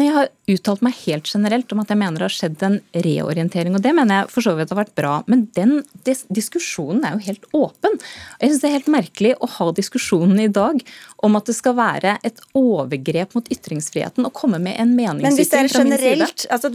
Nei, 0.01 0.07
Jeg 0.07 0.15
har 0.17 0.29
uttalt 0.49 0.83
meg 0.85 0.95
helt 1.05 1.29
generelt 1.29 1.73
om 1.75 1.83
at 1.83 1.91
jeg 1.93 2.01
mener 2.01 2.23
det 2.23 2.25
har 2.25 2.33
skjedd 2.33 2.63
en 2.65 2.79
reorientering. 3.05 3.75
og 3.77 3.83
Det 3.85 3.93
mener 3.93 4.23
jeg 4.23 4.31
for 4.33 4.47
så 4.47 4.55
vidt 4.57 4.73
har 4.73 4.79
vært 4.79 4.95
bra. 4.97 5.13
Men 5.29 5.45
den 5.53 5.83
dis 6.07 6.25
diskusjonen 6.33 7.05
er 7.05 7.19
jo 7.19 7.27
helt 7.27 7.45
åpen. 7.53 7.99
Jeg 8.41 8.51
synes 8.51 8.63
Det 8.63 8.71
er 8.71 8.77
helt 8.79 8.95
merkelig 8.95 9.35
å 9.37 9.51
ha 9.59 9.69
diskusjonen 9.77 10.41
i 10.41 10.49
dag 10.49 10.81
om 11.23 11.37
at 11.37 11.45
det 11.45 11.57
skal 11.59 11.77
være 11.77 12.17
et 12.25 12.41
overgrep 12.57 13.37
mot 13.37 13.53
ytringsfriheten 13.53 14.25
å 14.25 14.33
komme 14.33 14.59
med 14.59 14.81
en 14.81 14.97
meningsytring 14.97 15.69
fra 15.69 15.85
min 15.85 15.99
side. 16.01 16.49
Altså, 16.49 16.73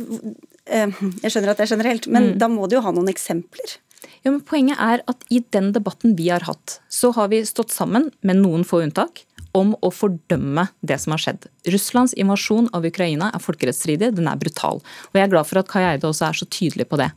eh, 0.67 0.87
jeg 1.23 1.33
skjønner 1.33 1.51
at 1.51 1.57
det 1.57 1.65
er 1.65 1.73
generelt, 1.73 2.07
men 2.07 2.33
mm. 2.33 2.37
da 2.37 2.47
må 2.53 2.69
du 2.69 2.77
jo 2.77 2.85
ha 2.85 2.93
noen 2.93 3.09
eksempler. 3.09 3.79
Ja, 4.21 4.29
men 4.29 4.41
Poenget 4.45 4.77
er 4.77 5.01
at 5.09 5.25
i 5.33 5.41
den 5.55 5.71
debatten 5.73 6.15
vi 6.17 6.29
har 6.29 6.45
hatt, 6.45 6.79
så 6.89 7.13
har 7.17 7.29
vi 7.33 7.41
stått 7.47 7.73
sammen, 7.73 8.11
med 8.21 8.41
noen 8.41 8.65
få 8.67 8.83
unntak, 8.85 9.23
om 9.57 9.73
å 9.81 9.91
fordømme 9.93 10.67
det 10.85 10.99
som 11.01 11.15
har 11.15 11.23
skjedd. 11.23 11.47
Russlands 11.73 12.15
invasjon 12.19 12.69
av 12.77 12.85
Ukraina 12.87 13.31
er 13.33 13.43
folkerettsstridig, 13.43 14.13
den 14.17 14.29
er 14.29 14.39
brutal. 14.39 14.83
Og 15.09 15.17
jeg 15.17 15.25
er 15.25 15.33
glad 15.33 15.49
for 15.49 15.61
at 15.61 15.71
Kai 15.71 15.83
Eide 15.85 16.09
også 16.09 16.29
er 16.29 16.37
så 16.37 16.47
tydelig 16.49 16.87
på 16.91 16.99
det. 17.01 17.09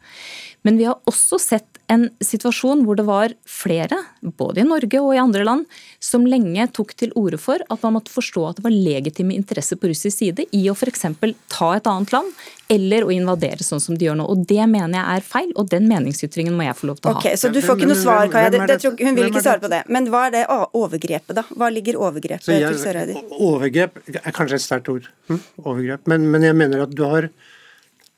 Men 0.63 0.77
vi 0.77 0.85
har 0.89 0.99
også 1.09 1.39
sett 1.41 1.81
en 1.91 2.07
situasjon 2.23 2.85
hvor 2.87 2.99
det 2.99 3.05
var 3.09 3.33
flere, 3.49 3.97
både 4.39 4.63
i 4.63 4.67
Norge 4.67 5.01
og 5.01 5.15
i 5.17 5.21
andre 5.21 5.43
land, 5.47 5.65
som 5.99 6.27
lenge 6.29 6.67
tok 6.77 6.93
til 7.01 7.11
orde 7.19 7.41
for 7.41 7.63
at 7.67 7.83
man 7.87 7.97
måtte 7.97 8.13
forstå 8.15 8.45
at 8.47 8.61
det 8.61 8.67
var 8.67 8.75
legitime 8.75 9.35
interesser 9.35 9.81
på 9.81 9.91
russisk 9.91 10.21
side 10.21 10.47
i 10.55 10.63
å 10.71 10.77
f.eks. 10.77 11.07
ta 11.51 11.71
et 11.75 11.91
annet 11.91 12.15
land, 12.15 12.31
eller 12.71 13.07
å 13.07 13.11
invadere 13.15 13.67
sånn 13.67 13.83
som 13.83 13.99
de 13.99 14.07
gjør 14.07 14.21
nå. 14.21 14.29
Og 14.31 14.45
Det 14.47 14.63
mener 14.71 15.01
jeg 15.01 15.19
er 15.19 15.27
feil, 15.27 15.51
og 15.59 15.71
den 15.73 15.89
meningsytringen 15.91 16.55
må 16.55 16.69
jeg 16.69 16.79
få 16.79 16.93
lov 16.93 17.01
til 17.01 17.11
å 17.11 17.15
ha. 17.17 17.23
Ok, 17.25 17.39
Så 17.41 17.51
du 17.51 17.59
får 17.65 17.81
ikke 17.81 17.91
noe 17.91 17.99
svar, 17.99 18.31
Kaja. 18.31 18.53
Hun 19.01 19.19
vil 19.19 19.31
ikke 19.33 19.43
svare 19.43 19.63
på 19.65 19.73
det. 19.73 19.83
Men 19.91 20.07
hva 20.13 20.29
er 20.29 20.37
det 20.39 20.45
overgrepet, 20.79 21.35
da? 21.41 21.47
Hva 21.51 21.73
ligger 21.75 21.99
overgrepet 21.99 22.47
til 22.47 22.79
Søreide 22.79 23.19
i? 23.19 23.25
Overgrep 23.51 23.99
er 24.21 24.37
kanskje 24.37 24.61
et 24.61 24.67
sterkt 24.69 24.93
ord. 24.93 25.11
Hm? 25.31 25.43
Overgrep. 25.65 26.07
Men, 26.11 26.31
men 26.31 26.47
jeg 26.47 26.59
mener 26.59 26.87
at 26.87 26.95
du 26.95 27.03
har 27.09 27.33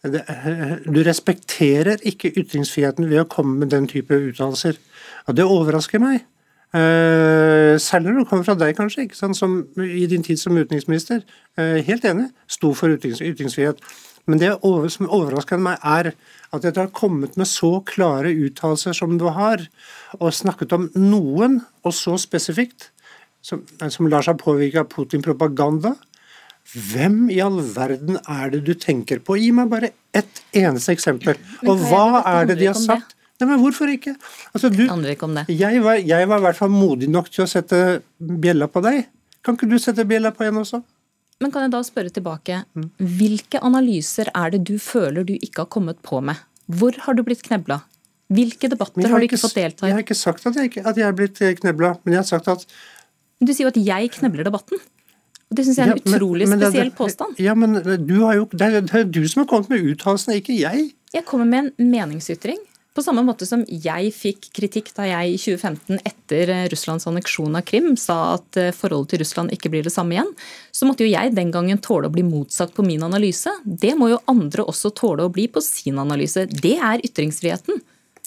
du 0.03 0.99
respekterer 1.07 2.01
ikke 2.09 2.33
ytringsfriheten 2.35 3.07
ved 3.07 3.23
å 3.23 3.31
komme 3.31 3.61
med 3.63 3.71
den 3.71 3.87
type 3.91 4.17
uttalelser. 4.17 4.79
Og 5.31 5.37
det 5.39 5.47
overrasker 5.47 6.03
meg. 6.03 6.25
Uh, 6.73 7.77
særlig 7.77 8.09
når 8.09 8.23
det 8.23 8.29
kommer 8.31 8.47
fra 8.49 8.57
deg, 8.57 8.73
kanskje, 8.79 9.05
som 9.13 9.59
i 9.77 10.07
din 10.09 10.25
tid 10.25 10.41
som 10.41 10.57
utenriksminister. 10.57 11.21
Uh, 11.59 11.79
helt 11.85 12.07
enig, 12.09 12.31
sto 12.51 12.73
for 12.75 12.95
ytrings 12.97 13.21
ytringsfrihet. 13.23 13.83
Men 14.27 14.41
det 14.41 14.53
som 14.95 15.11
overrasker 15.11 15.61
meg, 15.61 15.79
er 15.83 16.13
at 16.53 16.65
dere 16.65 16.87
har 16.87 16.95
kommet 16.97 17.37
med 17.37 17.51
så 17.51 17.81
klare 17.87 18.33
uttalelser 18.33 18.97
som 18.97 19.19
du 19.21 19.29
har, 19.35 19.67
og 20.19 20.35
snakket 20.35 20.75
om 20.77 20.89
noen, 20.97 21.61
og 21.85 21.95
så 21.95 22.17
spesifikt, 22.21 22.91
som, 23.43 23.65
som 23.91 24.09
lar 24.11 24.25
seg 24.25 24.39
påvirke 24.41 24.85
av 24.85 24.91
Putin-propaganda, 24.93 25.97
hvem 26.73 27.27
i 27.33 27.41
all 27.45 27.59
verden 27.75 28.19
er 28.23 28.53
det 28.55 28.63
du 28.67 28.73
tenker 28.79 29.21
på? 29.25 29.37
Gi 29.41 29.51
meg 29.55 29.69
bare 29.73 29.91
ett 30.15 30.45
eneste 30.57 30.95
eksempel. 30.95 31.37
Og 31.67 31.83
hva 31.91 32.23
er 32.23 32.49
det 32.49 32.61
de 32.63 32.71
har 32.71 32.79
sagt? 32.79 33.17
Nei, 33.43 33.49
men 33.51 33.59
hvorfor 33.59 33.91
ikke? 33.91 34.15
Altså, 34.55 34.71
du, 34.71 34.85
jeg, 34.87 35.83
var, 35.83 35.99
jeg 35.99 36.29
var 36.31 36.39
i 36.39 36.45
hvert 36.47 36.59
fall 36.59 36.71
modig 36.71 37.09
nok 37.11 37.31
til 37.33 37.43
å 37.45 37.51
sette 37.51 37.79
bjella 38.17 38.69
på 38.71 38.83
deg. 38.85 39.09
Kan 39.43 39.59
ikke 39.59 39.67
du 39.73 39.79
sette 39.83 40.07
bjella 40.07 40.31
på 40.37 40.47
en 40.47 40.61
også? 40.63 40.79
Men 41.43 41.51
kan 41.51 41.67
jeg 41.67 41.73
da 41.75 41.81
spørre 41.83 42.13
tilbake, 42.15 42.61
mm. 42.79 42.87
hvilke 43.19 43.59
analyser 43.67 44.31
er 44.31 44.55
det 44.55 44.63
du 44.69 44.77
føler 44.79 45.27
du 45.27 45.35
ikke 45.35 45.65
har 45.65 45.73
kommet 45.75 45.99
på 46.07 46.23
med? 46.23 46.39
Hvor 46.71 46.95
har 47.03 47.19
du 47.19 47.25
blitt 47.27 47.43
knebla? 47.43 47.81
Hvilke 48.33 48.71
debatter 48.71 49.03
har, 49.03 49.17
har, 49.17 49.21
du 49.21 49.27
ikke 49.27 49.43
fått 49.43 49.59
delta 49.59 49.85
i? 49.85 49.91
Jeg 49.91 49.99
har 49.99 50.05
ikke 50.07 50.17
sagt 50.17 50.47
at 50.49 50.57
jeg, 50.61 50.77
at 50.79 51.01
jeg 51.01 51.09
er 51.09 51.17
blitt 51.19 51.43
knebla, 51.59 51.97
men 52.05 52.15
jeg 52.15 52.23
har 52.23 52.29
sagt 52.31 52.49
at 52.53 52.63
Du 53.43 53.51
sier 53.51 53.67
jo 53.67 53.73
at 53.73 53.81
jeg 53.83 54.13
knebler 54.15 54.47
debatten. 54.47 54.79
Og 55.53 55.57
Det 55.59 55.67
syns 55.67 55.79
jeg 55.79 55.85
er 55.85 55.93
en 55.93 55.99
ja, 56.01 56.17
utrolig 56.17 56.47
men, 56.49 56.57
men 56.57 56.65
spesiell 56.65 56.89
det, 56.89 56.97
påstand. 56.97 57.41
Ja, 57.45 57.53
men 57.53 57.77
du 58.09 58.19
har 58.25 58.39
jo, 58.39 58.49
det, 58.57 58.65
er, 58.65 58.85
det 58.89 59.01
er 59.03 59.09
du 59.13 59.21
som 59.29 59.43
har 59.43 59.51
kommet 59.51 59.69
med 59.69 59.85
uttalelsene, 59.93 60.41
ikke 60.41 60.57
jeg. 60.57 60.87
Jeg 61.13 61.27
kommer 61.29 61.45
med 61.45 61.67
en 61.67 61.91
meningsytring. 61.93 62.57
På 62.93 63.01
samme 63.05 63.23
måte 63.25 63.47
som 63.49 63.63
jeg 63.69 64.11
fikk 64.13 64.51
kritikk 64.57 64.91
da 64.97 65.07
jeg 65.09 65.33
i 65.33 65.37
2015 65.41 66.01
etter 66.09 66.51
Russlands 66.73 67.07
anneksjon 67.09 67.57
av 67.57 67.65
Krim 67.69 67.95
sa 68.01 68.35
at 68.35 68.59
eh, 68.61 68.73
forholdet 68.77 69.15
til 69.15 69.23
Russland 69.23 69.55
ikke 69.55 69.71
blir 69.73 69.87
det 69.87 69.93
samme 69.95 70.17
igjen, 70.17 70.29
så 70.73 70.89
måtte 70.89 71.05
jo 71.07 71.13
jeg 71.13 71.33
den 71.37 71.53
gangen 71.55 71.81
tåle 71.85 72.09
å 72.09 72.13
bli 72.13 72.25
motsagt 72.27 72.77
på 72.77 72.85
min 72.85 73.05
analyse. 73.05 73.53
Det 73.65 73.95
må 73.97 74.11
jo 74.13 74.21
andre 74.29 74.65
også 74.69 74.93
tåle 74.97 75.25
å 75.25 75.33
bli 75.33 75.49
på 75.53 75.65
sin 75.65 76.01
analyse. 76.01 76.45
Det 76.53 76.77
er 76.77 77.05
ytringsfriheten. 77.05 77.81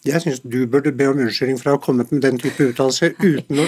Jeg 0.05 0.21
syns 0.21 0.41
du 0.45 0.63
burde 0.69 0.93
be 0.93 1.09
om 1.09 1.21
unnskyldning 1.21 1.61
for 1.61 1.71
å 1.71 1.77
ha 1.77 1.81
kommet 1.81 2.13
med 2.13 2.25
den 2.25 2.37
type 2.41 2.69
uttalelser 2.69 3.17
uten 3.21 3.61
å 3.61 3.65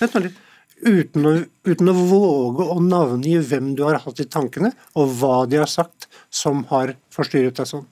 Vent 0.00 0.14
nå 0.16 0.24
litt 0.24 0.44
uten 0.82 1.26
å, 1.26 1.34
uten 1.68 1.90
å, 1.90 1.94
våge 2.10 2.66
å 2.70 2.78
navngi 2.82 3.36
hvem 3.50 3.72
du 3.78 3.84
har 3.86 4.00
hatt 4.04 4.22
i 4.22 4.28
tankene, 4.28 4.72
og 4.98 5.14
hva 5.20 5.42
de 5.50 5.60
har 5.62 5.70
sagt 5.70 6.08
som 6.30 6.64
har 6.72 6.96
forstyrret 7.14 7.58
deg 7.58 7.70
sånn? 7.70 7.86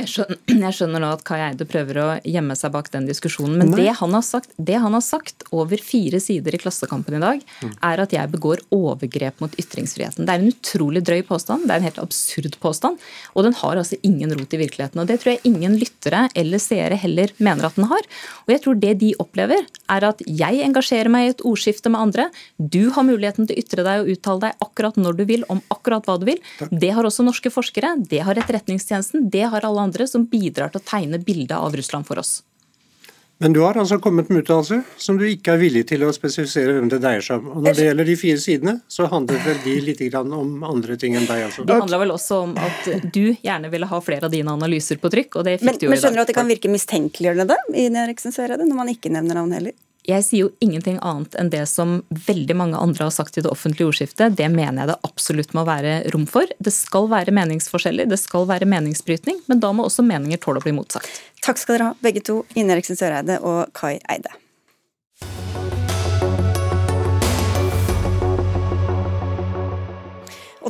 Jeg 0.00 0.08
skjønner, 0.08 0.38
jeg 0.64 0.76
skjønner, 0.76 1.02
nå 1.02 1.10
at 1.14 1.24
Kai 1.26 1.40
Eide 1.44 1.66
prøver 1.68 2.00
å 2.00 2.08
gjemme 2.26 2.56
seg 2.58 2.72
bak 2.74 2.90
den 2.92 3.06
diskusjonen. 3.08 3.58
Men 3.60 3.74
det 3.76 3.92
han, 3.98 4.16
sagt, 4.24 4.52
det 4.56 4.78
han, 4.80 4.96
har 4.96 5.04
sagt, 5.04 5.44
over 5.56 5.80
fire 5.82 6.20
sider 6.22 6.56
i 6.56 6.60
Klassekampen 6.60 7.18
i 7.18 7.22
dag, 7.22 7.42
mm. 7.60 7.74
er 7.86 8.02
at 8.04 8.14
jeg 8.14 8.32
begår 8.32 8.62
overgrep 8.74 9.42
mot 9.44 9.54
ytringsfriheten. 9.60 10.26
Det 10.26 10.34
er 10.34 10.42
en 10.42 10.52
utrolig 10.52 11.02
drøy 11.06 11.22
påstand. 11.28 11.66
Det 11.66 11.74
er 11.74 11.82
en 11.82 11.88
helt 11.88 12.02
absurd 12.02 12.56
påstand. 12.62 13.00
Og 13.34 13.46
den 13.46 13.56
har 13.60 13.80
altså 13.80 13.98
ingen 14.06 14.32
rot 14.36 14.56
i 14.56 14.62
virkeligheten. 14.62 15.02
Og 15.02 15.10
det 15.10 15.20
tror 15.22 15.34
jeg 15.34 15.44
ingen 15.50 15.76
lyttere 15.80 16.26
eller 16.38 16.62
seere 16.62 16.98
heller 17.00 17.34
mener 17.38 17.68
at 17.68 17.78
den 17.78 17.88
har. 17.90 18.08
Og 18.46 18.54
jeg 18.54 18.64
tror 18.64 18.80
det 18.80 18.94
de 19.02 19.12
opplever, 19.22 19.66
er 19.90 20.06
at 20.06 20.22
jeg 20.26 20.62
engasjerer 20.64 21.12
meg 21.12 21.26
i 21.26 21.32
et 21.34 21.44
ordskifte 21.46 21.92
med 21.92 22.00
andre. 22.00 22.28
Du 22.56 22.92
har 22.94 23.06
muligheten 23.06 23.48
til 23.48 23.56
å 23.56 23.64
ytre 23.64 23.86
deg 23.86 24.04
og 24.04 24.12
uttale 24.14 24.46
deg 24.46 24.66
akkurat 24.66 25.00
når 25.00 25.20
du 25.20 25.24
vil, 25.28 25.46
om 25.52 25.62
akkurat 25.72 26.06
hva 26.06 26.16
du 26.20 26.26
vil. 26.28 26.40
Det 26.70 26.92
har 26.94 27.06
også 27.06 27.26
norske 27.26 27.52
forskere. 27.52 27.96
Det 28.10 28.22
har 28.26 28.38
Etterretningstjenesten. 28.40 29.28
Det 29.32 29.44
har 29.52 29.66
alle 29.66 29.82
andre 29.82 29.89
andre 29.90 30.06
som 30.08 30.24
bidrar 30.30 30.72
til 30.72 30.80
å 30.80 30.86
tegne 30.86 31.20
bildet 31.20 31.58
av 31.58 31.76
Russland 31.76 32.08
for 32.08 32.22
oss. 32.22 32.38
Men 33.42 33.54
du 33.56 33.62
har 33.64 33.78
altså 33.80 33.96
kommet 34.04 34.28
med 34.28 34.42
uttalelser 34.42 34.82
som 35.00 35.16
du 35.16 35.22
ikke 35.24 35.54
er 35.54 35.60
villig 35.62 35.86
til 35.88 36.02
å 36.04 36.10
spesifisere 36.12 36.74
hvem 36.76 36.90
det 36.92 36.98
dreier 37.00 37.24
seg 37.24 37.40
om. 37.40 37.54
Og 37.54 37.64
Når 37.64 37.78
det 37.78 37.86
gjelder 37.86 38.08
de 38.10 38.16
fire 38.20 38.40
sidene, 38.42 38.74
så 38.84 39.06
handler 39.08 39.40
vel 39.46 39.62
de 39.64 39.76
litt 39.86 40.02
om 40.20 40.66
andre 40.68 40.96
ting 41.00 41.16
enn 41.16 41.24
deg. 41.24 41.46
Altså. 41.46 41.64
Det 41.64 41.78
handler 41.78 42.02
vel 42.02 42.12
også 42.12 42.42
om 42.44 42.52
at 42.60 42.90
du 43.14 43.32
gjerne 43.32 43.70
ville 43.72 43.88
ha 43.88 44.00
flere 44.04 44.28
av 44.28 44.34
dine 44.34 44.52
analyser 44.52 45.00
på 45.00 45.08
trykk, 45.14 45.40
og 45.40 45.48
det 45.48 45.56
fikk 45.56 45.70
men, 45.70 45.78
du 45.80 45.86
jo 45.86 45.88
i 45.88 45.88
dag. 45.88 45.94
Men 45.94 46.02
skjønner 46.04 46.20
du 46.20 46.24
at 46.26 46.32
det 46.34 46.36
kan 46.36 46.52
virke 46.52 46.74
mistenkeliggjørende 46.74 47.48
da, 47.54 47.58
i 47.72 47.86
Eriksen 48.04 48.36
Søreide, 48.36 48.68
når 48.68 48.80
man 48.82 48.92
ikke 48.92 49.14
nevner 49.16 49.40
navn 49.40 49.56
heller? 49.56 49.78
Jeg 50.08 50.24
sier 50.24 50.46
jo 50.46 50.50
ingenting 50.64 50.96
annet 51.04 51.34
enn 51.38 51.50
det 51.52 51.66
som 51.68 51.98
veldig 52.26 52.56
mange 52.56 52.80
andre 52.80 53.06
har 53.06 53.14
sagt 53.14 53.36
i 53.36 53.44
det 53.44 53.52
offentlige 53.52 53.90
ordskiftet. 53.90 54.36
Det 54.38 54.48
mener 54.48 54.82
jeg 54.82 54.92
det 54.92 54.98
absolutt 55.06 55.52
må 55.56 55.66
være 55.68 55.98
rom 56.14 56.26
for. 56.30 56.48
Det 56.58 56.72
skal 56.74 57.10
være 57.12 57.34
meningsforskjeller, 57.36 58.08
det 58.08 58.20
skal 58.20 58.48
være 58.48 58.68
meningsbrytning, 58.70 59.42
men 59.50 59.60
da 59.60 59.74
må 59.76 59.84
også 59.86 60.06
meninger 60.06 60.40
tåle 60.40 60.62
å 60.62 60.66
bli 60.66 60.76
motsagt. 60.76 61.20
Takk 61.44 61.60
skal 61.60 61.76
dere 61.76 61.90
ha, 61.90 61.98
begge 62.00 62.24
to, 62.24 62.42
Ine 62.56 62.76
Eriksen 62.76 62.98
Søreide 62.98 63.42
og 63.44 63.68
Kai 63.76 63.98
Eide. 64.08 64.32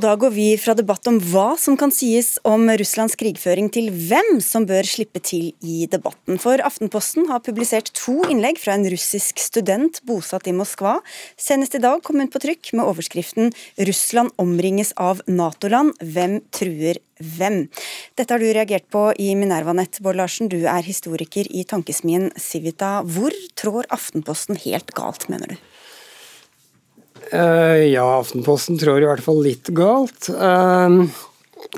Og 0.01 0.07
da 0.07 0.15
går 0.17 0.31
vi 0.33 0.45
fra 0.57 0.73
debatt 0.73 1.05
om 1.11 1.19
hva 1.21 1.59
som 1.61 1.75
kan 1.77 1.91
sies 1.93 2.39
om 2.49 2.63
Russlands 2.81 3.19
krigføring, 3.21 3.67
til 3.69 3.91
hvem 3.93 4.39
som 4.41 4.65
bør 4.65 4.87
slippe 4.89 5.21
til 5.21 5.51
i 5.61 5.83
debatten. 5.93 6.39
For 6.41 6.57
Aftenposten 6.65 7.27
har 7.29 7.43
publisert 7.45 7.91
to 7.99 8.15
innlegg 8.33 8.57
fra 8.63 8.79
en 8.79 8.87
russisk 8.89 9.43
student 9.45 10.01
bosatt 10.09 10.49
i 10.49 10.55
Moskva. 10.57 10.95
Senest 11.37 11.77
i 11.77 11.83
dag 11.85 12.01
kom 12.07 12.17
hun 12.17 12.33
på 12.33 12.41
trykk 12.41 12.73
med 12.81 12.89
overskriften 12.89 13.53
'Russland 13.77 14.33
omringes 14.41 14.95
av 14.97 15.21
Nato-land. 15.29 15.93
Hvem 16.01 16.41
truer 16.49 17.05
hvem?' 17.21 17.69
Dette 18.17 18.33
har 18.33 18.41
du 18.41 18.49
reagert 18.49 18.89
på 18.89 19.13
i 19.21 19.35
Minervanett, 19.37 20.01
Bård 20.01 20.17
Larsen. 20.17 20.49
Du 20.49 20.65
er 20.65 20.81
historiker 20.81 21.45
i 21.45 21.69
tankesmien 21.69 22.33
Civita. 22.41 23.03
Hvor 23.05 23.37
trår 23.53 23.85
Aftenposten 23.93 24.57
helt 24.65 24.97
galt, 24.97 25.29
mener 25.29 25.53
du? 25.53 25.70
Uh, 27.31 27.87
ja, 27.87 28.19
Aftenposten 28.19 28.75
trår 28.81 29.05
i 29.05 29.07
hvert 29.07 29.23
fall 29.23 29.39
litt 29.45 29.69
galt. 29.77 30.27
Uh, 30.35 31.07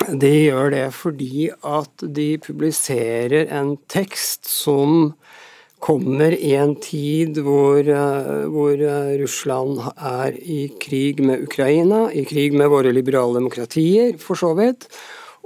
de 0.09 0.47
gjør 0.47 0.71
det 0.73 0.87
fordi 0.97 1.51
at 1.53 2.05
de 2.17 2.39
publiserer 2.41 3.53
en 3.53 3.77
tekst 3.93 4.49
som 4.49 5.13
kommer 5.83 6.31
i 6.33 6.55
en 6.57 6.77
tid 6.81 7.37
hvor, 7.45 7.85
uh, 7.85 8.49
hvor 8.49 8.73
Russland 9.21 9.77
er 9.93 10.33
i 10.41 10.73
krig 10.81 11.21
med 11.21 11.45
Ukraina, 11.45 12.09
i 12.09 12.25
krig 12.25 12.57
med 12.57 12.73
våre 12.73 12.89
liberale 12.95 13.35
demokratier, 13.43 14.17
for 14.23 14.35
så 14.39 14.55
vidt. 14.57 14.89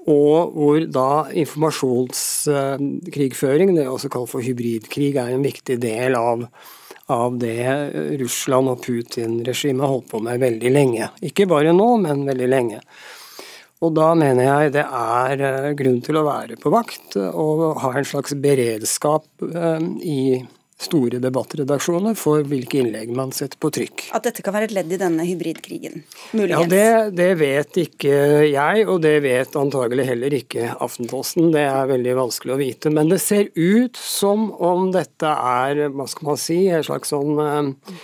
Og 0.06 0.54
hvor 0.54 0.86
da 0.86 1.26
informasjonskrigføring, 1.34 3.74
det 3.74 3.82
er 3.82 3.90
også 3.90 4.06
kalt 4.14 4.30
for 4.30 4.38
hybridkrig, 4.44 5.16
er 5.18 5.34
en 5.34 5.42
viktig 5.42 5.82
del 5.82 6.14
av 6.14 6.46
av 7.12 7.36
det 7.38 7.66
Russland 8.20 8.72
og 8.72 8.82
Putin-regimet 8.84 9.86
holdt 9.86 10.08
på 10.10 10.20
med 10.24 10.42
veldig 10.42 10.72
lenge. 10.72 11.10
Ikke 11.26 11.46
bare 11.50 11.74
nå, 11.76 11.92
men 12.02 12.26
veldig 12.26 12.48
lenge. 12.50 12.80
Og 13.84 13.92
da 13.94 14.10
mener 14.16 14.46
jeg 14.46 14.74
det 14.78 14.86
er 14.86 15.42
eh, 15.44 15.72
grunn 15.76 16.00
til 16.04 16.16
å 16.16 16.24
være 16.26 16.56
på 16.60 16.72
vakt 16.72 17.18
og 17.20 17.82
ha 17.82 17.92
en 17.92 18.08
slags 18.08 18.32
beredskap 18.40 19.26
i 20.00 20.16
i 20.16 20.55
store 20.80 21.20
debattredaksjoner 21.22 22.16
for 22.18 22.44
hvilke 22.48 22.82
innlegg 22.82 23.12
man 23.16 23.32
setter 23.34 23.58
på 23.62 23.70
trykk. 23.72 24.06
At 24.16 24.26
dette 24.28 24.44
kan 24.44 24.54
være 24.56 24.68
et 24.68 24.74
ledd 24.76 24.92
i 24.92 24.98
denne 25.00 25.24
hybridkrigen? 25.24 26.02
Muligens? 26.36 26.52
Ja, 26.52 26.68
det, 26.68 27.16
det, 27.16 27.30
vet 27.40 27.80
ikke 27.80 28.18
jeg, 28.50 28.84
og 28.84 29.00
det 29.06 29.14
vet 29.24 29.56
antagelig 29.56 30.08
heller 30.10 30.36
ikke 30.36 30.74
Aftenposten. 30.84 31.48
Det 31.54 31.64
er 31.64 31.90
veldig 31.90 32.18
vanskelig 32.20 32.54
å 32.54 32.60
vite. 32.60 32.92
Men 32.92 33.10
det 33.12 33.22
ser 33.24 33.48
ut 33.56 33.96
som 33.96 34.50
om 34.52 34.90
dette 34.94 35.32
er, 35.32 35.86
hva 35.96 36.08
skal 36.10 36.32
man 36.32 36.40
si, 36.40 36.60
en 36.68 36.86
slags 36.86 37.14
sånn 37.14 37.40
uh, 37.40 37.98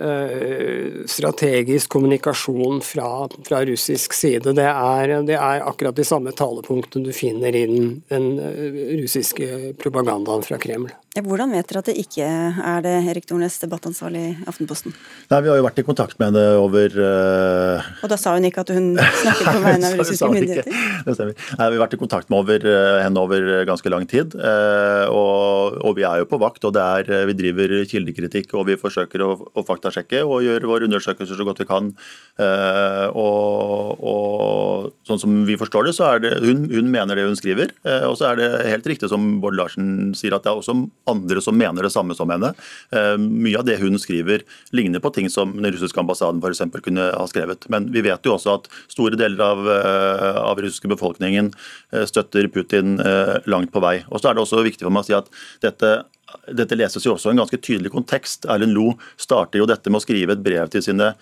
Eh, 0.00 1.06
strategisk 1.06 1.88
kommunikasjon 1.88 2.80
fra, 2.80 3.28
fra 3.48 3.64
russisk 3.64 4.12
side. 4.12 4.52
Det 4.52 4.66
er, 4.68 5.14
det 5.24 5.38
er, 5.38 5.62
akkurat 5.64 5.96
de 5.96 6.04
samme 6.04 6.34
talepunktene 6.36 7.08
du 7.08 7.16
finner 7.16 7.56
i 7.56 7.62
den, 7.70 8.02
den 8.12 8.26
eh, 8.36 8.76
russiske 9.00 9.72
propagandaen 9.80 10.44
fra 10.44 10.60
Kreml. 10.60 10.92
Hvordan 11.24 11.54
vet 11.54 11.68
dere 11.70 11.80
at 11.80 11.88
det 11.90 11.96
ikke 12.02 12.26
er 12.26 12.84
det, 12.84 12.94
Erik 13.12 13.28
Dornes, 13.30 13.56
debattansvarlig 13.62 14.22
i 14.26 14.32
Aftenposten? 14.50 14.94
Nei, 15.30 15.40
Vi 15.44 15.52
har 15.52 15.60
jo 15.60 15.66
vært 15.66 15.80
i 15.80 15.86
kontakt 15.86 16.18
med 16.20 16.32
henne 16.32 16.44
over 16.60 16.98
uh... 17.00 17.88
Og 18.04 18.12
da 18.12 18.18
sa 18.20 18.34
hun 18.36 18.44
ikke 18.48 18.66
at 18.66 18.72
hun 18.76 18.92
snakket 18.98 19.48
på 19.48 19.62
vegne 19.68 19.90
av 19.90 20.00
russiske 20.02 20.30
myndigheter? 20.32 20.82
Det 21.06 21.16
stemmer. 21.16 21.38
Nei, 21.56 21.70
Vi 21.70 21.78
har 21.78 21.84
vært 21.84 21.96
i 21.96 22.00
kontakt 22.02 22.32
med 22.32 22.40
over, 22.42 22.68
henne 23.02 23.22
over 23.22 23.48
ganske 23.68 23.92
lang 23.92 24.04
tid. 24.10 24.36
Uh, 24.36 25.06
og, 25.08 25.78
og, 25.82 25.96
vi 25.96 26.04
er 26.08 26.20
jo 26.22 26.30
på 26.30 26.40
vakt. 26.42 26.64
og 26.68 26.74
det 26.76 26.84
er, 26.84 27.26
Vi 27.30 27.38
driver 27.38 27.76
kildekritikk 27.88 28.52
og 28.58 28.66
vi 28.68 28.78
forsøker 28.80 29.22
å, 29.24 29.30
å 29.56 29.64
faktasjekke 29.66 30.24
og 30.26 30.44
gjøre 30.44 30.68
våre 30.68 30.88
undersøkelser 30.88 31.38
så 31.38 31.46
godt 31.46 31.62
vi 31.62 31.68
kan. 31.68 31.92
Eh, 32.36 33.06
og, 33.16 34.02
og 34.04 34.90
sånn 35.08 35.20
som 35.22 35.36
vi 35.48 35.56
forstår 35.58 35.88
det, 35.88 35.94
så 35.96 36.10
er 36.10 36.22
det 36.24 36.34
hun, 36.44 36.66
hun 36.72 36.90
mener 36.92 37.18
det 37.18 37.26
hun 37.28 37.38
skriver. 37.38 37.72
Eh, 37.86 38.04
og 38.08 38.18
så 38.20 38.30
er 38.30 38.40
det 38.40 38.50
helt 38.68 38.88
riktig 38.90 39.10
som 39.12 39.36
Bård 39.42 39.56
Larsen 39.58 40.12
sier, 40.18 40.36
at 40.36 40.46
det 40.46 40.52
er 40.52 40.60
også 40.60 40.76
andre 41.10 41.42
som 41.44 41.56
mener 41.58 41.86
det 41.86 41.92
samme 41.94 42.16
som 42.18 42.30
henne. 42.32 42.52
Eh, 42.90 43.14
mye 43.20 43.60
av 43.60 43.66
det 43.68 43.78
hun 43.82 43.98
skriver 44.00 44.44
ligner 44.76 45.02
på 45.02 45.12
ting 45.14 45.30
som 45.32 45.54
den 45.56 45.70
russiske 45.72 46.00
ambassaden 46.00 46.42
for 46.42 46.54
eksempel, 46.54 46.82
kunne 46.84 47.10
ha 47.12 47.26
skrevet. 47.30 47.68
Men 47.72 47.90
vi 47.94 48.04
vet 48.06 48.26
jo 48.26 48.36
også 48.36 48.56
at 48.58 48.68
store 48.92 49.18
deler 49.18 49.42
av, 49.42 49.68
av 50.52 50.60
russiske 50.60 50.90
befolkningen 50.90 51.52
støtter 52.08 52.48
Putin 52.52 52.96
langt 53.48 53.72
på 53.72 53.82
vei. 53.82 53.98
Og 54.10 54.20
så 54.20 54.30
er 54.30 54.36
det 54.36 54.44
også 54.44 54.64
viktig 54.66 54.86
for 54.86 54.94
meg 54.94 55.06
å 55.06 55.08
si 55.08 55.16
at 55.16 55.30
dette 55.64 55.92
dette 56.46 56.78
leses 56.78 57.04
jo 57.06 57.14
også 57.14 57.30
i 57.30 57.34
en 57.34 57.42
ganske 57.42 57.60
tydelig 57.60 57.92
kontekst. 57.94 58.46
Erlend 58.50 58.76
Lo 58.76 58.92
starter 59.20 59.60
jo 59.60 59.68
dette 59.68 59.92
med 59.92 60.00
å 60.00 60.04
skrive 60.04 60.36
et 60.36 60.44
brev 60.44 60.70
til 60.72 60.84
sine 60.84 61.12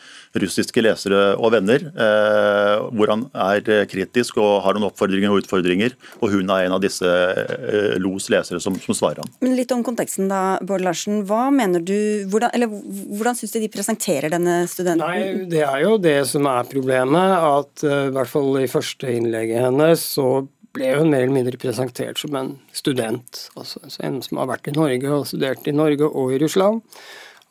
russiske 0.40 0.84
lesere 0.84 1.34
og 1.38 1.54
venner, 1.54 1.86
eh, 1.92 2.84
hvor 2.94 3.12
han 3.12 3.26
er 3.32 3.86
kritisk 3.90 4.38
og 4.42 4.62
har 4.64 4.76
noen 4.76 4.88
oppfordringer 4.90 5.32
og 5.32 5.44
utfordringer. 5.44 5.94
Og 6.20 6.34
hun 6.34 6.50
er 6.50 6.66
en 6.66 6.76
av 6.76 6.82
disse 6.84 7.08
eh, 7.08 7.94
Los 8.02 8.28
lesere 8.32 8.60
som, 8.62 8.76
som, 8.80 8.96
svarer 8.96 9.22
ham. 9.22 9.30
Men 9.44 9.56
Litt 9.58 9.72
om 9.74 9.84
konteksten 9.86 10.28
da, 10.30 10.58
Bård 10.64 10.84
Larsen. 10.84 11.22
Hva 11.28 11.48
mener 11.54 11.82
du, 11.84 11.94
Hvordan, 12.30 12.50
eller, 12.56 12.70
hvordan 12.70 13.36
syns 13.38 13.54
du 13.54 13.60
de 13.62 13.70
presenterer 13.72 14.32
denne 14.32 14.64
studenten? 14.70 15.04
Nei, 15.04 15.46
Det 15.50 15.62
er 15.66 15.84
jo 15.84 15.96
det 16.02 16.18
som 16.30 16.46
er 16.50 16.66
problemet, 16.68 17.34
at 17.44 17.84
uh, 17.86 18.08
i 18.08 18.14
hvert 18.14 18.30
fall 18.30 18.58
i 18.60 18.70
første 18.70 19.10
innlegget 19.10 19.64
hennes 19.66 20.04
så 20.14 20.28
ble 20.74 20.94
hun 20.98 21.10
mer 21.12 21.22
eller 21.24 21.36
mindre 21.36 21.60
presentert 21.60 22.18
som 22.20 22.34
en 22.38 22.54
student. 22.74 23.44
Altså 23.58 23.82
en 24.04 24.20
som 24.24 24.40
har 24.42 24.50
vært 24.50 24.70
i 24.70 24.74
Norge 24.76 25.12
og 25.14 25.28
studert 25.30 25.68
i 25.70 25.76
Norge 25.76 26.08
og 26.08 26.34
i 26.34 26.40
Russland. 26.42 26.82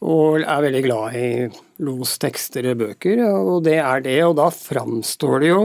Og 0.04 0.42
er 0.42 0.66
veldig 0.66 0.82
glad 0.84 1.16
i 1.16 1.28
Los 1.84 2.18
tekster 2.20 2.66
og 2.74 2.82
bøker, 2.82 3.22
og 3.24 3.64
det 3.64 3.78
er 3.80 4.04
det. 4.04 4.18
Og 4.28 4.36
da 4.40 4.50
framstår 4.52 5.40
det 5.44 5.54
jo 5.54 5.64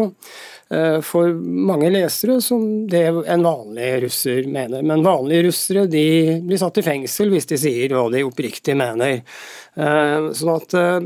for 1.00 1.32
mange 1.32 1.88
lesere 1.88 2.34
som 2.44 2.60
det 2.92 3.00
en 3.08 3.44
vanlig 3.46 3.86
russer 4.02 4.48
mener. 4.52 4.82
Men 4.84 5.04
vanlige 5.06 5.46
russere 5.46 5.86
de 5.88 6.02
blir 6.44 6.60
satt 6.60 6.80
i 6.82 6.84
fengsel 6.84 7.32
hvis 7.32 7.48
de 7.48 7.56
sier 7.60 7.94
hva 7.96 8.02
de 8.12 8.20
oppriktig 8.26 8.76
mener. 8.76 9.22
Eh, 9.80 10.28
sånn 10.36 10.52
at 10.52 10.76
eh, 10.76 10.98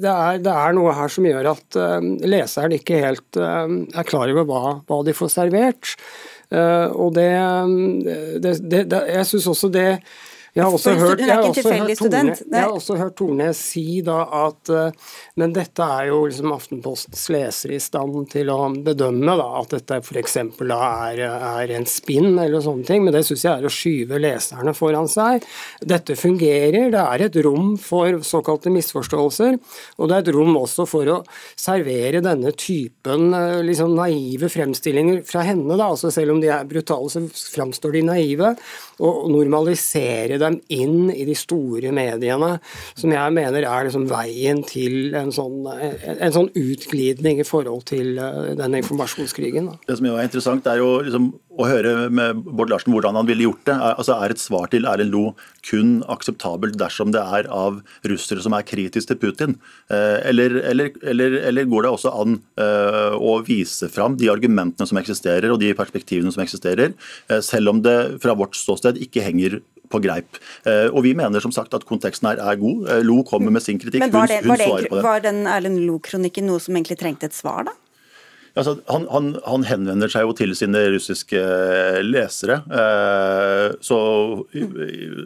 det 0.00 0.14
er, 0.14 0.40
det 0.40 0.56
er 0.64 0.76
noe 0.78 0.96
her 0.96 1.12
som 1.12 1.28
gjør 1.28 1.50
at 1.52 1.80
leseren 2.24 2.76
ikke 2.78 3.02
helt 3.04 3.40
er 3.42 4.08
klar 4.08 4.32
over 4.32 4.48
hva, 4.48 4.76
hva 4.88 5.02
de 5.04 5.16
får 5.16 5.34
servert. 5.36 5.96
Og 6.52 7.14
det, 7.16 7.30
det, 8.44 8.50
det 8.68 8.98
Jeg 9.08 9.28
syns 9.30 9.46
også 9.48 9.70
det 9.72 9.86
Jeg 10.52 10.66
har 10.66 10.74
også 10.76 10.92
hørt, 11.00 11.20
jeg 11.24 11.32
har 11.32 11.46
også 11.48 11.62
hørt 11.72 11.96
Torne, 11.96 12.34
jeg 12.36 12.60
har 12.60 12.74
også 12.76 12.96
hørt 13.00 13.14
Torne 13.16 13.46
si 13.56 14.02
da 14.04 14.18
at 14.36 14.68
eh, 14.68 15.12
Men 15.40 15.54
dette 15.56 15.80
er 15.80 16.10
jo 16.10 16.18
liksom 16.26 16.52
Aftenpostens 16.52 17.22
lesere 17.32 17.78
i 17.78 17.80
stand 17.80 18.26
til 18.34 18.50
å 18.52 18.58
bedømme, 18.84 19.32
da, 19.40 19.46
at 19.62 19.72
dette 19.72 20.02
f.eks. 20.02 20.36
da 20.60 20.80
er, 21.08 21.22
er 21.62 21.72
en 21.78 21.88
spinn 21.88 22.36
eller 22.36 22.60
sånne 22.60 22.84
ting. 22.84 23.00
Men 23.06 23.16
det 23.16 23.22
syns 23.24 23.46
jeg 23.46 23.52
er 23.54 23.64
å 23.64 23.72
skyve 23.72 24.20
leserne 24.20 24.74
foran 24.76 25.08
seg. 25.08 25.46
Dette 25.80 26.18
fungerer. 26.20 26.90
Det 26.92 27.00
er 27.00 27.24
et 27.30 27.40
rom 27.46 27.72
for 27.80 28.20
såkalte 28.26 28.72
misforståelser. 28.76 29.56
Og 29.96 30.10
det 30.10 30.18
er 30.18 30.26
et 30.26 30.32
rom 30.36 30.52
også 30.60 30.84
for 30.90 31.08
å 31.14 31.18
servere 31.56 32.20
denne 32.20 32.52
typen 32.52 33.32
eh, 33.38 33.62
liksom 33.64 33.96
naive 33.96 34.52
fremstillinger 34.52 35.24
fra 35.32 35.46
henne. 35.48 35.80
da, 35.80 35.88
altså 35.88 36.12
Selv 36.12 36.36
om 36.36 36.44
de 36.44 36.52
er 36.52 36.68
brutale, 36.68 37.08
så 37.08 37.24
framstår 37.56 37.96
de 37.96 38.06
naive. 38.12 38.52
Og 39.00 39.32
normalisere 39.32 40.41
dem 40.42 40.58
inn 40.72 41.12
i 41.14 41.26
de 41.28 41.36
store 41.38 41.92
mediene, 41.94 42.56
som 42.98 43.14
jeg 43.14 43.36
mener 43.36 43.62
er 43.62 43.88
liksom 43.88 44.08
veien 44.10 44.64
til 44.66 45.14
en 45.18 45.30
sånn, 45.34 45.62
en, 45.70 46.34
sånn 46.34 46.50
utglidning 46.58 47.40
i 47.42 47.46
forhold 47.46 47.86
til 47.92 48.16
den 48.18 48.72
denne 48.72 48.82
informasjonskrigen. 48.82 49.70
Da. 49.70 49.78
Det 49.88 49.98
som 49.98 50.08
er 50.08 50.26
interessant, 50.26 50.68
er 50.68 50.80
jo 50.80 50.90
liksom 51.04 51.30
å 51.52 51.66
høre 51.68 52.08
med 52.14 52.40
Bård 52.56 52.70
Larsen 52.72 52.94
hvordan 52.94 53.18
han 53.18 53.28
ville 53.28 53.44
gjort 53.44 53.66
det. 53.68 53.74
Altså 53.76 54.16
er 54.16 54.32
et 54.32 54.40
svar 54.40 54.70
til 54.72 54.86
Erlend 54.88 55.12
Lo 55.12 55.34
kun 55.66 55.98
akseptabelt 56.10 56.78
dersom 56.80 57.12
det 57.14 57.20
er 57.20 57.48
av 57.52 57.82
russere 58.08 58.44
som 58.44 58.56
er 58.56 58.66
kritiske 58.66 59.12
til 59.12 59.20
Putin? 59.20 59.58
Eh, 59.92 60.22
eller, 60.30 60.56
eller, 60.72 60.94
eller, 61.02 61.36
eller 61.50 61.68
går 61.68 61.86
det 61.86 61.92
også 61.92 62.14
an 62.22 62.38
eh, 62.60 63.18
å 63.18 63.36
vise 63.46 63.90
fram 63.92 64.16
de 64.20 64.30
argumentene 64.32 64.88
som 64.88 65.00
eksisterer 65.00 65.52
og 65.52 65.60
de 65.62 65.74
perspektivene 65.76 66.32
som 66.32 66.44
eksisterer, 66.44 66.96
eh, 67.28 67.44
selv 67.44 67.74
om 67.74 67.84
det 67.84 67.98
fra 68.24 68.36
vårt 68.38 68.56
ståsted 68.58 69.00
ikke 69.04 69.26
henger 69.26 69.60
på 69.92 70.00
greip. 70.04 70.40
Eh, 70.68 70.88
og 70.90 71.02
Vi 71.06 71.14
mener 71.18 71.44
som 71.44 71.52
sagt 71.54 71.74
at 71.76 71.86
konteksten 71.88 72.30
her 72.30 72.40
er 72.42 72.58
god. 72.60 72.88
Eh, 72.88 73.04
Lo 73.06 73.20
kommer 73.28 73.52
med 73.54 73.64
sin 73.64 73.80
kritikk. 73.82 74.02
Men 74.04 74.14
var, 74.14 74.32
det, 74.32 74.42
var, 74.48 74.64
det. 74.88 75.04
var 75.04 75.24
den 75.24 75.44
Erlend 75.46 75.82
Lo-kronikken 75.86 76.48
noe 76.48 76.62
som 76.62 76.76
egentlig 76.78 76.98
trengte 77.02 77.28
et 77.30 77.36
svar, 77.36 77.68
da? 77.68 77.76
Altså, 78.52 78.74
han, 78.92 79.06
han, 79.08 79.28
han 79.48 79.62
henvender 79.64 80.10
seg 80.12 80.26
jo 80.26 80.34
til 80.36 80.50
sine 80.58 80.80
russiske 80.92 81.40
lesere. 82.04 82.58
Eh, 82.68 83.76
så 83.80 83.98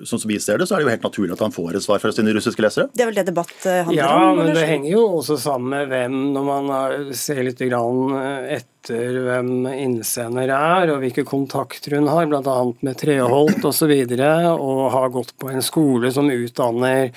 Sånn 0.07 0.21
som 0.23 0.31
vi 0.31 0.39
ser 0.43 0.61
det, 0.61 0.69
så 0.69 0.77
er 0.77 0.83
det 0.83 0.87
jo 0.87 0.93
helt 0.95 1.07
naturlig 1.09 1.35
at 1.35 1.43
han 1.43 1.55
får 1.55 1.79
et 1.81 1.85
svar 1.87 1.99
fra 2.03 2.13
sine 2.15 2.35
russiske 2.37 2.63
lesere. 2.63 2.87
Det 2.95 3.03
er 3.03 3.11
vel 3.11 3.19
det 3.19 3.27
debatt 3.33 3.55
eh, 3.67 3.81
handler 3.89 3.99
Ja, 3.99 4.13
om? 4.31 4.39
men 4.39 4.47
eller? 4.53 4.61
det 4.61 4.69
henger 4.71 4.93
jo 4.93 5.03
også 5.19 5.39
sammen 5.43 5.73
med 5.75 5.91
hvem, 5.91 6.17
når 6.37 6.47
man 6.53 6.71
ser 7.19 7.43
litt 7.49 7.65
grann 7.67 8.15
eh, 8.21 8.61
etter 8.61 9.19
hvem 9.27 9.51
innsender 9.75 10.53
er, 10.55 10.93
og 10.95 11.03
hvilke 11.03 11.27
kontakter 11.27 11.97
hun 11.99 12.07
har, 12.13 12.29
bl.a. 12.31 12.57
med 12.87 13.01
Treholt 13.03 13.59
osv., 13.59 13.67
og, 13.67 13.75
så 13.81 13.91
videre, 13.91 14.31
og 14.55 14.87
har 14.95 15.11
gått 15.15 15.35
på 15.43 15.51
en 15.51 15.65
skole 15.67 16.15
som 16.15 16.31
utdanner 16.31 17.11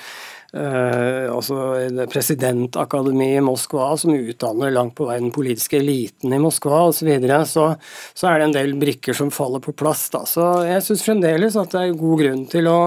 Eh, 0.54 1.30
altså 1.30 1.56
det 1.94 2.08
Presidentakademiet 2.10 3.38
i 3.38 3.46
Moskva, 3.46 3.92
som 4.02 4.16
utdanner 4.16 4.74
langt 4.74 4.96
på 4.98 5.06
vei 5.06 5.20
den 5.22 5.34
politiske 5.34 5.78
eliten 5.78 6.34
i 6.34 6.40
Moskva 6.42 6.88
osv., 6.88 7.04
så, 7.04 7.06
videre, 7.06 7.42
så 7.46 7.66
så 8.18 8.32
er 8.32 8.40
det 8.40 8.48
en 8.48 8.56
del 8.56 8.74
brikker 8.82 9.14
som 9.14 9.30
faller 9.34 9.62
på 9.62 9.76
plass. 9.78 10.08
Da. 10.14 10.24
Så 10.30 10.48
jeg 10.66 10.86
syns 10.86 11.06
fremdeles 11.06 11.58
at 11.60 11.76
det 11.76 11.84
er 11.84 12.00
god 12.00 12.24
grunn 12.24 12.48
til 12.50 12.72
å 12.72 12.80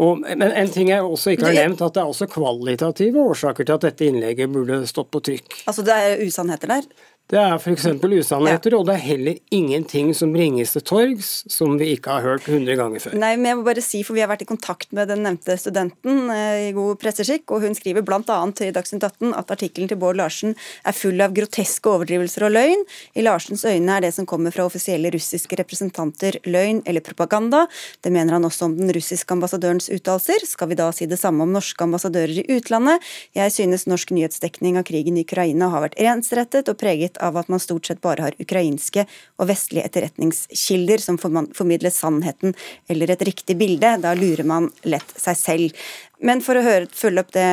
og, 0.00 0.22
Men 0.22 0.54
en 0.56 0.70
ting 0.72 0.88
jeg 0.88 1.04
også 1.04 1.34
ikke 1.34 1.50
har 1.50 1.56
nevnt, 1.58 1.82
at 1.84 1.92
det 1.92 2.00
er 2.00 2.08
også 2.08 2.28
kvalitative 2.30 3.20
årsaker 3.20 3.66
til 3.66 3.74
at 3.74 3.82
dette 3.84 4.06
innlegget 4.06 4.52
burde 4.52 4.78
stått 4.88 5.10
på 5.12 5.20
trykk. 5.26 5.58
Altså 5.68 5.84
det 5.84 5.96
er 5.96 6.22
usannheter 6.24 6.72
der? 6.72 6.86
Det 7.30 7.38
er 7.38 7.60
f.eks. 7.60 7.84
usannheter, 8.02 8.74
og 8.74 8.88
det 8.88 8.96
er 8.96 9.04
heller 9.04 9.36
ingenting 9.54 10.08
som 10.18 10.32
bringes 10.34 10.72
til 10.74 10.82
torgs 10.82 11.28
som 11.46 11.76
vi 11.78 11.92
ikke 11.94 12.16
har 12.16 12.24
hørt 12.26 12.48
100 12.48 12.74
ganger 12.74 13.04
før. 13.04 13.14
Nei, 13.22 13.36
men 13.38 13.52
jeg 13.52 13.58
må 13.60 13.66
bare 13.68 13.84
si, 13.86 14.00
for 14.06 14.18
Vi 14.18 14.24
har 14.24 14.30
vært 14.32 14.42
i 14.42 14.48
kontakt 14.48 14.90
med 14.96 15.06
den 15.12 15.22
nevnte 15.22 15.54
studenten 15.60 16.26
eh, 16.34 16.66
i 16.66 16.72
god 16.74 16.98
presseskikk, 16.98 17.44
og 17.54 17.62
hun 17.62 17.76
skriver 17.78 18.02
bl.a. 18.02 18.38
i 18.66 18.72
Dagsnytt 18.74 19.06
18 19.06 19.36
at 19.38 19.52
artikkelen 19.54 19.92
til 19.92 20.00
Bård 20.02 20.18
Larsen 20.18 20.56
er 20.82 20.96
full 20.96 21.22
av 21.22 21.36
groteske 21.36 21.92
overdrivelser 21.92 22.48
og 22.48 22.54
løgn. 22.56 22.82
I 23.14 23.22
Larsens 23.22 23.62
øyne 23.62 23.94
er 23.94 24.08
det 24.08 24.10
som 24.16 24.26
kommer 24.26 24.50
fra 24.50 24.66
offisielle 24.66 25.14
russiske 25.14 25.60
representanter 25.62 26.40
løgn 26.50 26.82
eller 26.82 27.06
propaganda. 27.06 27.62
Det 28.02 28.10
mener 28.10 28.40
han 28.40 28.48
også 28.50 28.66
om 28.66 28.76
den 28.80 28.90
russiske 28.96 29.38
ambassadørens 29.38 29.86
uttalelser. 29.94 30.48
Skal 30.50 30.72
vi 30.74 30.80
da 30.82 30.90
si 30.90 31.06
det 31.06 31.20
samme 31.22 31.46
om 31.46 31.54
norske 31.54 31.86
ambassadører 31.86 32.42
i 32.42 32.58
utlandet? 32.58 33.06
Jeg 33.38 33.54
synes 33.54 33.86
norsk 33.86 34.10
nyhetsdekning 34.18 34.82
av 34.82 34.88
krigen 34.90 35.14
i 35.14 35.26
Ukraina 35.28 35.70
har 35.70 35.86
vært 35.86 35.98
ensrettet 36.02 36.74
og 36.74 36.82
preget 36.82 37.19
av 37.22 37.36
at 37.40 37.48
man 37.52 37.62
stort 37.62 37.86
sett 37.90 38.00
bare 38.04 38.26
har 38.28 38.36
ukrainske 38.42 39.04
og 39.40 39.48
vestlige 39.50 39.86
etterretningskilder 39.90 41.02
som 41.02 41.18
formidler 41.20 41.92
sannheten 41.94 42.54
eller 42.90 43.10
et 43.14 43.24
riktig 43.26 43.56
bilde. 43.60 43.96
Da 44.02 44.14
lurer 44.18 44.46
man 44.46 44.70
lett 44.84 45.14
seg 45.20 45.36
selv. 45.40 45.84
Men 46.20 46.42
for 46.44 46.58
å 46.60 46.64
høre, 46.64 46.88
følge 46.92 47.22
opp 47.24 47.30
det, 47.32 47.46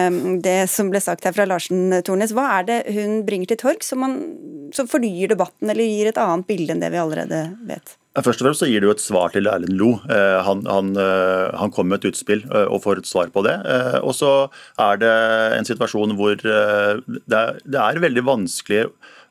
det 0.43 0.57
som 0.71 0.89
ble 0.91 0.99
sagt 0.99 1.23
her 1.23 1.35
fra 1.35 1.45
Larsen 1.47 2.01
Tornes, 2.03 2.33
hva 2.35 2.49
er 2.57 2.65
det 2.67 2.79
hun 2.97 3.21
bringer 3.27 3.53
til 3.53 3.61
torg 3.61 3.85
som, 3.85 4.01
man- 4.03 4.71
som 4.75 4.89
fornyer 4.91 5.31
debatten 5.31 5.71
eller 5.71 5.87
gir 5.87 6.09
et 6.11 6.19
annet 6.19 6.47
bilde 6.49 6.75
enn 6.75 6.83
det 6.83 6.91
vi 6.91 6.99
allerede 6.99 7.45
vet? 7.69 7.95
Først 8.17 8.41
og 8.41 8.47
fremst 8.47 8.63
så 8.63 8.67
gir 8.67 8.81
det 8.81 8.87
jo 8.89 8.93
et 8.95 9.01
svar 9.03 9.29
til 9.29 9.45
Erlend 9.47 9.75
Lo. 9.77 9.91
Eh, 10.09 10.39
Han, 10.43 10.63
han, 10.65 10.87
eh, 10.97 11.51
han 11.61 11.69
kom 11.71 11.87
med 11.91 12.01
et 12.01 12.09
utspill 12.11 12.41
eh, 12.49 12.65
og 12.65 12.81
får 12.83 13.03
et 13.03 13.07
svar 13.09 13.29
på 13.31 13.43
det. 13.45 13.53
Og 14.01 14.11
så 14.17 14.31
er 14.81 14.97
det 15.03 15.11
en 15.59 15.67
situasjon 15.69 16.15
hvor 16.17 16.33
det 16.41 17.37
er, 17.37 17.59
det 17.61 17.77
er 17.83 18.01
veldig 18.03 18.25
vanskelig 18.25 18.87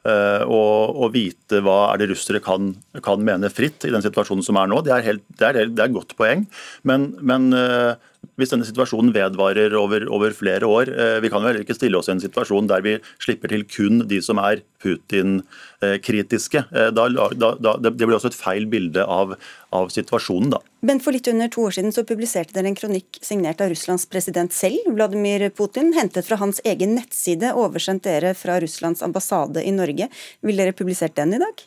eh, 0.07 0.42
å, 0.46 0.62
å 0.94 1.11
vite 1.12 1.61
hva 1.64 1.92
er 1.92 2.02
det 2.02 2.11
russere 2.12 2.40
kan, 2.44 2.72
kan 3.04 3.24
mene 3.26 3.50
fritt 3.52 3.86
i 3.86 3.92
den 3.94 4.04
situasjonen 4.04 4.46
som 4.46 4.59
er 4.61 4.70
nå. 4.70 4.82
Det 4.86 4.94
er, 4.94 5.07
helt, 5.07 5.24
det 5.40 5.48
er, 5.48 5.62
det 5.68 5.82
er 5.82 5.90
et 5.90 5.96
godt 5.96 6.16
poeng. 6.18 6.46
Men, 6.88 7.11
men 7.26 7.50
eh, 7.57 7.94
hvis 8.37 8.53
denne 8.53 8.66
situasjonen 8.68 9.12
vedvarer 9.16 9.74
over, 9.78 10.07
over 10.12 10.34
flere 10.37 10.68
år 10.68 10.91
eh, 10.93 11.18
Vi 11.24 11.30
kan 11.32 11.45
vel 11.45 11.62
ikke 11.62 11.76
stille 11.76 11.99
oss 11.99 12.11
i 12.11 12.14
en 12.14 12.22
situasjon 12.22 12.68
der 12.70 12.84
vi 12.84 12.97
slipper 13.22 13.53
til 13.53 13.64
kun 13.68 14.05
de 14.09 14.20
som 14.24 14.41
er 14.43 14.62
Putin-kritiske. 14.82 16.62
Eh, 16.70 16.91
det 16.93 17.93
blir 17.97 18.16
også 18.16 18.30
et 18.30 18.39
feil 18.39 18.66
bilde 18.70 19.03
av, 19.03 19.34
av 19.74 19.93
situasjonen, 19.95 20.53
da. 20.57 20.61
Men 20.87 21.01
for 21.03 21.16
litt 21.16 21.28
under 21.30 21.51
to 21.51 21.64
år 21.66 21.74
siden 21.78 21.95
så 21.95 22.05
publiserte 22.07 22.55
dere 22.55 22.70
en 22.70 22.78
kronikk 22.78 23.18
signert 23.24 23.62
av 23.64 23.72
Russlands 23.72 24.07
president 24.11 24.55
selv, 24.55 24.84
Vladimir 24.95 25.49
Putin, 25.57 25.95
hentet 25.97 26.28
fra 26.28 26.39
hans 26.43 26.61
egen 26.68 26.95
nettside, 26.99 27.55
oversendt 27.57 28.05
dere 28.07 28.37
fra 28.39 28.61
Russlands 28.62 29.03
ambassade 29.07 29.64
i 29.64 29.72
Norge. 29.74 30.11
Vil 30.47 30.61
dere 30.61 30.76
publisert 30.76 31.16
den 31.18 31.34
i 31.39 31.43
dag? 31.43 31.66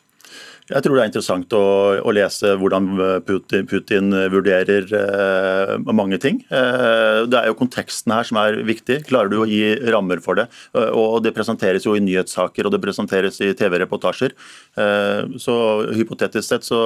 Jeg 0.70 0.84
tror 0.84 0.96
det 0.96 1.02
er 1.02 1.10
interessant 1.10 1.54
å, 1.56 1.64
å 2.06 2.12
lese 2.14 2.52
hvordan 2.60 2.86
Putin, 3.26 3.66
Putin 3.70 4.14
vurderer 4.30 4.86
eh, 4.94 5.72
mange 5.90 6.20
ting. 6.22 6.40
Eh, 6.46 7.26
det 7.26 7.40
er 7.40 7.50
jo 7.50 7.58
konteksten 7.58 8.14
her 8.14 8.28
som 8.28 8.38
er 8.38 8.60
viktig. 8.66 9.00
Klarer 9.08 9.32
du 9.32 9.40
å 9.42 9.48
gi 9.50 9.74
rammer 9.90 10.22
for 10.22 10.38
det? 10.38 10.46
Eh, 10.76 10.90
og 10.94 11.20
Det 11.26 11.34
presenteres 11.36 11.86
jo 11.88 11.96
i 11.98 12.04
nyhetssaker 12.04 12.68
og 12.68 12.74
det 12.74 12.82
presenteres 12.84 13.40
i 13.42 13.52
TV-reportasjer. 13.58 14.36
Eh, 14.78 15.36
så 15.42 15.56
hypotetisk 15.96 16.46
sett 16.46 16.66
så, 16.66 16.80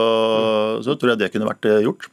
så 0.85 0.97
tror 0.97 1.15
jeg 1.15 1.25
det 1.25 1.33
kunne 1.35 1.51
vært 1.53 1.69
eh, 1.69 1.83
gjort. 1.85 2.09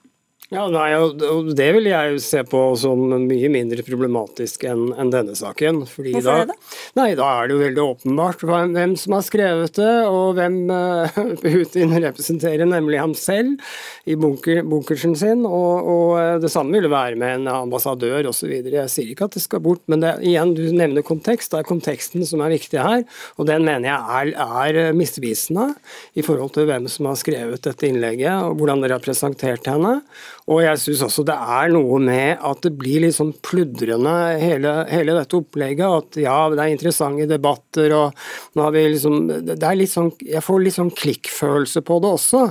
Ja, 0.52 0.66
nei, 0.68 0.90
og 1.00 1.54
Det 1.56 1.70
vil 1.78 1.86
jeg 1.88 2.18
se 2.20 2.42
på 2.44 2.60
som 2.76 3.06
mye 3.24 3.48
mindre 3.52 3.86
problematisk 3.88 4.66
enn 4.68 4.90
en 5.00 5.12
denne 5.14 5.32
saken. 5.38 5.86
Fordi 5.88 6.12
Hvorfor 6.18 6.42
da, 6.44 6.50
det? 6.50 6.58
Nei, 7.00 7.06
Da 7.16 7.28
er 7.40 7.48
det 7.48 7.56
jo 7.56 7.62
veldig 7.62 7.86
åpenbart 7.86 8.44
hvem 8.44 8.74
hvem 8.76 8.96
som 9.00 9.16
har 9.16 9.24
skrevet 9.24 9.80
det, 9.80 9.94
og 10.12 10.36
hvem 10.36 10.58
eh, 10.76 11.20
Putin 11.46 11.96
representerer, 11.96 12.68
nemlig 12.68 13.00
ham 13.00 13.14
selv, 13.16 13.64
i 14.04 14.18
bunker, 14.20 14.60
bunkersen 14.68 15.16
sin. 15.16 15.46
Og, 15.48 15.88
og 15.94 16.20
eh, 16.20 16.34
Det 16.44 16.52
samme 16.52 16.76
vil 16.76 16.92
være 16.92 17.16
med 17.16 17.38
en 17.38 17.48
ambassadør 17.54 18.28
osv. 18.34 18.52
Jeg 18.52 18.92
sier 18.92 19.14
ikke 19.16 19.30
at 19.32 19.40
det 19.40 19.46
skal 19.46 19.64
bort, 19.64 19.86
men 19.88 20.04
det, 20.04 20.18
igjen, 20.34 20.52
du 20.58 20.66
nevner 20.76 21.08
kontekst. 21.08 21.54
Det 21.56 21.64
er 21.64 21.72
konteksten 21.72 22.28
som 22.28 22.44
er 22.44 22.52
viktig 22.58 22.82
her, 22.82 23.08
og 23.40 23.48
den 23.48 23.64
mener 23.64 23.88
jeg 23.88 24.36
er, 24.36 24.36
er 24.68 25.00
misvisende 25.00 25.70
i 26.12 26.28
forhold 26.28 26.52
til 26.60 26.68
hvem 26.68 26.92
som 26.92 27.08
har 27.08 27.16
skrevet 27.24 27.64
dette 27.72 27.88
innlegget, 27.88 28.36
og 28.36 28.60
hvordan 28.60 28.84
dere 28.84 29.00
har 29.00 29.08
presentert 29.08 29.72
henne. 29.72 30.02
Og 30.50 30.64
jeg 30.64 30.80
syns 30.82 31.04
også 31.06 31.24
det 31.28 31.36
er 31.36 31.70
noe 31.74 32.00
med 32.02 32.42
at 32.42 32.64
det 32.66 32.74
blir 32.80 33.04
litt 33.04 33.16
sånn 33.16 33.34
pludrende, 33.46 34.14
hele, 34.42 34.74
hele 34.90 35.16
dette 35.18 35.38
opplegget. 35.38 35.86
At 35.86 36.20
ja, 36.24 36.38
det 36.50 36.64
er 36.64 36.74
interessante 36.74 37.28
debatter, 37.30 37.94
og 37.94 38.58
nå 38.58 38.66
har 38.66 38.74
vi 38.76 38.86
liksom 38.96 39.20
Det 39.30 39.58
er 39.58 39.78
litt 39.78 39.92
sånn 39.92 40.10
Jeg 40.26 40.44
får 40.44 40.64
litt 40.64 40.78
sånn 40.78 40.94
klikkfølelse 40.98 41.84
på 41.86 42.00
det 42.02 42.14
også. 42.18 42.44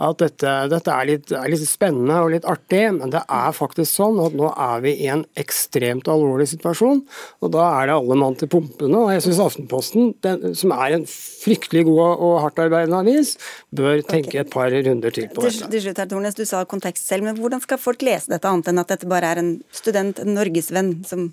At 0.00 0.20
dette, 0.22 0.52
dette 0.72 0.92
er, 0.94 1.08
litt, 1.10 1.32
er 1.36 1.50
litt 1.52 1.64
spennende 1.68 2.16
og 2.24 2.30
litt 2.32 2.46
artig, 2.48 2.86
men 2.96 3.12
det 3.12 3.20
er 3.20 3.52
faktisk 3.52 3.98
sånn 3.98 4.20
at 4.24 4.36
nå 4.36 4.48
er 4.54 4.80
vi 4.84 4.94
i 5.04 5.10
en 5.12 5.26
ekstremt 5.40 6.08
alvorlig 6.08 6.48
situasjon. 6.54 7.02
Og 7.44 7.52
da 7.52 7.66
er 7.82 7.90
det 7.90 7.96
alle 7.98 8.16
mann 8.22 8.38
til 8.40 8.48
pumpene. 8.52 8.96
Og 8.96 9.12
jeg 9.12 9.26
syns 9.26 9.42
Aftenposten, 9.44 10.14
den, 10.24 10.54
som 10.56 10.72
er 10.76 10.96
en 10.96 11.04
fryktelig 11.10 11.84
god 11.90 12.00
og 12.16 12.38
hardtarbeidende 12.46 13.02
avis, 13.04 13.34
bør 13.76 14.00
tenke 14.08 14.40
et 14.40 14.52
par 14.52 14.72
runder 14.72 15.12
til 15.12 15.28
på 15.28 15.44
dette. 15.44 15.68
til 15.68 15.84
slutt, 15.84 16.00
herr 16.00 16.08
Tornes, 16.08 16.38
Du 16.38 16.46
sa 16.48 16.64
kontekst 16.64 17.04
selv, 17.10 17.28
men 17.28 17.36
hvordan 17.36 17.60
skal 17.60 17.80
folk 17.80 18.00
lese 18.06 18.32
dette 18.32 18.48
annet 18.48 18.72
enn 18.72 18.80
at 18.80 18.94
dette 18.94 19.10
bare 19.10 19.34
er 19.34 19.42
en 19.42 19.52
student, 19.74 20.22
en 20.22 20.34
norgesvenn, 20.38 20.94
som 21.04 21.28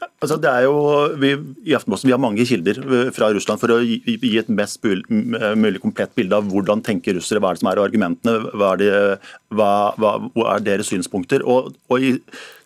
Altså, 0.00 0.36
det 0.40 0.48
er 0.48 0.64
jo, 0.64 0.76
vi, 1.20 1.30
I 1.68 1.74
Aftenposten 1.76 2.08
vi 2.08 2.14
har 2.14 2.20
mange 2.20 2.44
kilder 2.48 2.78
eh, 2.80 3.10
fra 3.12 3.30
Russland 3.32 3.60
for 3.60 3.72
å 3.72 3.78
gi, 3.84 3.98
gi 4.04 4.32
et 4.40 4.48
mest 4.52 4.80
mulig 4.84 5.80
komplett 5.82 6.12
bilde 6.16 6.36
av 6.36 6.48
hvordan 6.48 6.82
tenker 6.84 7.16
russere, 7.16 7.40
hva 7.40 7.50
er 7.50 7.58
det 7.58 7.62
som 7.62 7.70
er 7.70 7.80
argumentene, 7.82 8.34
hva 8.52 8.72
er, 8.74 8.80
det, 8.80 8.90
hva, 9.56 9.70
hva, 10.00 10.14
hva 10.36 10.48
er 10.54 10.64
deres 10.64 10.88
synspunkter. 10.92 11.44
Og, 11.44 11.72
og 11.92 12.04
i, 12.04 12.14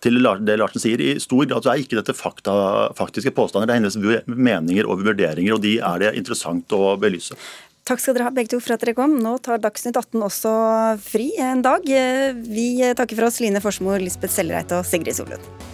til 0.03 0.19
det 0.19 0.59
Larsen 0.61 0.83
sier, 0.83 1.03
I 1.03 1.19
stor 1.23 1.47
grad 1.51 1.67
så 1.67 1.75
er 1.75 1.83
ikke 1.83 1.99
dette 1.99 2.17
fakta, 2.19 2.57
faktiske 2.99 3.35
påstander, 3.35 3.71
det 3.71 3.77
er 3.77 3.83
hennes 3.83 4.27
meninger 4.31 4.91
og 4.91 5.03
vurderinger, 5.03 5.55
og 5.55 5.63
de 5.63 5.77
er 5.79 6.03
det 6.03 6.15
interessant 6.21 6.75
å 6.75 6.97
belyse. 7.01 7.39
Takk 7.85 8.01
skal 8.01 8.17
dere 8.17 8.31
ha 8.31 8.35
begge 8.35 8.55
to 8.55 8.63
for 8.65 8.75
at 8.75 8.83
dere 8.83 8.97
kom. 8.97 9.19
Nå 9.21 9.37
tar 9.45 9.61
Dagsnytt 9.61 9.99
18 10.01 10.25
også 10.25 10.55
fri 11.05 11.35
en 11.43 11.63
dag. 11.67 11.85
Vi 12.49 12.69
takker 12.97 13.21
for 13.21 13.29
oss 13.29 13.43
Line 13.45 13.61
Forsmo, 13.61 13.93
Lisbeth 14.01 14.33
Sellereite 14.39 14.81
og 14.81 14.89
Sigrid 14.89 15.19
Solund. 15.19 15.74